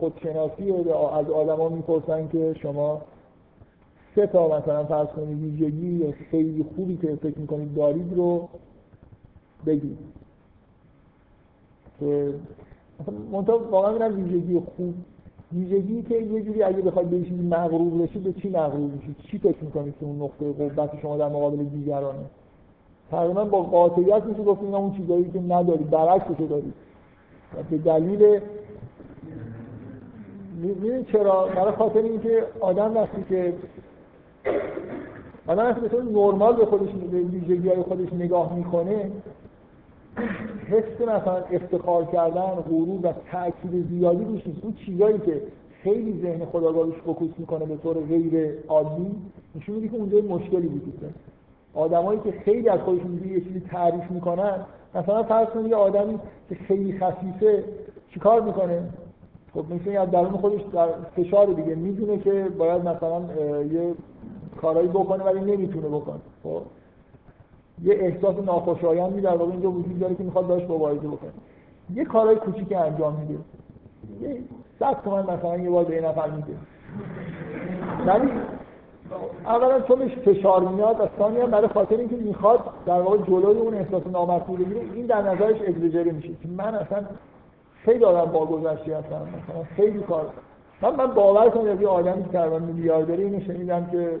[0.00, 3.00] خودشناسی از آدما می‌پرسن که شما
[4.14, 8.48] سه تا مثلا فرض کنید ویژگی خیلی خوبی که فکر می‌کنید دارید رو
[9.66, 9.98] بگید.
[13.32, 14.94] منطقه واقعا میرم ویژگی خوب
[15.52, 19.38] ویژگی که یه جوری اگه بخواید به چیزی مغرور بشید به چی مغرور میشید چی
[19.38, 22.24] فکر می‌کنید که اون نقطه قوت شما در مقابل دیگرانه؟
[23.10, 26.74] تقریبا با قاطعیت میشه گفت اینا اون چیزایی که ندارید برعکسش دارید
[27.70, 28.40] به دلیل
[30.62, 33.54] می‌دونید چرا؟ برای خاطر اینکه آدم وقتی که
[35.46, 39.10] آدم وقتی به نرمال به خودش به ویژگی های خودش نگاه می‌کنه
[40.68, 45.42] حس مثلا افتخار کردن غرور و تاکید زیادی روش اون چیزایی که
[45.82, 49.10] خیلی ذهن خداگاهش فوکوس می‌کنه به طور غیر عادی
[49.56, 51.14] نشون میده که اونجا مشکلی وجود داره.
[51.74, 54.60] آدمایی که خیلی از خودشون یه چیزی تعریف می‌کنن
[54.94, 56.18] مثلا فرض کنید یه آدمی
[56.48, 57.64] که خیلی خفیفه
[58.10, 58.82] چیکار می‌کنه؟
[59.54, 61.74] خب مثل از درون خودش در فشار دیگه.
[61.74, 63.20] می‌دونه که باید مثلا
[63.72, 63.94] یه
[64.60, 66.20] کارایی بکنه ولی نمی‌تونه بکنه.
[66.42, 66.62] خب
[67.84, 71.30] یه احساس ناخوشایندی در واقع اینجا وجود داره که می‌خواد داشت مبارزه بکنه.
[71.94, 73.38] یه کارهای کوچیک انجام میده.
[74.20, 74.40] یه
[74.78, 76.52] صد تومن مثلا یه بار به نفر میده.
[78.06, 78.30] ولی
[79.44, 84.06] اولا چونش فشار میاد و ثانیا برای خاطر اینکه می‌خواد در واقع جلوی اون احساس
[84.06, 86.28] نامطلوب بگیره این در نظرش اگزاجری میشه.
[86.28, 87.04] که من اصلا
[87.84, 89.22] خیلی آدم با گذشتی هستم.
[89.22, 90.26] مثلا خیلی کار
[90.82, 94.20] من من باور کنم یه آدمی که تقریبا میلیاردری اینو شنیدم که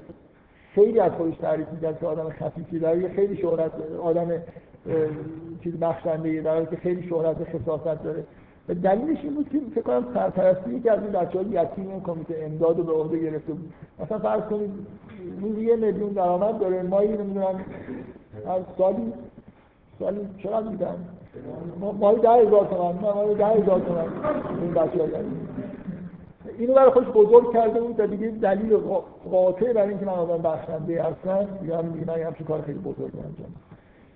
[0.76, 3.72] خیلی از خودش تعریف می‌کرد که آدم خفیفی داره خیلی شهرت
[4.02, 4.28] آدم
[5.64, 8.24] چیز بخشنده داره که خیلی شهرت خصاصت داره.
[8.68, 12.78] و دلیلش این بود که فکر کنم سرپرستی یکی از این بچه‌ها یتیم کمیته امداد
[12.78, 13.72] رو به عهده گرفته بود.
[14.00, 14.70] مثلا فرض کنید
[15.40, 16.82] روزی یه میلیون درآمد داره.
[16.82, 17.64] مایی نمی‌دونم
[18.46, 19.12] هر سالی
[19.98, 20.96] سالی چقدر میدن؟
[22.00, 24.06] مایی ده هزار تومن مایی ده هزار تومن
[24.62, 25.06] این بچه ها
[26.58, 28.76] اینو برای خودش بزرگ کرده بود و دیگه دلیل
[29.30, 33.52] قاطع برای اینکه من آدم بخشنده هستم دیگه هم دیگه من کار خیلی بزرگ انجام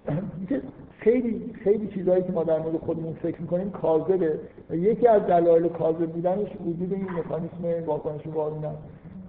[1.05, 4.39] خیلی خیلی چیزهایی که ما در مورد خودمون فکر می‌کنیم کاذبه.
[4.71, 8.71] یکی از دلایل کاذب بودنش وجود این مکانیسم واکنش وارونه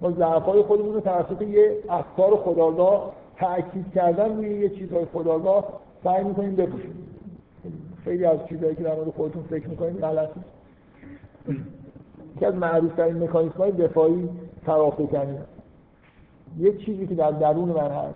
[0.02, 6.24] ما ضعف‌های خودمون رو توسط یه افکار خداگاه تأکید کردن روی یه چیزهای خداگاه سعی
[6.24, 7.08] می‌کنیم بپوشیم.
[8.04, 10.40] خیلی از چیزهایی که در مورد خودتون فکر می‌کنیم غلطه.
[12.36, 14.28] یکی از معروف ترین مکانیسم های دفاعی
[14.66, 15.38] فراخوکنی
[16.58, 18.14] یه چیزی که در درون من هست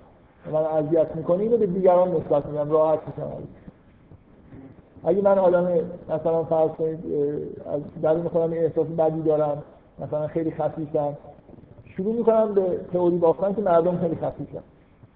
[0.53, 3.33] من اذیت می‌کنه اینو به دیگران نسبت میدم راحت میشم.
[5.05, 5.69] اگه من آدم
[6.09, 6.99] مثلا فرض کنید
[7.73, 9.63] از درون خودم احساس بدی دارم
[9.99, 11.17] مثلا خیلی خفیفم
[11.97, 14.63] شروع می‌کنم به تئوری بافتن که مردم خیلی خفیفن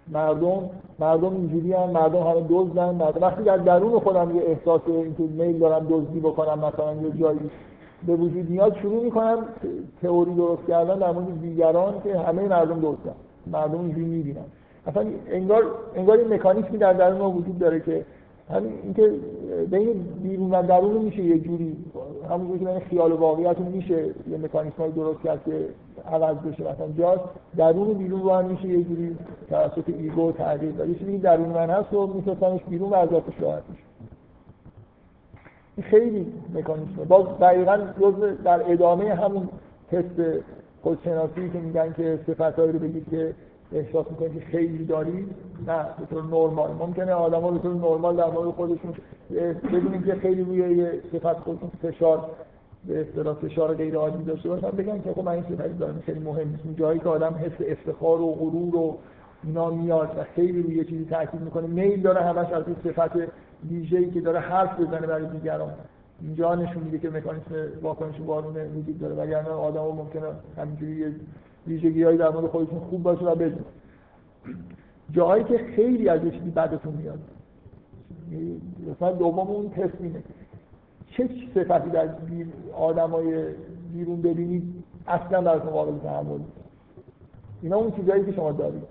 [0.08, 3.22] مردم مردم اینجوری هم مردم همه دزدن مردم.
[3.22, 7.50] وقتی در درون خودم یه احساس اینکه میل دارم دزدی بکنم مثلا یه جایی
[8.06, 9.38] به وجود میاد شروع می‌کنم
[10.02, 13.14] تئوری درست کردن در مورد دیگران که همه مردم دزدن
[13.46, 14.44] مردم اینجوری می‌بینن.
[14.86, 15.62] اصلا انگار
[15.94, 18.04] انگار این مکانیزمی در درون ما وجود داره که
[18.50, 19.12] همین اینکه
[19.70, 21.76] بین بیرون و درون میشه یه جوری.
[22.30, 25.66] همونجوری که بین خیال و واقعیت میشه یه مکانیزم درست کرد که
[26.12, 26.62] عوض بشه.
[26.62, 27.22] مثلا جاست
[27.56, 29.16] درون و بیرون رو هم میشه یه جوری
[29.50, 30.88] توسط ایگو تغییر داد.
[30.88, 33.89] یه چیزی درون من هست و میتونستمش بیرون و راحت میشه
[35.76, 37.04] این خیلی مکانیزمه.
[37.04, 37.78] باز دقیقا
[38.44, 39.48] در ادامه همون
[39.92, 40.42] تست
[40.82, 43.34] خودشناسی که میگن که صفتهایی رو بگید که
[43.72, 45.28] احساس می‌کنید که خیلی دارید
[45.66, 46.70] نه به طور نرمال.
[46.78, 48.94] ممکنه آدم ها به طور نرمال در مورد خودشون
[49.72, 52.30] بدونید که خیلی روی صفت خودشون فشار
[52.86, 56.20] به اصطلاح فشار غیر عادی داشته باشن بگن که خب من این صفت دارم خیلی
[56.20, 56.78] مهم نیست.
[56.78, 58.98] جایی که آدم حس افتخار و غرور و
[59.44, 63.16] اینا میاد و خیلی روی یه چیزی تاکید می‌کنه میل داره همش از این صفت
[63.68, 65.72] ویژه‌ای که داره حرف بزنه برای دیگران.
[66.20, 69.14] اینجا نشون میده که مکانیسم واکنش وارونه وجود داره.
[69.14, 70.22] وگرنه آدم ممکنه
[70.56, 71.04] همینجوری
[71.66, 73.64] ویژگیهایی در مورد خودشون خوب باشه و بدون
[75.12, 77.18] جایی که خیلی از چیزی بدتون میاد.
[78.90, 79.98] مثلا دوم اون تست
[81.10, 82.08] چه صفتی در
[82.76, 83.44] آدمای
[83.92, 86.38] بیرون ببینید اصلا براتون قابل تحمل؟
[87.62, 88.82] اینا اون چیزایی که شما دارید.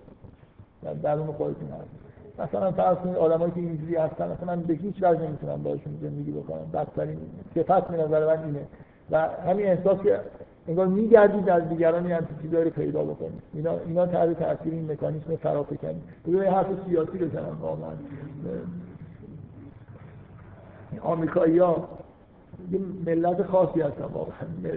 [0.83, 2.08] در درون خودتون هست.
[2.39, 6.31] مثلا فرض کنید آدمایی که اینجوری هستن مثلا من به هیچ وجه نمی‌تونم باشون زندگی
[6.31, 7.17] بکنم بدترین
[7.55, 8.65] صفت من نظر من اینه.
[9.11, 10.19] و همین احساس که
[10.67, 13.41] انگار میگردید از دیگران این چیزایی رو پیدا بکنید.
[13.53, 16.01] اینا اینا تحت تاثیر این مکانیسم فرافکنی.
[16.27, 17.91] یه حرف سیاسی بزنم واقعا.
[21.01, 21.87] آمریکایی‌ها
[22.71, 24.33] یه ملت خاصی هستن واقعا.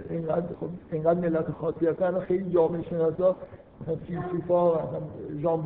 [0.09, 2.19] اینقدر خب اینقدر ملت خاصی هستن.
[2.19, 3.35] خیلی جامعه شناسا
[4.07, 5.01] فیلسوفا مثلا
[5.41, 5.59] ژان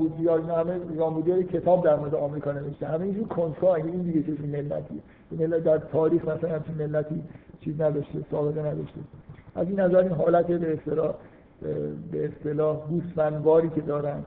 [0.50, 2.88] همه ژان کتاب در مورد آمریکا نوشته.
[2.88, 3.28] همه اینجور
[3.76, 5.02] اگه این دیگه چه ملتی.
[5.32, 7.24] ملت در تاریخ مثلا همچین ملتی
[7.62, 9.00] چیز نداشته سابقه نداشته.
[9.56, 11.14] از این نظر این حالت به اصطلاح
[12.12, 14.24] به اصطلاح گوسفندواری که دارن.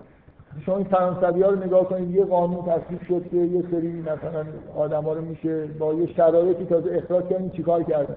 [0.66, 4.44] شما این فرانسوی ها رو نگاه کنید یه قانون تصویب شد که یه سری مثلا
[4.76, 8.16] آدما رو میشه با یه شرایطی تازه اخراج کردن چیکار کردن؟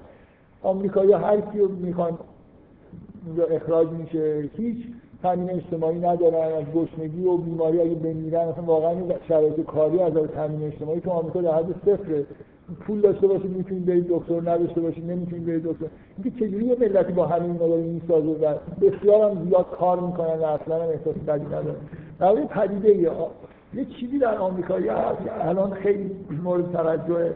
[0.62, 2.18] آمریکایی هر کی رو می‌خوان
[3.50, 4.86] اخراج میشه هیچ
[5.24, 8.94] تامین اجتماعی ندارن از گشنگی و بیماری اگه بمیرن مثلا واقعا
[9.28, 12.26] شرایط کاری از تامین اجتماعی تو آمریکا در حد صفره.
[12.80, 15.86] پول داشته باشید می‌تونید برید دکتر نداشته باشید نمی‌تونید برید دکتر.
[16.16, 20.44] اینکه چجوری یه ملتی با همین اینا می‌سازه و بسیار هم زیاد کار می‌کنن و
[20.44, 21.76] اصلا هم احساس بدی ندارن.
[22.18, 23.10] در پدیده یه
[23.74, 26.10] یه چیزی در آمریکا هست الان خیلی
[26.44, 27.32] مورد توجه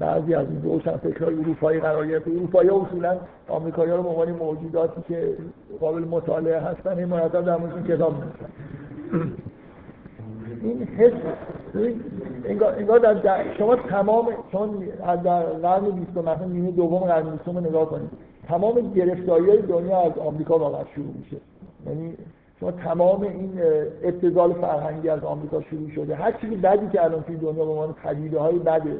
[0.00, 2.28] بعضی از این روشن فکرهای اروپایی قرار گرفت.
[2.28, 3.16] اروپایی اصولا
[3.48, 5.36] آمریکایی ها رو به عنوان موجوداتی که
[5.80, 8.14] قابل مطالعه هستن این مرتب در موردشون کتاب
[10.62, 11.12] این حس
[12.44, 14.70] انگار, انگار در, شما تمام چون
[15.24, 18.10] در قرن بیستم مثلا نیمه دوم قرن بیستم نگاه کنید.
[18.48, 21.36] تمام گرفتاری های دنیا از آمریکا واقعا شروع میشه.
[21.86, 22.14] یعنی
[22.60, 23.60] شما تمام این
[24.02, 26.14] ابتزال فرهنگی از آمریکا شروع شده.
[26.14, 28.96] هر چیزی بدی که الان توی دنیا به عنوان پدیده های بده.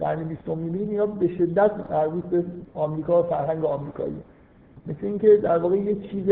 [0.00, 2.44] قرن بیستم می‌بینید اینا به شدت مربوط به
[2.74, 4.16] آمریکا و فرهنگ آمریکایی.
[4.86, 6.26] مثل اینکه در واقع یه چیز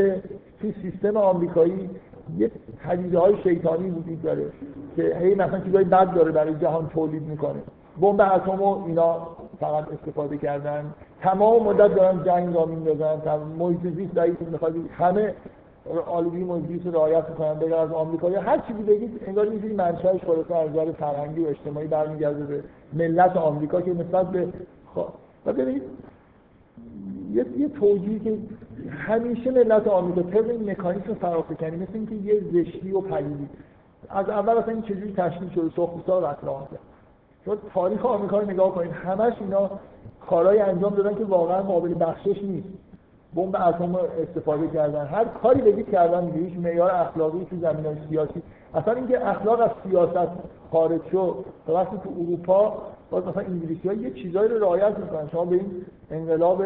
[0.61, 1.91] توی سیستم آمریکایی
[2.39, 2.51] یه
[2.85, 4.47] پدیده های شیطانی وجود داره
[4.97, 7.63] که هی مثلا چیزای بد داره برای جهان تولید می‌کنه.
[8.01, 9.27] بمب اتم و اینا
[9.61, 10.95] فقط استفاده کردن.
[11.21, 13.39] تمام مدت دارن جنگ را میندازن.
[13.59, 15.35] محیط زیست می‌خواد همه
[16.07, 19.75] آلودگی محیط زیست رعایت می‌کنن بگر از آمریکا یا هر چیزی بگید انگار یه جوری
[19.75, 24.49] منشأش خلاصه از نظر فرهنگی و اجتماعی برمیگرده به ملت آمریکا که نسبت به
[25.47, 25.83] و ببینید
[27.33, 28.39] یه, یه توجیهی که
[28.91, 33.49] همیشه ملت آمریکا طبق این مکانیسم فرافکنی مثل اینکه یه زشتی و پلیدی
[34.11, 36.69] از اول اصلا این چجوری تشکیل شده؟ سخت و اطلاع
[37.45, 39.71] چون تاریخ آمریکا رو نگاه کنید همش اینا
[40.27, 42.69] کارهای انجام دادن که واقعا قابل بخشش نیست.
[43.37, 45.07] بمب اتم استفاده کردن.
[45.07, 48.43] هر کاری بگید کردن دیگه هیچ معیار اخلاقی تو زمینه سیاسی.
[48.75, 50.31] اصلا اینکه اخلاق از سیاست
[50.73, 55.29] خارج شد وقتی تو اروپا باز مثلا انگلیسی ها یه چیزایی رو رعایت می‌کنن.
[55.33, 56.63] شما به این انقلاب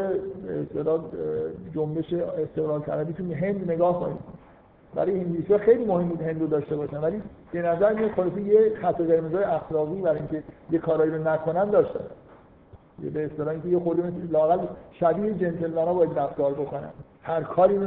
[1.74, 4.18] جنبش استقلال طلبی تو هند نگاه کنید
[4.94, 7.00] برای انگلیسی خیلی مهم بود هندو داشته باشن.
[7.00, 7.22] ولی
[7.52, 12.04] به نظر میاد خلاص یه خط قرمزای اخلاقی برای اینکه یه کارایی رو نکنن داشتن.
[13.02, 14.58] یه به اصطلاح اینکه یه خورده لاقل
[14.92, 16.90] شبیه جنتلمنا باید رفتار بکنن.
[17.22, 17.78] هر کاری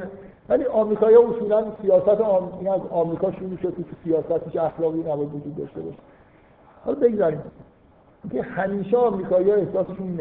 [0.49, 2.57] ولی آمریکایی‌ها اصولا سیاست آم...
[2.59, 5.97] این از آمریکا شروع شد که سیاستش اخلاقی نباید وجود داشته باشه.
[6.85, 7.41] حالا بگذاریم.
[8.31, 10.19] که همیشه آمریکایی‌ها احساسشون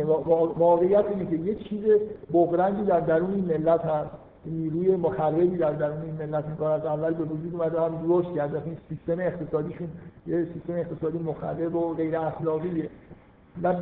[0.59, 1.85] واقعیت اینه که یه چیز
[2.33, 4.11] بغرنجی در درون این ملت هست.
[4.47, 8.63] نیروی مخربی در درون این ملت این از اول به وجود اومده هم رشد کرده.
[8.65, 9.89] این سیستم اقتصادیشون
[10.27, 12.89] یه سیستم اقتصادی مخرب و غیر اخلاقیه.
[13.63, 13.75] و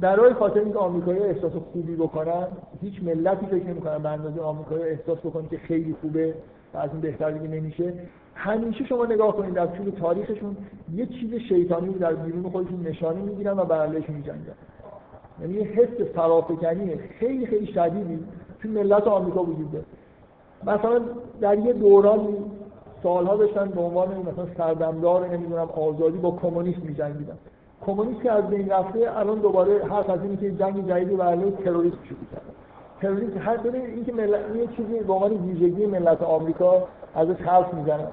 [0.00, 2.46] برای خاطر اینکه آمریکایی احساس خوبی بکنن
[2.80, 6.34] هیچ ملتی فکر نمی‌کنن به اندازه آمریکایی احساس بکنن که خیلی خوبه
[6.74, 7.92] و از این بهتر دیگه نمیشه.
[8.34, 10.56] همیشه شما نگاه کنید در طول تاریخشون
[10.94, 14.54] یه چیز شیطانی در بیرون خودشون نشانی می‌گیرن و بر علیهش میجنگن.
[15.40, 18.18] یعنی یه حس فرافکنی خیلی خیلی شدیدی
[18.62, 19.84] تو ملت آمریکا وجود داره.
[20.62, 21.00] مثلا
[21.40, 22.28] در یه دوران
[23.02, 27.38] سالها داشتن به عنوان مثلا سردمدار نمی‌دونم آزادی با کمونیست میجنگیدن.
[27.86, 31.50] کمونیست که از بین رفته الان دوباره حرف از اینه که جنگ جدیدی بر علیه
[31.50, 32.42] تروریسم شروع کرد
[33.00, 36.82] تروریسم هر ببین اینکه ملت یه چیزی به عنوان ویژگی ملت آمریکا
[37.14, 38.08] ازش حرف می‌زنن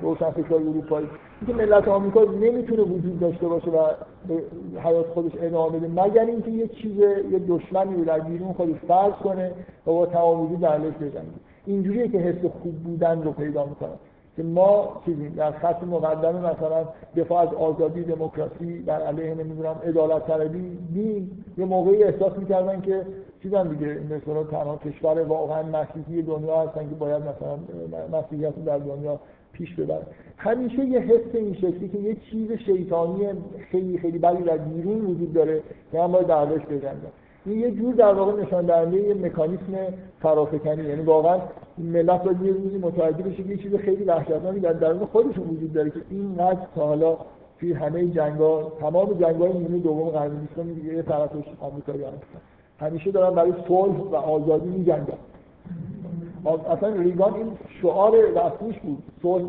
[0.00, 1.08] روشن فکرهای اروپایی.
[1.40, 3.86] اینکه ملت آمریکا نمی‌تونه وجود داشته باشه و
[4.28, 4.42] به
[4.80, 6.98] حیات خودش ادامه بده مگر اینکه یه چیز
[7.30, 9.52] یه دشمنی رو در بیرون خودش فرض کنه
[9.86, 11.40] و با تمام وجود در علیش بجنگه.
[11.66, 13.90] اینجوریه که حس خوب بودن رو پیدا می‌کنه.
[14.36, 16.84] که ما چیزیم در خط مقدم مثلا
[17.16, 23.06] دفاع از آزادی دموکراسی در علیه نمی‌دونم عدالت طلبی دین یه موقعی احساس می‌کردن که
[23.42, 27.58] چیزن دیگه مثلا تنها کشور واقعا مسیحی دنیا هستن که باید مثلا
[28.12, 29.20] مسیحیت در دنیا
[29.52, 30.06] پیش ببره
[30.36, 33.26] همیشه یه حس این شکلی که یه چیز شیطانی
[33.70, 35.62] خیلی خیلی بدی در بیرون وجود داره
[35.92, 37.12] که هم باید بجنگن
[37.46, 39.62] این یه جور در واقع نشان دهنده یه مکانیسم
[40.22, 41.38] فرافکنی یعنی واقعا
[41.78, 45.72] ملت باید یه روزی متوجه بشه که یه چیز خیلی وحشتناکی در درون خودشون وجود
[45.72, 47.16] داره که اینقدر تا حالا
[47.60, 52.40] توی همه جنگا تمام جنگ‌های نیمه دوم قرن بیستم یه طرفش آمریکایی‌ها هستن
[52.80, 55.18] همیشه دارن برای صلح و آزادی می‌جنگن.
[56.70, 57.46] اصلا ریگان این
[57.82, 59.02] شعار رسمیش بود.
[59.22, 59.44] صلح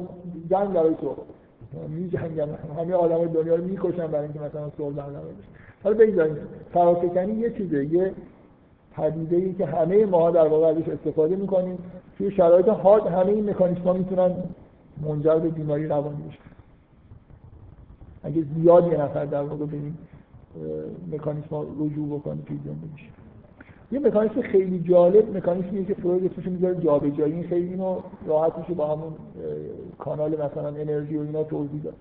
[0.49, 1.87] جنگ برای صلح.
[1.89, 2.47] می‌جنگن.
[2.77, 6.37] همه آدمای دنیا رو می‌کشن برای اینکه مثلا صلح برقرار بشه حالا بگذاریم.
[6.73, 8.13] فرافکنی یه چیزه یه
[8.95, 11.77] پدیده ای که همه ما در واقع ازش استفاده می‌کنیم.
[12.17, 14.33] توی شرایط هارد همه این مکانیسم ها می‌تونن
[15.01, 16.39] منجر به بیماری روانی بشن.
[18.23, 19.97] اگه زیاد یه نفر در واقع به این
[21.11, 23.09] مکانیسم رجوع بکنه توی زندگیش
[23.91, 27.33] یه مکانیسم خیلی جالب مکانیسمیه که فروید اسمش می‌ذاره جابجایی.
[27.33, 29.13] این خیلی اینو راحت میشه با همون
[29.99, 31.93] کانال مثلا انرژی و اینا توضیح داد.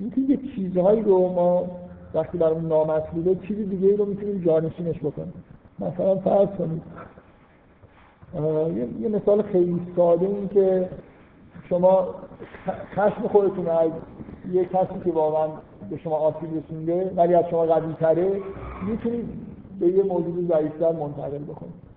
[0.00, 1.66] اینکه یه چیزهایی رو ما
[2.14, 5.32] وقتی برامون نامطلوبه چیزی دیگه ای رو می‌تونیم جانشینش بکنیم.
[5.78, 6.82] مثلا فرض کنید
[9.00, 10.88] یه مثال خیلی ساده این که
[11.68, 12.14] شما
[12.94, 13.90] خشم خودتون از
[14.52, 15.48] یه کسی که واقعا
[15.90, 18.40] به شما آسیب رسونده ولی از شما قوی تره
[18.86, 19.28] می‌تونید
[19.80, 21.90] به یه موجود ضعیفتر منتقل بکنید.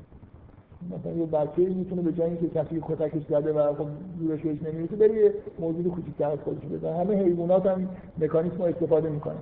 [0.92, 3.88] مثلا یه بچه می‌تونه به جای اینکه کسی کتکش زده و خب
[4.20, 6.98] دورش بهش نمی‌رسه بری یه موجود کوچیک‌تر از خودش بزنه.
[6.98, 9.38] همه حیوانات هم مکانیسم رو استفاده می‌کنن.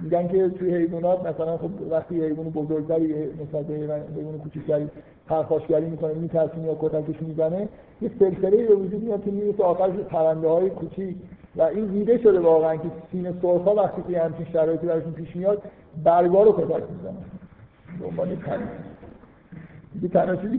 [0.00, 3.74] میگن که توی حیوانات مثلا خب وقتی حیوان بزرگتری نسبت به
[4.16, 4.88] حیوان کوچیکتری
[5.26, 7.68] پرخاشگری می‌کنه میترسونه یا کتکش می‌زنه
[8.02, 11.16] یه سلسله به وجود میاد که می‌رسه آخرش پرنده های کوچیک.
[11.56, 15.62] و این دیده شده واقعا که سینه سرخا وقتی که همچین شرایطی براشون پیش میاد
[16.04, 17.24] برگا رو کتک می‌زنه
[18.00, 18.68] دنبال تنش
[20.02, 20.58] یه تنها چیزی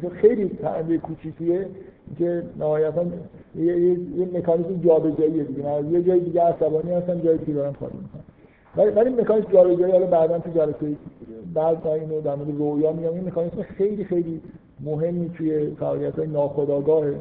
[0.00, 1.66] که خیلی پرنده کوچیکیه
[2.18, 3.04] که نهایتا
[3.56, 5.84] یه, یه, یه مکانیزم جابجاییه دیگه.
[5.90, 8.22] یه جای دیگه عصبانی هستن جای دیگه دارن کار می‌کنن.
[8.78, 10.96] ولی ولی مکانیزم جابجایی حالا بعدا تو جلسه
[11.54, 14.40] بعد اینو در مورد رویا میگم این مکانیزم خیلی خیلی
[14.80, 17.14] مهمی توی فعالیت های ناخودآگاهه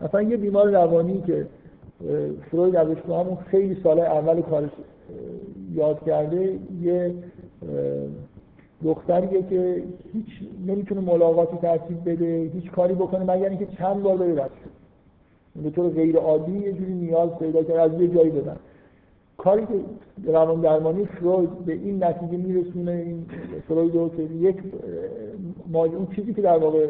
[0.00, 1.46] مثلا یه بیمار روانی که
[2.50, 4.70] فروید ازش تو همون خیلی سال اول کارش
[5.74, 7.14] یاد کرده یه
[8.84, 9.82] دختریه که
[10.12, 10.26] هیچ
[10.66, 14.50] نمی‌تونه ملاقاتی ترتیب بده هیچ کاری بکنه مگر اینکه چند بار بره رد
[15.62, 18.56] به طور غیر عادی یه جوری نیاز پیدا کرد از یه جایی بدن
[19.46, 23.26] کاری که روان درمانی فروید به این نتیجه میرسونه این
[23.68, 24.56] فروید رو که یک
[25.72, 26.86] اون چیزی که در واقع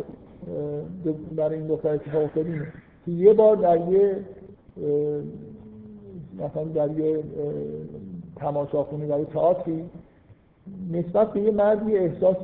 [1.37, 2.47] برای این دختر اتفاق افتاد
[3.05, 4.17] که یه بار در یه
[6.39, 7.19] مثلا در یه
[8.37, 9.85] تماشاخونه در تئاتری
[10.93, 12.37] نسبت به یه مردی احساس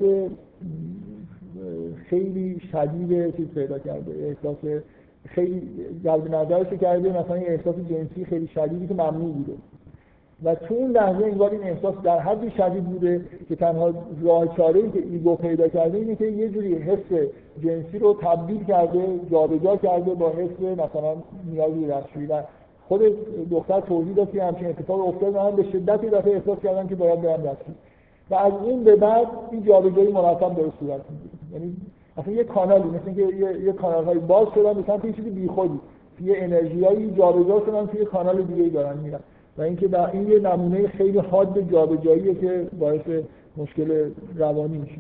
[2.07, 4.57] خیلی شدید چیز پیدا کرده احساس
[5.27, 5.63] خیلی
[6.05, 9.53] جلب نظرش کرده مثلا یه احساس جنسی خیلی شدیدی که ممنوع بوده.
[10.45, 13.93] و تو اون لحظه انگار این احساس در حدی شدید بوده که تنها
[14.23, 17.29] راه چاره ای که ایگو پیدا کرده اینه که یه جوری حس
[17.63, 21.15] جنسی رو تبدیل کرده جابجا کرده با حس مثلا
[21.51, 22.43] نیازی دستشویی و
[22.89, 23.03] خود
[23.51, 27.21] دختر توضیح داد که همچین اتفاق افتاد من به شدت دفعه احساس کردم که باید
[27.21, 27.77] برم دستشویی
[28.31, 31.01] و از این به بعد این جابجایی مرتب داره صورت
[31.53, 31.77] یعنی
[32.17, 35.31] اصلا یه کانالی مثل اینکه یه, یه کانال های باز شدن به سمت یه چیزی
[35.31, 35.81] بیخودی.
[36.21, 39.21] یه انرژیایی جابجا شدن توی کانال دیگه ای دارن میرن.
[39.59, 43.25] و اینکه این یه نمونه خیلی حاد جابجاییه که باعث
[43.57, 44.99] مشکل روانی میشه.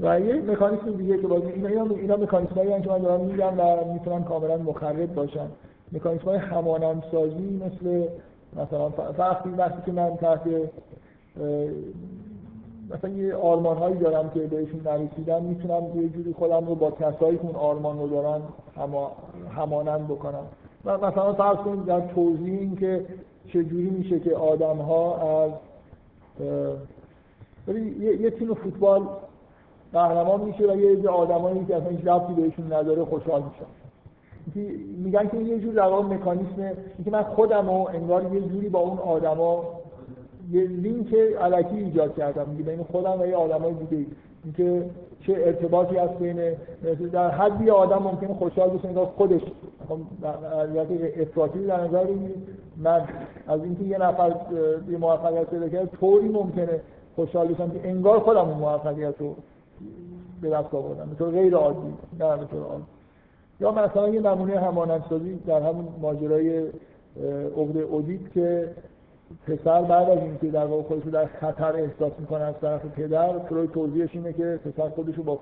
[0.00, 2.16] و یه مکانیسم دیگه که باز اینا اینا,
[2.56, 5.46] هایی که من دارم میگم و می‌تونن کاملا مخرب باشن.
[5.92, 8.08] مکانیسم های همانند سازی مثل
[8.56, 10.40] مثلا وقتی وقتی که من تحت
[12.90, 17.36] مثلا یه آرمان هایی دارم که بهشون نرسیدم می‌تونم یه جوری خودم رو با کسایی
[17.38, 18.40] که اون آرمان رو دارن
[18.76, 19.12] هما
[19.56, 20.44] همانند بکنم.
[20.86, 23.04] و مثلا فرض کنید در توضیح این که
[23.48, 25.50] چجوری میشه که آدم ها از
[28.00, 29.02] یه،, یه تیم فوتبال
[29.92, 33.66] قهرمان میشه و یه عده آدمایی که اصلا هیچ ربطی بهشون نداره خوشحال میشن.
[35.04, 38.98] میگن که یه جور در مکانیسم اینکه من خودم رو انگار یه جوری با اون
[38.98, 39.64] آدما
[40.50, 42.48] یه لینک علکی ایجاد کردم.
[42.48, 44.06] میگه بین خودم و یه آدمای دیگه
[44.44, 46.54] اینکه چه ارتباطی هست بین
[47.12, 49.42] در حدی آدم ممکنه خوشحال بشه انگار خودش
[51.20, 52.06] افراطی در نظر
[52.76, 53.00] من
[53.46, 54.32] از اینکه یه نفر
[54.90, 56.80] یه موفقیت پیدا کرد طوری ممکنه
[57.16, 59.34] خوشحال بشم که انگار خودم اون موفقیت رو
[60.42, 61.16] به دست آوردم.
[61.18, 62.80] به غیر عادی نه به طور
[63.60, 66.58] یا مثلا یه نمونه همانندسازی در همون ماجرای
[67.56, 68.68] عقد اودیت که
[69.46, 73.38] پسر بعد از اینکه در واقع خودش رو در خطر احساس می‌کنه از طرف پدر
[73.38, 75.40] فروید توضیحش اینه که پسر خودش رو با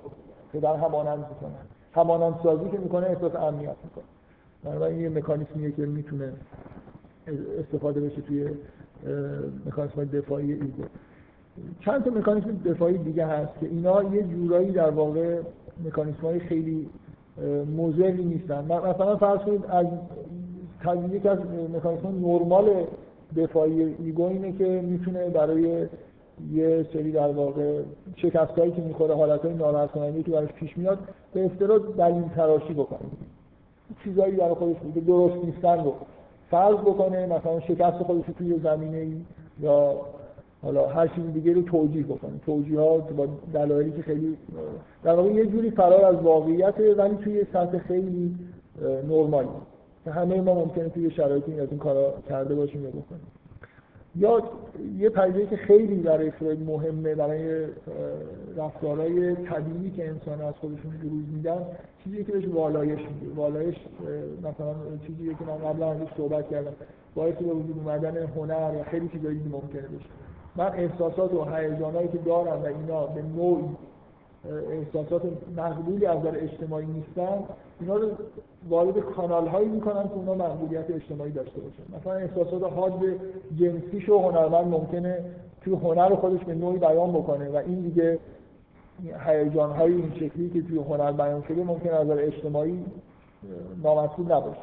[0.53, 1.55] پدر همانند می‌کنه.
[1.93, 4.03] همانند سازی که می‌کنه احساس امنیت می‌کنه.
[4.63, 6.33] بنابراین یه مکانیزمیه که می‌تونه
[7.59, 8.49] استفاده بشه توی
[9.65, 10.83] مکانیزم دفاعی ego
[11.79, 15.39] چند تا مکانیزم دفاعی دیگه هست که اینا یه جورایی در واقع
[15.85, 16.89] مکانیزم های خیلی
[17.77, 18.63] مضری نیستن.
[18.63, 19.87] مثلا فرض کنید از
[21.11, 21.39] یک از
[21.75, 22.69] مکانیزم نرمال
[23.37, 25.87] دفاعی ego اینه که می‌تونه برای
[26.53, 27.81] یه سری در واقع
[28.15, 30.99] شکستایی که می‌خوره حالتهای ناراحت کننده که براش پیش میاد
[31.33, 32.99] به اصطلاح دلیل تراشی بکنه.
[34.03, 35.93] چیزایی در خودش که درست نیستن رو
[36.51, 39.13] فرض بکنه مثلا شکست خودش توی زمینه ای
[39.59, 39.95] یا
[40.63, 42.31] حالا هر چیز دیگه رو توجیه بکنه.
[42.45, 44.37] توجیهات با دلایلی که خیلی
[45.03, 48.35] در واقع یه جوری فرار از واقعیت ولی توی سطح خیلی
[49.09, 49.47] نرمالی.
[50.11, 53.27] همه ما ممکنه توی شرایطی از این کارا کرده باشیم یا بکنیم.
[54.15, 54.43] یا
[54.97, 57.67] یه پدیده که خیلی برای فروید مهمه برای
[58.57, 61.65] رفتارهای طبیعی که انسان از خودشون بروز میدن
[62.03, 63.75] چیزی که بهش والایش میده والایش
[64.39, 64.75] مثلا
[65.07, 66.71] چیزی که من قبلا ازش صحبت کردم.
[67.15, 70.09] باعث به وجود اومدن هنر و خیلی چیزایی ممکنه بشه.
[70.55, 73.65] من احساسات و هیجانایی که دارم و اینا به نوعی
[74.71, 75.21] احساسات
[75.57, 77.39] مقبولی از نظر اجتماعی نیستن
[77.79, 78.09] اینا رو
[78.69, 81.99] وارد کانال هایی می‌کنن که اونا مقبولیت اجتماعی داشته باشن.
[81.99, 82.99] مثلا احساسات حاد
[83.59, 85.25] جنسیش و هنرمند ممکنه
[85.61, 88.19] توی هنر خودش به نوعی بیان بکنه و این دیگه
[89.25, 92.85] هیجان های این شکلی که توی هنر بیان شده ممکن از نظر اجتماعی
[93.83, 94.59] نامطلوب نباشه.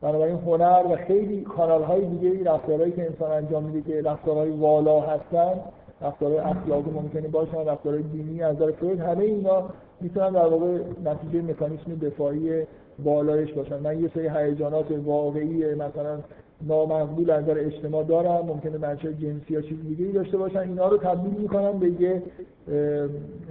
[0.00, 5.00] بنابراین هنر و خیلی کانال های دیگه رفتارهایی که انسان انجام میده که رفتارهای والا
[5.00, 5.60] هستن
[6.02, 9.64] رفتارهای اخلاقی ممکنه باشن رفتارهای دینی از نظر فروید همه اینا
[10.00, 12.62] می‌تونن در واقع نتیجه مکانیسم دفاعی
[13.04, 13.78] بالایش باشن.
[13.78, 16.18] من یه سری هیجانات واقعی مثلا
[16.66, 20.58] نامقبول از نظر اجتماع دارم ممکنه بچه جنسی یا چیز دیگه داشته باشن.
[20.58, 22.22] اینا رو تبدیل می‌کنن به یه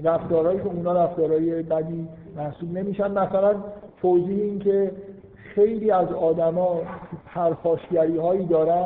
[0.03, 2.07] رفتارهایی که اونا رفتارهای بدی
[2.38, 3.11] محسوب نمیشن.
[3.11, 3.55] مثلا
[4.01, 4.91] توضیح این که
[5.35, 6.81] خیلی از آدما
[7.26, 8.85] پرخاشگری دارن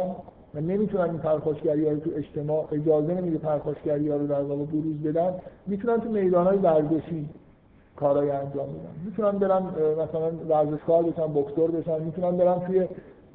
[0.55, 4.63] و نمی‌تونن این پرخاشگری ها رو تو اجتماع اجازه نمیده پرخاشگری ها رو در واقع
[4.63, 5.33] بروز بدن
[5.67, 7.29] می‌تونن تو میدان های ورزشی
[7.95, 9.05] کارهای انجام بدن.
[9.05, 9.63] می‌تونن برن
[10.03, 12.87] مثلا ورزشکار بشن بکسور بشن می‌تونن برن توی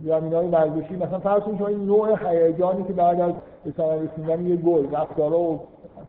[0.04, 0.96] زمین های ورزشی.
[0.96, 3.32] مثلا فرض شما این نوع هیجانی که بعد از
[3.64, 5.60] به ثمر رسیدن یه گل رفتارا و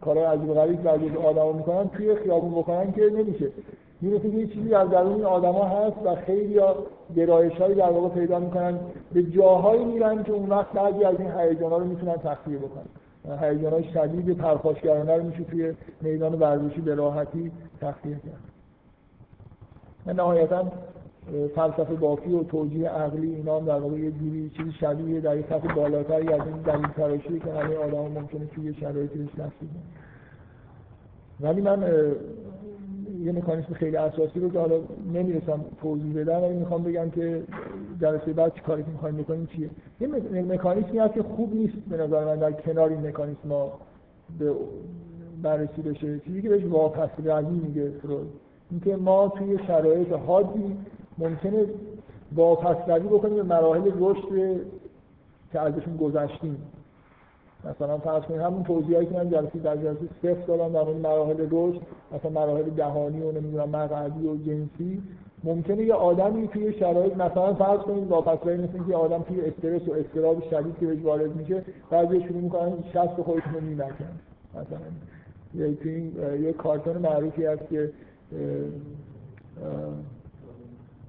[0.01, 0.83] کارهای عجیب غریب
[1.13, 3.51] که آدما می‌کنن توی خیابون بکنن که نمیشه.
[4.01, 6.59] می‌رسه که یه چیزی از درون آدما هست و خیلی
[7.15, 8.79] گرایش هایی در واقع پیدا می‌کنن.
[9.13, 12.85] به جاهایی میرن که اون وقت بعضی از این هیجان رو می‌تونن تخلیه بکنن.
[13.41, 17.51] هیجان های شدید پرخاشگرانه رو میشه توی میدان ورزشی به راحتی
[17.81, 18.55] تخلیه کرد.
[20.05, 20.71] من نهایتا
[21.55, 25.45] فلسفه بافی و توجیه عقلی اینا هم در واقع یه جوری چیزی شبیه در یک
[25.45, 29.29] سطح بالاتری از این دلیل تراشی که همه آدم ممکنه توی شرایطی بهش
[31.39, 31.83] ولی من
[33.25, 34.79] یه مکانیسم خیلی اساسی رو که حالا
[35.13, 37.43] نمی‌رسم توضیح بدم ولی می‌خوام بگم که
[38.01, 39.69] جلسه بعد چی کاری که می‌خوایم بکنیم چیه.
[39.99, 40.07] یه
[40.41, 43.71] مکانیسمی هست که خوب نیست به نظر من در کنار این مکانیسم ها
[44.39, 44.53] به
[45.41, 46.19] بررسی بشه.
[46.19, 48.27] چیزی که بهش واپسگردی میگه فروید.
[48.71, 50.77] اینکه ما توی شرایط حادی
[51.17, 51.65] ممکنه
[52.35, 54.61] واپسگردی بکنیم به مراحل رشد
[55.51, 56.57] که ازشون گذشتیم.
[57.69, 61.47] مثلا فرض کنید همون توضیحی که من جلسه در جلسه صفر دادم در مورد مراحل
[61.51, 61.81] رشد
[62.11, 65.03] مثلا مراحل دهانی و نمی‌دونم مقعدی و جنسی.
[65.43, 69.93] ممکنه یه آدمی توی شرایط مثلا فرض کنید واپسگردی مثل اینکه آدم توی استرس و
[69.93, 74.19] استراب شدید که بهش وارد میشه بعضی شروع می‌کنن شست خودشون رو میمکن
[74.51, 76.11] مثلا یه توی
[76.41, 77.89] یه کارتون معروفی هست که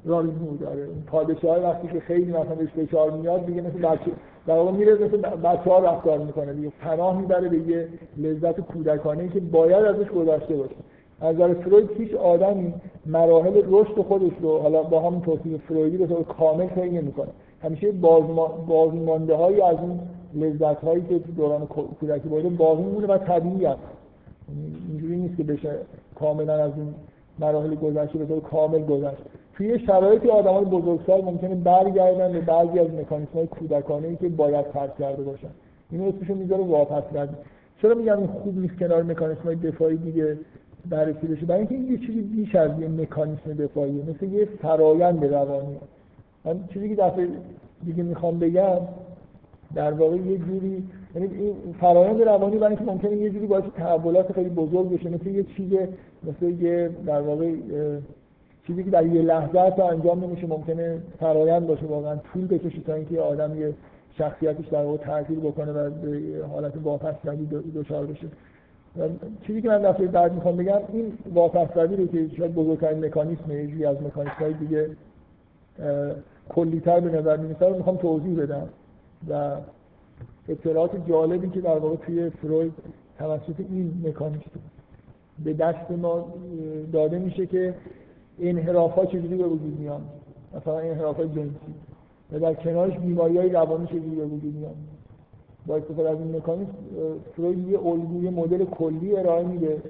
[0.05, 0.87] رابین هود داره.
[1.07, 4.11] پادشاه وقتی که خیلی مثلا بهش فشار میاد دیگه مثل بچه
[4.47, 6.73] در واقع میره مثل بچه ها رفتار می‌کنه دیگه.
[6.81, 10.75] پناه می‌بره به یه لذت کودکانه که باید ازش گذشته باشه.
[11.21, 12.75] از نظر فروید هیچ آدمی
[13.07, 17.29] مراحل رشد خودش رو حالا با همون توصیف فرویدی به طور کامل طی نمی‌کنه.
[17.63, 17.93] همیشه
[18.67, 20.01] بازمانده هایی از اون
[20.35, 21.67] لذت هایی که دوران
[22.01, 23.79] کودکی باشه باقی میمونه و طبیعی هست
[24.49, 25.71] یعنی اینجوری نیست که بشه
[26.15, 26.95] کاملا از این
[27.39, 29.23] مراحل گذشته به طور کامل گذشت.
[29.55, 34.67] توی شرایطی های بزرگسال ممکنه برگردن به بعضی از مکانیسم های کودکانه ای که باید
[34.67, 35.49] فرض کرده باشن.
[35.91, 37.03] اینو اسمشو می‌ذاره واپس
[37.83, 40.39] چرا میگم این خوب نیست کنار مکانیسم های دفاعی دیگه
[40.91, 45.25] بررسی بشه؟ برای اینکه این یه چیزی بیش از یه مکانیسم دفاعیه مثل یه فرایند
[45.25, 45.77] روانی.
[46.45, 47.29] من چیزی که دفعه
[47.85, 48.79] دیگه می‌خوام بگم
[49.75, 50.85] در واقع یه جوری
[51.17, 55.27] یعنی این فرایند روانی برای اینکه ممکنه یه جوری باعث تحولات خیلی بزرگ بشه مثل
[55.27, 55.73] یه چیز
[56.25, 57.53] مثل یه در واقع
[58.67, 62.95] چیزی که در یه لحظه تا انجام نمیشه ممکنه فرایند باشه واقعا طول بکشه تا
[62.95, 63.75] اینکه آدم یه
[64.19, 68.27] شخصیتش در واقع تغییر بکنه و به حالت واپسگردی دچار بشه.
[69.47, 73.89] چیزی که من دفعه بعد می‌خوام بگم این واپسگردی رو که شاید بزرگترین مکانیسم یه
[73.89, 74.91] از مکانیسم های دیگه
[76.49, 78.69] کلیتر به نظر می‌رسه رو می‌خوام توضیح بدم.
[79.29, 79.57] و
[80.49, 82.73] اطلاعات جالبی که در واقع توی فروید
[83.19, 84.51] توسط این مکانیسم
[85.45, 86.35] به دست ما
[86.93, 87.75] داده میشه که
[88.41, 90.01] انحراف ها چجوری به وجود میان؟
[90.57, 91.75] مثلا انحراف های جنسی.
[92.33, 94.75] و در کنارش بیماری های روانی چجوری به وجود میان؟
[95.67, 96.73] با استفاده از این مکانیزم
[97.37, 99.83] فروید یه الگوی مدل کلی ارائه میده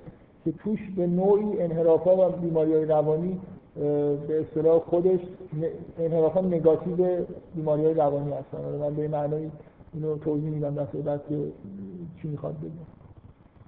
[0.44, 3.40] که توش به نوعی انحراف ها و بیماری های روانی
[4.28, 5.20] به اصطلاح خودش
[5.98, 7.24] انحراف ها نگاتیو
[7.54, 8.78] بیماری های روانی هستن.
[8.80, 9.50] من به معنی
[9.94, 11.38] اینو توضیح میدم دسته بعد که
[12.22, 12.70] چی می‌خواد بگم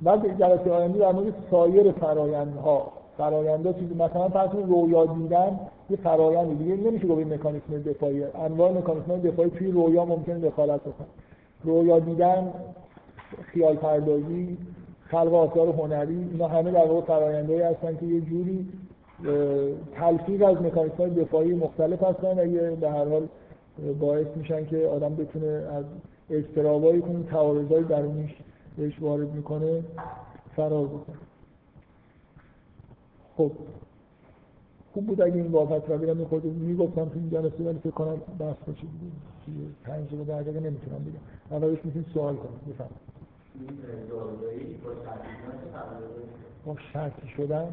[0.02, 6.58] بعد جلسه آینده در مورد سایر فرایندها فرآیندها چیزی مثلا فرض رویا دیدن یه فرآیند
[6.58, 6.76] دیگه.
[6.76, 11.06] نمیشه گفت مکانیسم دفاعی انواع مکانیسم دفاعی توی رویا ممکن دخالت بکنه.
[11.64, 12.52] رویا دیدن
[13.42, 14.56] خیال پردازی
[15.06, 18.68] خلق آثار هنری اینا همه در واقع فرآیندهایی هستن که یه جوری
[19.94, 22.38] تلفیق از مکانیسم دفاعی مختلف هستن.
[22.38, 23.28] و یه به هر حال
[24.00, 25.84] باعث میشن که آدم بتونه از
[26.30, 28.34] استرابایی که اون تعارضای درونیش
[28.76, 29.84] بهش وارد می‌کنه
[30.56, 31.16] فرار بکنه.
[33.36, 33.52] خب.
[34.92, 38.16] خوب بود اگه این واقعیت رو بیرم خود می‌گفتم تو این جلسه ولی فکر کنم
[38.38, 38.82] بحث باشه
[39.84, 42.88] پنج رو در دقیقه نمی‌تونم بگم اولش می‌تونید سوال کنم بفهم
[46.66, 47.68] با شرطی شدن.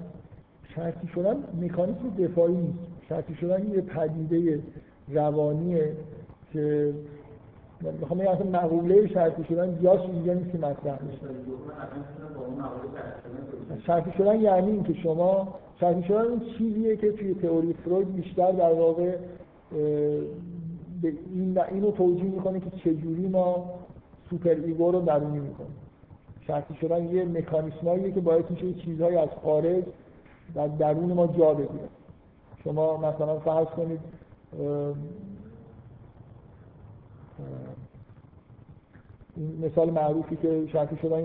[0.75, 2.79] شرطی شدن مکانیسم دفاعی نیست.
[3.09, 4.59] شرطی شدن یه پدیده
[5.09, 5.91] روانیه
[6.53, 6.93] که
[8.01, 10.99] می‌خوام بگم اصلا مقوله شرطی شدن جاش اینجا نیست که مطرح
[13.87, 15.47] شرطی شدن یعنی اینکه شما
[15.79, 19.15] شرطی شدن این چیزیه که توی تئوری فروید بیشتر در واقع
[21.01, 23.69] به این اینو توجیه می‌کنه که چجوری ما
[24.29, 25.75] super ego رو درونی می‌کنیم.
[26.47, 29.83] شرطی شدن یه مکانیسماییه که باعث میشه چیزهایی از خارج
[30.55, 31.89] در درون ما جا بگیره.
[32.63, 33.99] شما مثلا فرض کنید
[39.37, 41.23] این مثال معروفی که شرطی شدن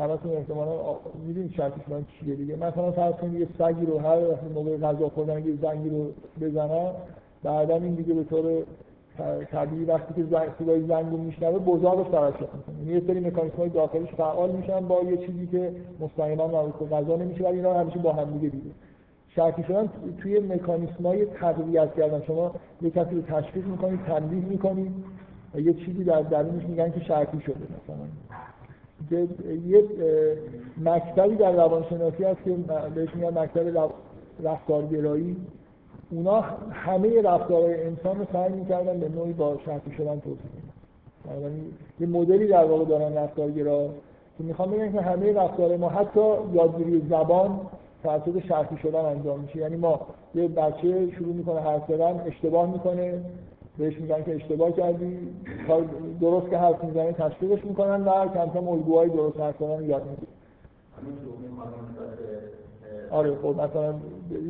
[0.00, 0.96] همتون احتمالا
[1.26, 2.56] می‌دونید شرطی شدن چیه دیگه.
[2.56, 4.18] مثلا فرض کنید یه سگی رو هر
[4.54, 6.90] موقع غذا خوردن یه زنگی رو بزنن
[7.42, 8.62] بعدا این دیگه به طور
[9.50, 13.56] طبیعی وقتی که زنگ صدای زنگ رو میشنوه بزاقش ترشح می‌کنه یعنی یه سری مکانیسم
[13.56, 17.74] های داخلیش فعال میشن با یه چیزی که مستقیما مربوط به غذا نمیشه ولی اینا
[17.74, 18.70] همیشه با هم دیگه دیگه
[19.38, 19.88] شرطی شدن
[20.22, 24.92] توی مکانیسم های تقویت کردن شما یه کسی رو تشخیص می‌کنید تنبیه می‌کنید
[25.54, 28.06] و یه چیزی در درونش میگن که شرطی شده مثلا.
[29.66, 29.84] یه
[30.84, 32.56] مکتبی در روانشناسی هست که
[32.94, 33.90] بهش میگن مکتب
[34.42, 35.36] رفتارگرایی.
[36.10, 36.40] اونا
[36.70, 40.40] همه رفتارهای انسان رو سعی می‌کردن به نوعی با شرطی شدن توصیف
[41.24, 41.52] کنن.
[42.00, 43.88] یه مدلی در واقع دارن رفتارگرا.
[44.38, 46.20] که می‌خوام بگن که همه رفتار ما حتی
[46.52, 47.60] یادگیری زبان
[48.02, 49.56] توسط شرطی شدن انجام میشه.
[49.56, 50.00] یعنی ما
[50.34, 53.20] یه بچه شروع می‌کنه حرف زدن اشتباه می‌کنه.
[53.78, 55.18] بهش میگن که اشتباه کردی.
[56.20, 60.28] درست که حرف می‌زنه تشویقش می‌کنن و کم کم الگوهای درست حرف زدن یاد می‌گیره
[63.10, 63.94] آره خب مثلا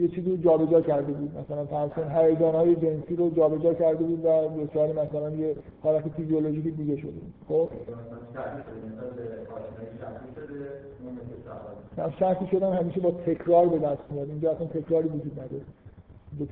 [0.00, 1.30] یه چیزی رو جابجا کرده بود.
[1.38, 6.08] مثلا فرض کن هیجان های جنسی رو جابجا کرده بود و دچار مثلا یه حالت
[6.08, 7.68] فیزیولوژیکی دیگه شده خب؟
[12.18, 14.28] شرطی شدن همیشه با تکرار به دست میاد.
[14.28, 15.62] اینجا اصلا تکراری وجود نداره.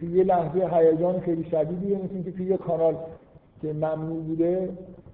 [0.00, 2.96] توی یه لحظه هیجان خیلی شدیدیه مثل اینکه توی یه کانال
[3.62, 4.68] که ممنوع بوده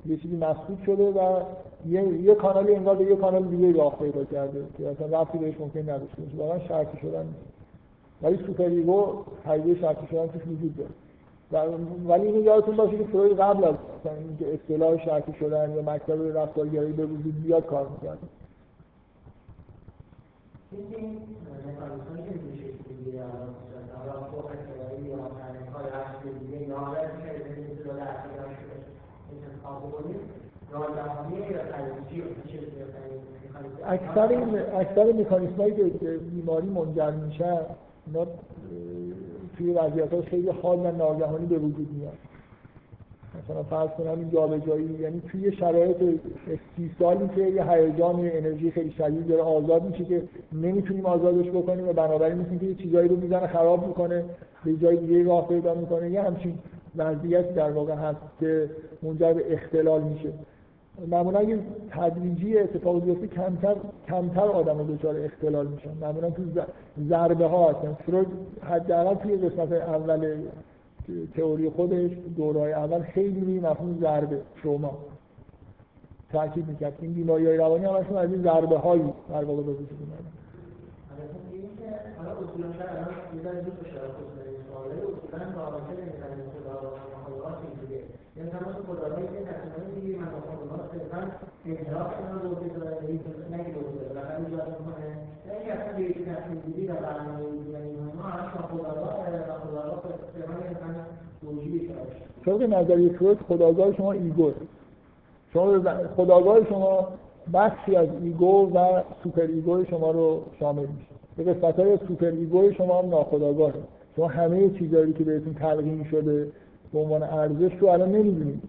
[0.06, 1.40] یه چیزی مسدود شده و
[1.88, 5.54] یه, یه کانالی انگار به یه کانال دیگه راه پیدا کرده که اصلا ربطی بهش
[5.60, 7.34] ممکن نداشته باشه واقعا شرطی شدن
[8.22, 10.90] ولی super ego حیوه شرطی شدن توش وجود داره
[12.08, 16.92] ولی اینو یادتون باشه که فروید قبل از اینکه اصطلاح شرطی شدن یا مکتب رفتارگرایی
[16.92, 18.18] به وجود بیاد کار می‌کرد
[33.86, 34.28] اکثر
[35.08, 37.58] این مکانیسم هایی که بیماری منجر میشن
[38.06, 38.26] اینا
[39.58, 42.12] توی وضعیت خیلی حال و ناگهانی به وجود میاد.
[43.44, 45.96] مثلا فرض کنم این جابجایی یعنی توی شرایط
[46.50, 50.22] استیصالی که یه هیجان انرژی خیلی شدید داره آزاد میشه که
[50.52, 54.24] نمی‌تونیم آزادش بکنیم و بنابراین می‌تونیم که یه چیزایی رو می‌زنه خراب می‌کنه
[54.64, 56.10] به جای دیگه راه پیدا می‌کنه.
[56.10, 56.58] یه همچین
[56.96, 58.70] وضعیت در واقع هست که
[59.02, 60.32] منجر به اختلال میشه.
[61.10, 61.58] معمولا اگه
[61.90, 63.76] تدریجی اتفاق بیفته کمتر
[64.08, 65.90] کمتر آدم دچار اختلال میشن.
[66.00, 66.42] معمولا تو
[67.08, 67.94] ضربه ها هستن.
[68.06, 68.28] فروید
[68.62, 70.36] حداقل توی قسمت اول
[71.36, 74.98] تئوری خودش دورهای اول خیلی روی مفهوم ضربه شما
[76.32, 76.98] تاکید می‌کرد.
[77.00, 80.32] این بیماری های روانی هم از این ضربه هایی در واقع به وجود اومدن
[82.18, 83.98] حالا اصولا شاید الان یه ذره دوست داشته
[88.36, 91.22] یعنی تمام خداهایی که تصمیمایی دیگه من خدا صرفا
[91.66, 92.96] انحراف اینا رو به داره
[93.52, 95.08] نگه رو به داره و ایجاد می‌کنه
[95.46, 97.42] یعنی اصلا به یک تصمیم گیری و برنامه
[97.72, 99.14] یعنی ما همش با خداگاه
[99.48, 100.02] و خداگاه
[100.34, 100.94] صرفا انسان
[101.40, 101.90] توجیه
[102.46, 104.50] طبق نظریه فروید خداگاه شما ایگو.
[105.52, 105.80] شما
[106.16, 107.08] خداگاه شما
[107.54, 111.12] بخشی از ایگو و سوپر ایگو شما رو شامل میشه.
[111.36, 113.74] به قسمت های سوپر ایگو شما هم ناخداگاهه.
[114.16, 116.48] شما همه چیزهایی که بهتون تلقین شده
[116.92, 118.62] به عنوان ارزش رو الان نمی‌دونید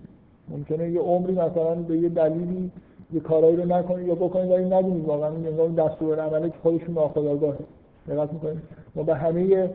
[0.50, 2.72] ممکنه یه عمری مثلا به یه دلیلی
[3.14, 7.60] یه کارایی رو نکنید یا بکنید ولی ندونید واقعا این دستور عمله که خودشون ناخودآگاهه
[8.08, 8.62] دقت می‌کنید؟
[8.96, 9.70] ما به همه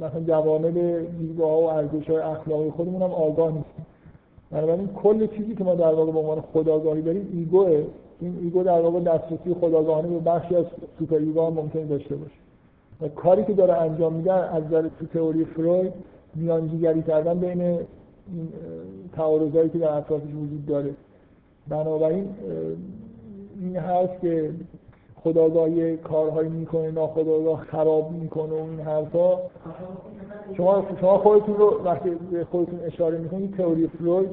[0.00, 3.86] مثلا جوانب دیدگاه و ارزش های اخلاقی خودمون هم آگاه نیستیم.
[4.50, 7.84] بنابراین کل چیزی که ما در واقع به عنوان خداگاهی داریم ایگوه.
[8.20, 10.64] این ایگو در واقع دسترسی خداگاهانه به بخشی از
[10.98, 12.34] super ego هم ممکن داشته باشه.
[13.00, 15.92] و کاری که داره انجام میده از نظر تو تئوری فروید
[16.34, 17.86] میانجیگری کردن بین این
[19.16, 20.90] تعارضایی که در اطرافش وجود داره.
[21.68, 22.28] بنابراین
[23.60, 24.50] این هست که
[25.24, 29.38] خودآگاهی کارهایی می‌کنه ناخودآگاه خراب می‌کنه و این حرفا.
[30.56, 34.28] شما شما خودتون رو وقتی به خودتون اشاره می‌کنید تئوری فروید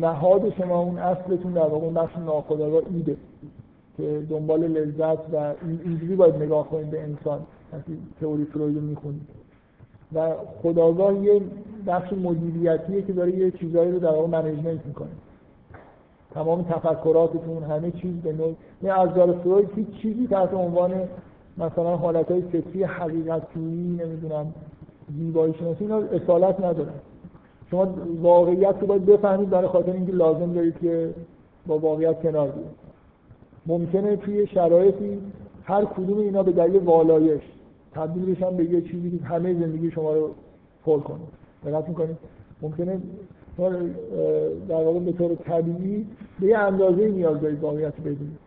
[0.00, 3.16] نهاد شما اون اصلتون در واقع بخش ناخودآگاه id ه
[3.96, 7.40] که دنبال لذت و اینجوری باید نگاه کنید به انسان
[7.72, 9.28] وقتی تئوری فلوید رو می‌خونید.
[10.14, 10.32] و
[10.62, 11.40] خداگاه یه
[11.86, 15.08] بخش مدیریتیه که داره یه چیزایی رو در واقع منیجمنت می‌کنه.
[16.30, 19.08] تمام تفکراتتون همه چیز به نوع نه از
[19.42, 20.92] فروید هیچ چیزی تحت عنوان
[21.58, 23.60] مثلا حالت های فکری حقیقتی
[24.00, 24.54] نمی‌دونم
[25.18, 26.92] زیبایی شناسی اینا اصالت نداره.
[27.70, 31.14] شما واقعیت رو باید بفهمید برای خاطر اینکه لازم دارید که
[31.66, 32.70] با واقعیت کنار بیاید.
[33.66, 35.18] ممکنه توی شرایطی
[35.64, 37.42] هر کدوم اینا به دلیل والایش
[37.92, 40.30] تبدیل بشن به یه چیزی که همه زندگی شما رو
[40.84, 41.18] پر کنه.
[41.66, 42.16] دقت می‌کنید؟
[42.62, 43.00] ممکنه
[44.68, 46.06] در واقع به طور طبیعی
[46.40, 48.38] به یه اندازه نیاز دارید واقعیت بدونید.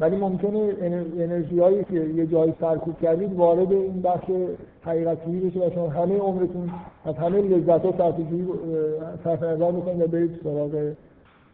[0.00, 0.74] ولی ممکنه
[1.18, 4.24] انرژی هایی که یه جایی سرکوب کردید وارد این بخش
[4.82, 6.70] حقیقتی بشه و شما همه عمرتون
[7.04, 8.14] از همه لذت ها
[9.24, 10.92] صرف نظر بکنید و برید سراغ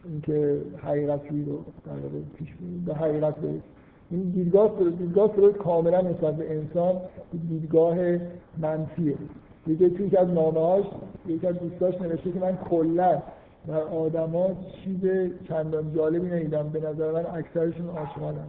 [0.04, 2.48] اینکه حقیقتی رو در واقع پیش
[2.86, 3.62] به حقیقت برید
[4.10, 6.94] این دیدگاه دیدگاه کاملا نسبت به انسان
[7.48, 7.96] دیدگاه
[8.58, 9.14] منفیه.
[9.66, 10.84] یکی توی از نامه‌هاش
[11.26, 13.22] یکی از دوستاش نوشته که من کلا
[13.68, 14.48] در آدما
[14.84, 16.68] چیز چندان جالبی ندیدم.
[16.68, 18.46] به نظر من اکثرشون آشغالن.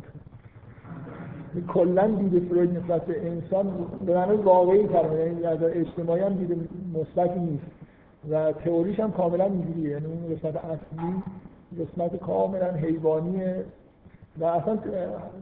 [1.67, 3.71] کلا دید فروید نسبت به انسان
[4.05, 7.63] به معنی واقعی کلمه یعنی از اجتماعی هم دید مثبتی نیست.
[8.29, 9.89] و تئوریش هم کاملا اینجوریه.
[9.89, 11.23] یعنی اون قسمت اصلی
[11.79, 13.41] قسمت کاملا حیوانی
[14.39, 14.77] و اصلا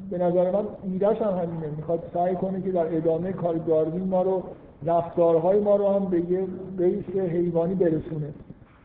[0.09, 1.67] به نظر من ایدهش هم همینه.
[1.77, 4.43] می‌خواد سعی کنه که در ادامه کار داروین ما رو
[4.85, 6.47] رفتارهای ما رو هم به یه
[6.77, 8.33] بیس حیوانی برسونه.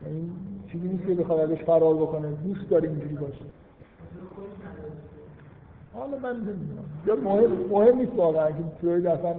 [0.07, 0.31] یعنی
[0.73, 2.29] چیزی نیست که بخواد ازش فرار بکنه.
[2.29, 3.45] دوست داره اینجوری باشه.
[5.95, 6.37] حالا من
[7.25, 9.35] مهم, مهم نیست واقعا که فروید اصلا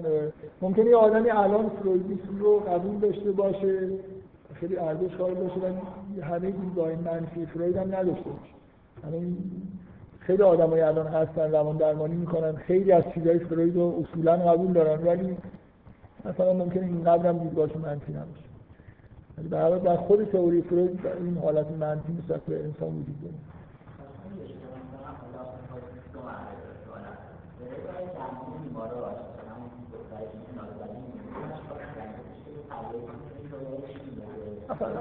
[0.62, 3.90] ممکنه یه آدمی الان فرویدیسم رو قبول داشته باشه.
[4.54, 8.54] خیلی ارزش قائل باشه و همه دیدگاه منفی فروید هم نداشته باشه.
[10.20, 12.56] خیلی آدمای الان هستن روان درمانی می‌کنن.
[12.56, 15.38] خیلی از چیزای فروید رو اصولا قبول دارن ولی
[16.26, 18.52] مثلا ممکنه اینقدر هم دیدگاهش منفی نباشه.
[19.38, 23.34] ولی به در خود تئوری فروید این حالت منفی نسبت به انسان وجود داره.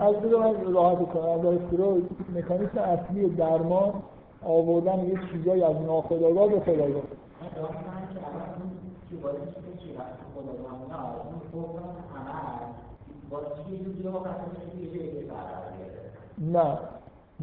[0.00, 4.02] از دو من راحت کنم از فروید مکانیسم اصلی درمان
[4.42, 6.60] آوردن یه چیزایی از ناخودآگاه به
[10.34, 10.70] خودآگاه
[16.38, 16.78] نه.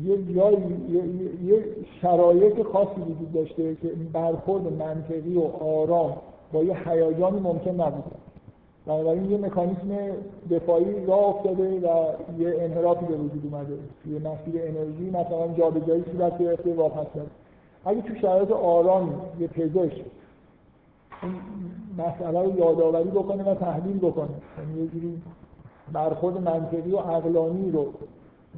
[0.04, 0.58] یه جایی
[1.44, 1.64] یه,
[2.02, 6.18] شرایط خاصی وجود داشته که برخورد منطقی و آرام
[6.54, 8.16] با یه هیجانی ممکن نبوده.
[8.86, 9.98] بنابراین یه مکانیسم
[10.52, 12.06] دفاعی راه افتاده و
[12.40, 13.74] یه انحرافی به وجود اومده.
[14.06, 17.08] یه مسیر انرژی مثلا جابجایی صورت گرفته واپس
[17.86, 20.06] اگه تو شرایط آرام یه پزشک این
[21.98, 25.22] مسئله رو یادآوری بکنه و تحلیل بکنه یعنی یه جوری
[25.94, 27.86] برخورد منطقی و عقلانی رو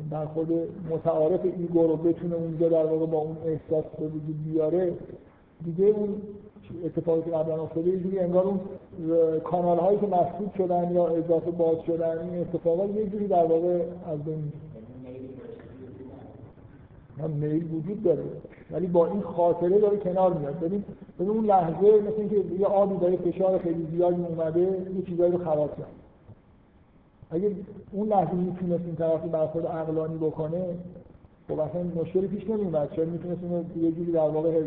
[0.09, 0.47] برخورد
[0.91, 4.93] متعارف ایگو رو بتونه اونجا در واقع با اون احساس به وجود بیاره.
[5.65, 6.21] دیگه اون
[6.85, 8.59] اتفاقی که قبلا افتاده یه انگار اون
[9.39, 13.81] کانال هایی که مسدود شدن یا اضافه باز شدن این اتفاقات یه جوری در واقع
[14.11, 14.51] از بین
[17.19, 18.23] هم میل وجود داره.
[18.71, 20.59] ولی با این خاطره داره کنار میاد.
[20.59, 20.83] ببین
[21.19, 25.37] ببین اون لحظه مثل اینکه یه آبی داره فشار خیلی زیادی اومده یه چیزایی رو
[25.37, 25.87] خراب کرد.
[27.31, 27.51] اگه
[27.91, 30.63] اون لحظه می‌تونست این طرفی برخورد عقلانی بکنه
[31.47, 34.61] خب اصلا مشکلی پیش نمیومد چرا می‌تونست اینو یه جوری در واقع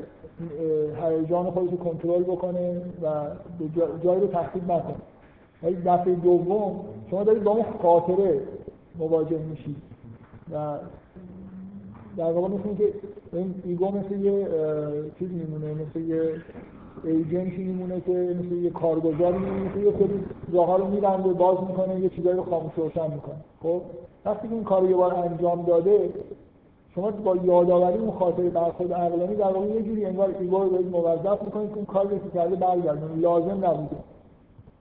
[1.02, 3.24] هیجان خودش رو کنترل بکنه و
[4.04, 4.94] جایی رو تخریب نکنه.
[5.62, 6.80] ولی دفعه دوم
[7.10, 8.40] شما دارید با اون خاطره
[8.98, 9.76] مواجه میشید.
[10.52, 10.76] و
[12.16, 12.92] در واقع مثل اینکه
[13.32, 14.48] این ایگو مثل یه
[15.18, 16.32] چیز میمونه مثل یه
[17.04, 22.00] ایجنتی میمونه که مثل یه کارگزاری میمونه که یه سری راه رو میبنده باز می‌کنه
[22.00, 23.36] یه چیزایی رو خاموش روشن می‌کنه.
[23.62, 23.80] خب
[24.24, 26.10] وقتی این کار یه بار انجام داده
[26.94, 30.90] شما با یادآوری اون خاطره برخورد عقلانی در واقع یه جوری انگار ego رو دارید
[30.90, 33.16] موظف می‌کنید که اون کاری که کرده برگردونه.
[33.16, 33.96] لازم نبوده.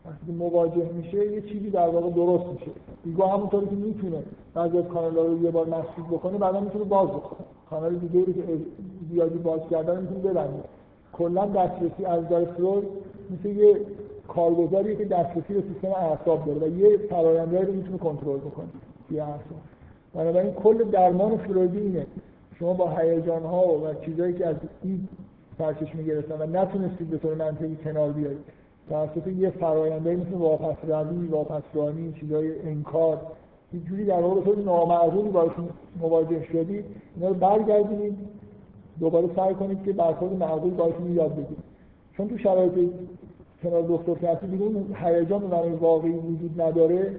[0.06, 2.72] وقتی مواجه میشه یه چیزی در واقع درست میشه.
[3.06, 4.24] ego همونطوری که می‌تونه
[4.54, 7.40] بعضی از کانال رو یه بار مسدود بکنه بعدا می‌تونه باز بکنه.
[7.70, 8.42] کانال دیگه رو که
[9.12, 10.64] زیادی باز کردن می‌تونه ببنده.
[11.14, 12.88] کلا دسترسی از دار فروید
[13.32, 13.78] مثل یه
[14.28, 18.68] کارگزاریه که دسترسی به سیستم اعصاب داره و یه فرآیندهایی رو می‌تونه کنترل بکنه
[19.10, 19.62] توی اعصاب.
[20.14, 22.06] بنابراین کل درمان فرویدی اینه.
[22.60, 25.08] شما با هیجان ها و چیزهایی که از این
[25.58, 28.61] سرچشمه گرفتن و نتونستید به طور منطقی کنار بیارید.
[28.92, 31.62] توسط یه فراینده مثل واپس روی واپس
[32.20, 33.22] چیزای انکار
[33.74, 35.70] یه جوری در واقع طور نامعقولی باشون
[36.02, 36.86] مواجه شدید
[37.16, 38.18] اینا رو برگردید
[39.00, 41.64] دوباره سعی کنید که برخورد معقول باشون یاد بگیرید
[42.18, 42.92] چون تو شرایط
[43.64, 47.16] کنار دکتر که هستی دیگه اون هیجان برای واقعی وجود نداره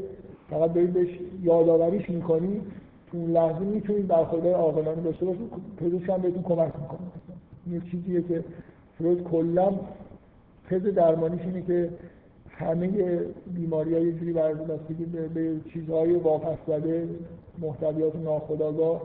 [0.50, 2.62] فقط دارید بهش یادآوریش می‌کنید
[3.10, 7.08] تو اون لحظه می‌تونید برخورد عاقلانه داشته باشید پزشک هم بهتون کمک می‌کنه.
[7.70, 8.44] یه چیزیه که
[8.98, 9.72] فروید کلا
[10.72, 11.90] تز درمانیش اینه که
[12.50, 12.88] همه
[13.46, 17.08] بیماری های جوری بستگی به, به چیزهای واپس زده
[17.58, 19.02] محتویات ناخودآگاه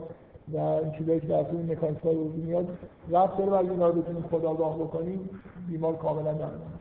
[0.52, 2.78] و این چیزهایی که در طول مکانیسم های وجود میاد
[3.10, 5.30] رفت داره و اینا رو بتونیم خداگاه بکنیم
[5.68, 6.72] بیمار کاملا درمان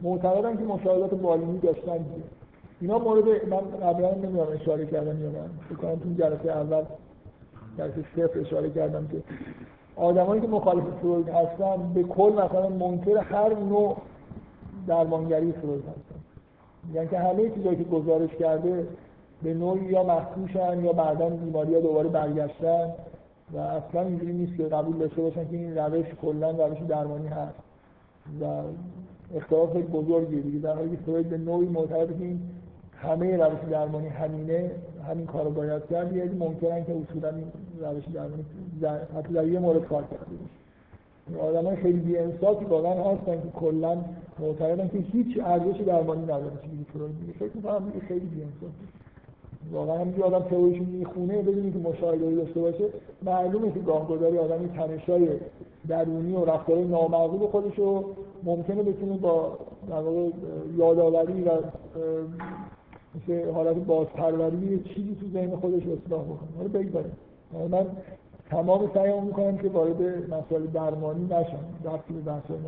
[0.00, 2.24] معتقدم که مشاهدات بالینی داشتن دیگه.
[2.80, 5.50] اینا مورد من قبلا نمی‌دونم اشاره کردم یا نه.
[5.68, 6.84] فکر کنم تو جلسه اول
[7.78, 9.22] جلسه صفر اشاره کردم که
[9.98, 13.96] آدمایی که مخالف فروید هستن به کل مثلا منکر هر نوع
[14.86, 16.20] درمانگری فروید هستن.
[16.94, 18.86] یعنی که همه چیزایی که گزارش کرده
[19.42, 22.90] به نوعی یا مخصوصن یا بعدا بیماری ها دوباره برگشتن
[23.52, 27.54] و اصلا اینجوری نیست که قبول داشته باشن که این روش کلا روش درمانی هست.
[28.40, 28.44] و
[29.36, 30.58] اختلاف خیلی بزرگیه دیگه.
[30.58, 32.36] در حالی که فروید به نوعی معتقده که
[32.98, 34.70] همه روش درمانی همینه
[35.08, 38.44] همین کار رو باید کرد یعنی ممکنن که اصولا این روش درمانی
[39.16, 43.96] حتی در یه مورد کار کرده آدم های خیلی بی انصافی واقعا هستن که کلا
[44.38, 48.88] معتقدن که هیچ ارزشی درمانی نداره چیزی فروید میگه فکر می‌کنم خیلی بی انصافی
[49.72, 52.84] واقعا همینجور آدم تئوریش می‌خونه بدونی که مشاهده داشته باشه
[53.22, 55.28] معلومه که گاهگداری آدمی تنشای
[55.88, 58.04] درونی و رفتار نامعقول خودش رو
[58.44, 59.58] ممکنه بتونه با
[59.88, 60.02] در
[60.76, 61.50] یادآوری و
[63.18, 66.48] مثل حالت بازپروری چیزی تو ذهن خودش اصلاح بکنه.
[66.56, 67.16] حالا بگذاریم.
[67.70, 67.86] من
[68.50, 70.02] تمام سعیمو می‌کنم که وارد
[70.34, 71.64] مسائل درمانی نشم.
[71.84, 72.58] رفتی به بحث من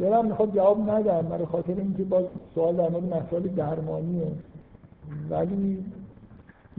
[0.00, 2.24] دلم می‌خواد جواب ندم برای خاطر اینکه باز
[2.54, 4.32] سوال در مورد مسائل درمانیه.
[5.30, 5.84] ولی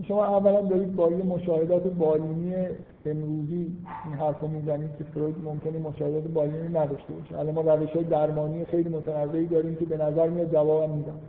[0.07, 2.67] شما اولا دارید با یه مشاهدات بالینی
[3.11, 3.71] امروزی
[4.05, 7.39] این حرف رو می‌زنید که فروید ممکنه مشاهدات بالینی نداشته باشه.
[7.39, 11.19] الان ما روش های درمانی خیلی متنوعی داریم که به نظر میاد جوابم میدم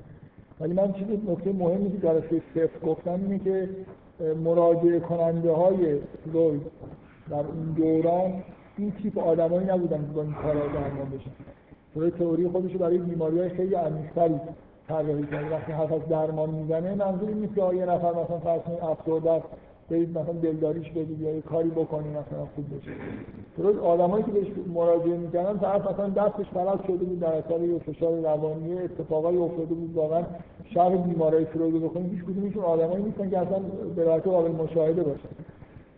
[0.61, 3.69] ولی من چیزی نکته مهمی که جلسه صفر گفتم اینه که
[4.45, 5.99] مراجعه کننده های
[6.33, 6.63] فروید
[7.31, 8.33] در اون دوران
[8.79, 11.31] این تیپ آدمایی نبودن که با این کارا درمان بشن.
[11.95, 14.41] فروید تئوری خودش برای بیماری های خیلی عمیق‌تری
[14.89, 15.55] طراحی کرده.
[15.55, 19.43] وقتی حرف از درمان می‌زنه منظور این نیست که یه نفر مثلا فرض کنید افسرده
[19.91, 22.91] برید مثلا دلداریش بدید یا یه کاری بکنید مثلا خوب بشه
[23.59, 27.79] درست آدمایی که بهش مراجعه می‌کنن طرف مثلا دستش فلج شده بود در اثر یه
[27.79, 30.23] فشار روانی اتفاقایی افتاده بود واقعا
[30.75, 33.59] شرح بیماری فروید رو بخونید هیچ کدومشون آدمایی نیستن که اصلا
[33.97, 35.29] به قابل مشاهده باشن.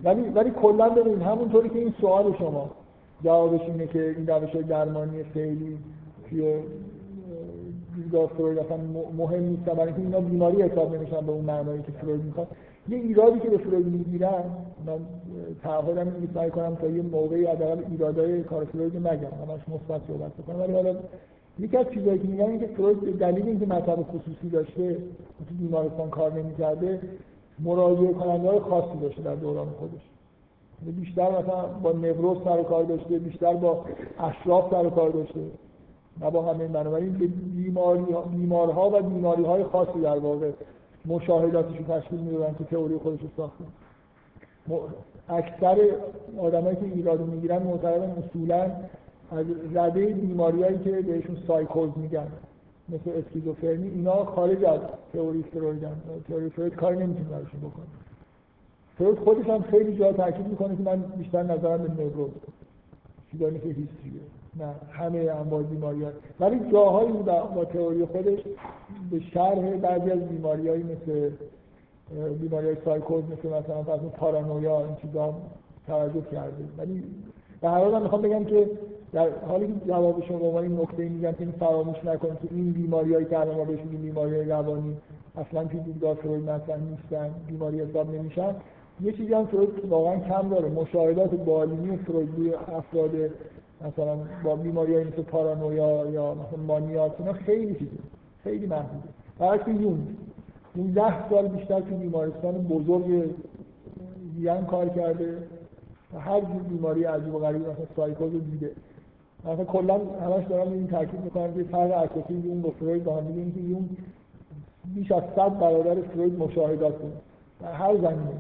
[0.04, 2.70] ولی ولی کلا ببینید همونطوری که این سوال شما
[3.24, 5.78] جوابش اینه که این روش درمانی خیلی
[6.30, 6.54] توی
[7.96, 8.76] دیدگاه فروید اصلا
[9.18, 12.48] مهم نیست برای اینکه اینا بیماری حساب نمیشن به اون معنایی که فروید می‌خواد.
[12.90, 14.44] یه ایرادی که به فروید می‌گیرن
[14.86, 14.98] من
[15.62, 20.32] تعهدم این سعی کنم تا یه موقعی حداقل ایرادای کار فروید نگم همش مثبت صحبت
[20.32, 20.60] بکنم.
[20.60, 20.94] ولی حالا
[21.58, 24.96] یکی از چیزایی که میگن اینکه فروید به دلیل اینکه مطلب خصوصی داشته
[25.48, 27.00] تو بیمارستان کار نمی‌کرده
[27.58, 30.00] مراجعه کننده های خاصی داشته در دوران خودش.
[30.82, 33.84] یعنی بیشتر مثلا با نوروز سر کار داشته بیشتر با
[34.18, 35.40] اشراف سر کار داشته.
[36.20, 37.26] نه با همه بنابراین به
[37.56, 40.50] بیماری بیمارها و بیماری های خاصی در واقع
[41.06, 43.64] مشاهداتش رو تشکیل می‌دادن که تئوری خودش رو ساخته
[45.28, 45.78] اکثر
[46.38, 48.70] آدمایی که ایراد می‌گیرن معتقدن اصولا
[49.30, 52.26] از رده بیماریایی که بهشون سایکوز میگن
[52.88, 54.80] مثل اسکیزوفرنی اینا خارج از
[55.12, 57.86] تئوری فرویدن تئوری فروید کاری نمی‌تونه براشون بکنه.
[58.98, 62.30] فروید خودش هم خیلی جا تاکید می‌کنه که من بیشتر نظرم به نوروز
[63.30, 64.20] چیزایی که هیستریه
[64.58, 66.10] نه همه انواع بیماری ها.
[66.40, 68.38] ولی جاهایی با, با تئوری خودش
[69.10, 71.30] به شرح بعضی از بیماریایی مثل
[72.40, 75.34] بیماری های سایکوز مثل مثلا فرض پارانویا این چیزا
[75.86, 77.04] توجه کرده ولی
[77.60, 78.70] به هر حال می‌خوام بگم که
[79.12, 82.72] در حالی که جواب شما با این نکته میگم که این فراموش نکنید که این
[82.72, 84.96] بیماریایی که الان ما بهش بیماری روانی
[85.36, 88.54] اصلا توی دیدگاه فروید مثلا نیستن بیماری حساب نمیشن
[89.00, 93.10] یه چیزی هم فروید واقعا کم داره مشاهدات بالینی فروید افراد
[93.86, 97.90] مثلا با بیماری های مثل پارانویا یا مثلا مانیات اینا خیلی چیزه.
[98.44, 99.08] خیلی محدوده.
[99.38, 100.16] برعکس یون.
[100.74, 103.34] این ده سال بیشتر تو بیمارستان بزرگ
[104.36, 105.38] وین کار کرده
[106.14, 108.70] و هر جور بیماری عجیب و غریب مثلا سایکوز رو دیده.
[109.44, 113.26] مثلا کلا همش دارم این تاکید می‌کنم که فرق اساسی یون با فروید با هم
[113.26, 113.88] دیگه اینکه یون
[114.94, 117.10] بیش از صد برادر فروید مشاهدات کنه.
[117.60, 118.32] در هر زمینه.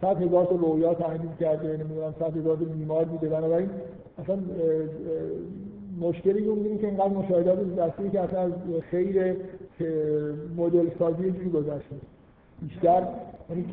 [0.00, 3.70] صد هزار تا رویا تحلیل کرده نمی‌دونم صد هزار بیمار دیده بنابراین
[4.22, 4.36] اصلا
[6.00, 8.52] مشکلی اون می‌بینی که اینقدر مشاهدات دستی که اصلا از
[8.90, 9.36] خیر
[10.56, 11.96] مدل سازی جوری گذشته.
[12.62, 13.02] بیشتر
[13.50, 13.66] یعنی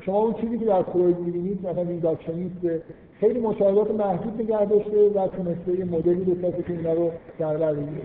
[0.00, 2.82] شما اون چیزی که در فروید می‌بینید مثلا ریداکشنیست
[3.20, 7.74] خیلی مشاهدات محدود نگه داشته و تونسته یه مدلی بسازه که اینا رو در بر
[7.74, 8.02] بگیره.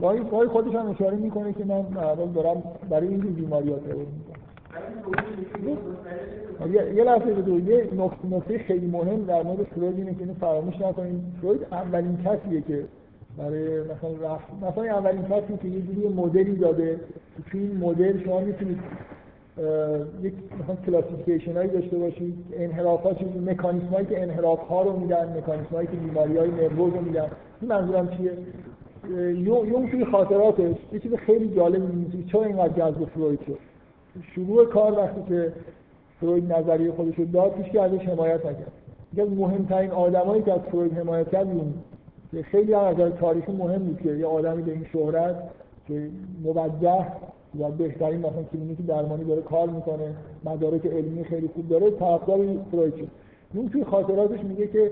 [0.00, 3.78] گاهی گاهی خودش هم اشاره می‌کنه که من اول دارم برای این بیماری ها
[6.66, 7.88] یه, یه لحظه دو یه
[8.30, 12.84] نکته خیلی مهم در مورد فروید اینه که اینو فراموش نکنیم فروید اولین کسیه که
[13.38, 17.00] برای مثلا رفت مثلا اولین کسی که یه جوری مدلی داده.
[17.52, 18.78] که این مدل شما می‌تونید
[20.22, 20.32] یک
[20.62, 23.16] مثلا کلاسیفیکیشن هایی داشته باشید انحرافات
[23.46, 27.30] مکانیسم هایی که انحراف ها رو میدن مکانیسم هایی که بیماری های نروز رو میدن.
[27.60, 28.32] این منظورم چیه؟
[29.44, 33.58] یون توی خاطراتش یه چیز خیلی جالب می‌نویسه چون اینقدر جذب فروید شد.
[34.34, 35.52] شروع کار وقتی که
[36.20, 38.72] فروید نظریه خودش رو داد هیچ ازش حمایت نکرد.
[39.12, 41.74] یکی از مهمترین آدمایی که از فروید حمایت کرد یون
[42.42, 45.36] خیلی هم از تاریخ مهم بود که یه آدمی به این شهرت
[45.88, 46.08] که
[46.44, 47.06] موجه
[47.60, 50.14] و بهترین مثلا کلینیک درمانی داره کار می‌کنه
[50.44, 52.38] مدارک علمی خیلی خوب داره طرفدار
[52.70, 53.08] فروید شد.
[53.54, 54.90] اون توی خاطراتش میگه که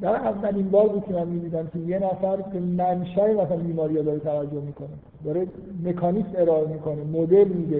[0.00, 4.18] در اولین بار بود که من می‌دیدم که یه نفر به منشأ مثلا بیماری داره
[4.18, 4.88] توجه می‌کنه.
[5.24, 5.46] داره
[5.84, 7.76] مکانیسم ارائه می‌کنه مدل میده.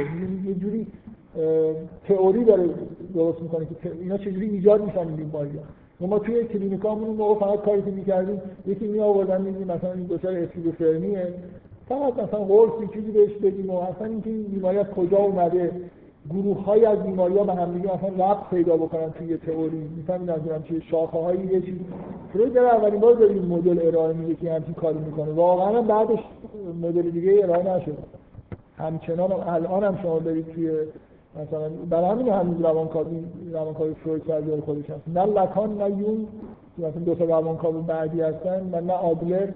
[0.47, 0.87] یه جوری
[2.09, 2.69] تئوری داره
[3.15, 5.51] درست می‌کنه که اینا چجوری ایجاد میشن این بیماری
[6.01, 10.07] ما توی کلینیکامون اون موقع فقط کاری که می‌کردیم یکی می آوردن میگیم مثلا این
[10.07, 11.35] دچار اسکیزوفرنیه.
[11.89, 15.71] فقط مثلا قرصی چیزی بهش بدیم و اصلا اینکه این بیماری از کجا اومده
[16.31, 19.89] گروه های از بیماری ها به هم دیگه اصلا ربط پیدا بکنن توی تئوری.
[19.97, 21.75] می‌فهمید از چیه؟ شاخه های یه چیز.
[22.33, 25.33] فروید در اولین بار داره این مدل ارائه میده که همچین کاری می‌کنه.
[25.33, 26.19] واقعا بعدش
[26.83, 27.97] مدل دیگه ارائه نشد.
[28.77, 30.71] همچنان الان هم شما برید توی
[31.43, 35.09] مثلا برای همین هنوز روانکاوی روانکاوی فروید سر خودش هست.
[35.15, 36.27] نه لکان نه یون
[36.79, 39.49] مثلا دو تا روانکاو بعدی هستن و نه آدلر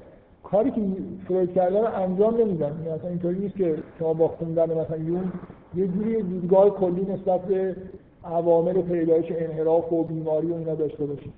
[0.50, 0.80] کاری که
[1.28, 2.72] فروید کرده رو انجام نمیدن.
[2.96, 5.32] مثلا اینطوری نیست که شما با خوندن مثلا یون
[5.74, 7.76] یه جوری دیدگاه کلی نسبت به
[8.24, 11.32] عوامل پیدایش انحراف و بیماری و اینا داشته باشید.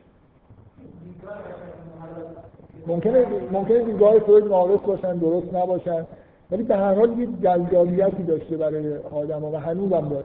[2.86, 6.06] ممکنه ممکنه دیدگاه فروید ناقص باشن درست نباشن
[6.51, 10.24] ولی به هر حال یه جذابیتی داشته برای آدما و هنوز هم داره.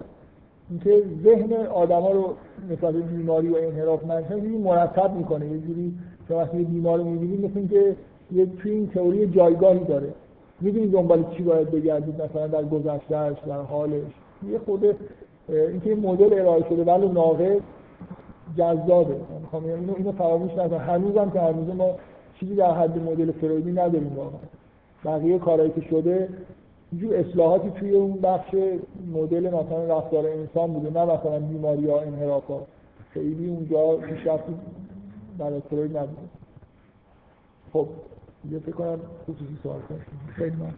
[0.69, 2.33] اینکه ذهن آدما رو
[2.69, 5.45] نسبت بیماری و انحراف منشن یه مرتب می‌کنه.
[5.45, 5.93] یه جوری
[6.27, 7.95] شما وقتی بیمار رو می‌بینید مثل اینکه
[8.33, 10.13] یه توی این تئوری جایگاهی داره.
[10.61, 14.11] می‌دونی دنبال چی باید بگردید؟ مثلا در گذشتهش در حالش.
[14.51, 14.85] یه خود
[15.49, 17.61] اینکه این مدل ارائه شده ولی ناقص
[18.57, 19.15] جذابه.
[19.41, 20.77] می‌خوام اینو اینو فراموش نکنم.
[20.77, 21.95] هنوزم که هنوز ما
[22.39, 24.39] چیزی در حد مدل فرویدی نداریم واقعا.
[25.05, 26.29] بقیه کارهایی که شده
[26.91, 28.55] اینجور اصلاحاتی توی اون بخش
[29.13, 32.61] مدل مثلا رفتار انسان بوده نه مثلا بیماری ها انحراف ها.
[33.09, 34.53] خیلی اونجا پیشرفتی
[35.37, 36.21] برای فروید نبوده.
[37.73, 37.87] خب.
[38.51, 39.99] یه فکر کنم خصوصی سوال کنم
[40.37, 40.73] خیلی من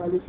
[0.00, 0.22] اولش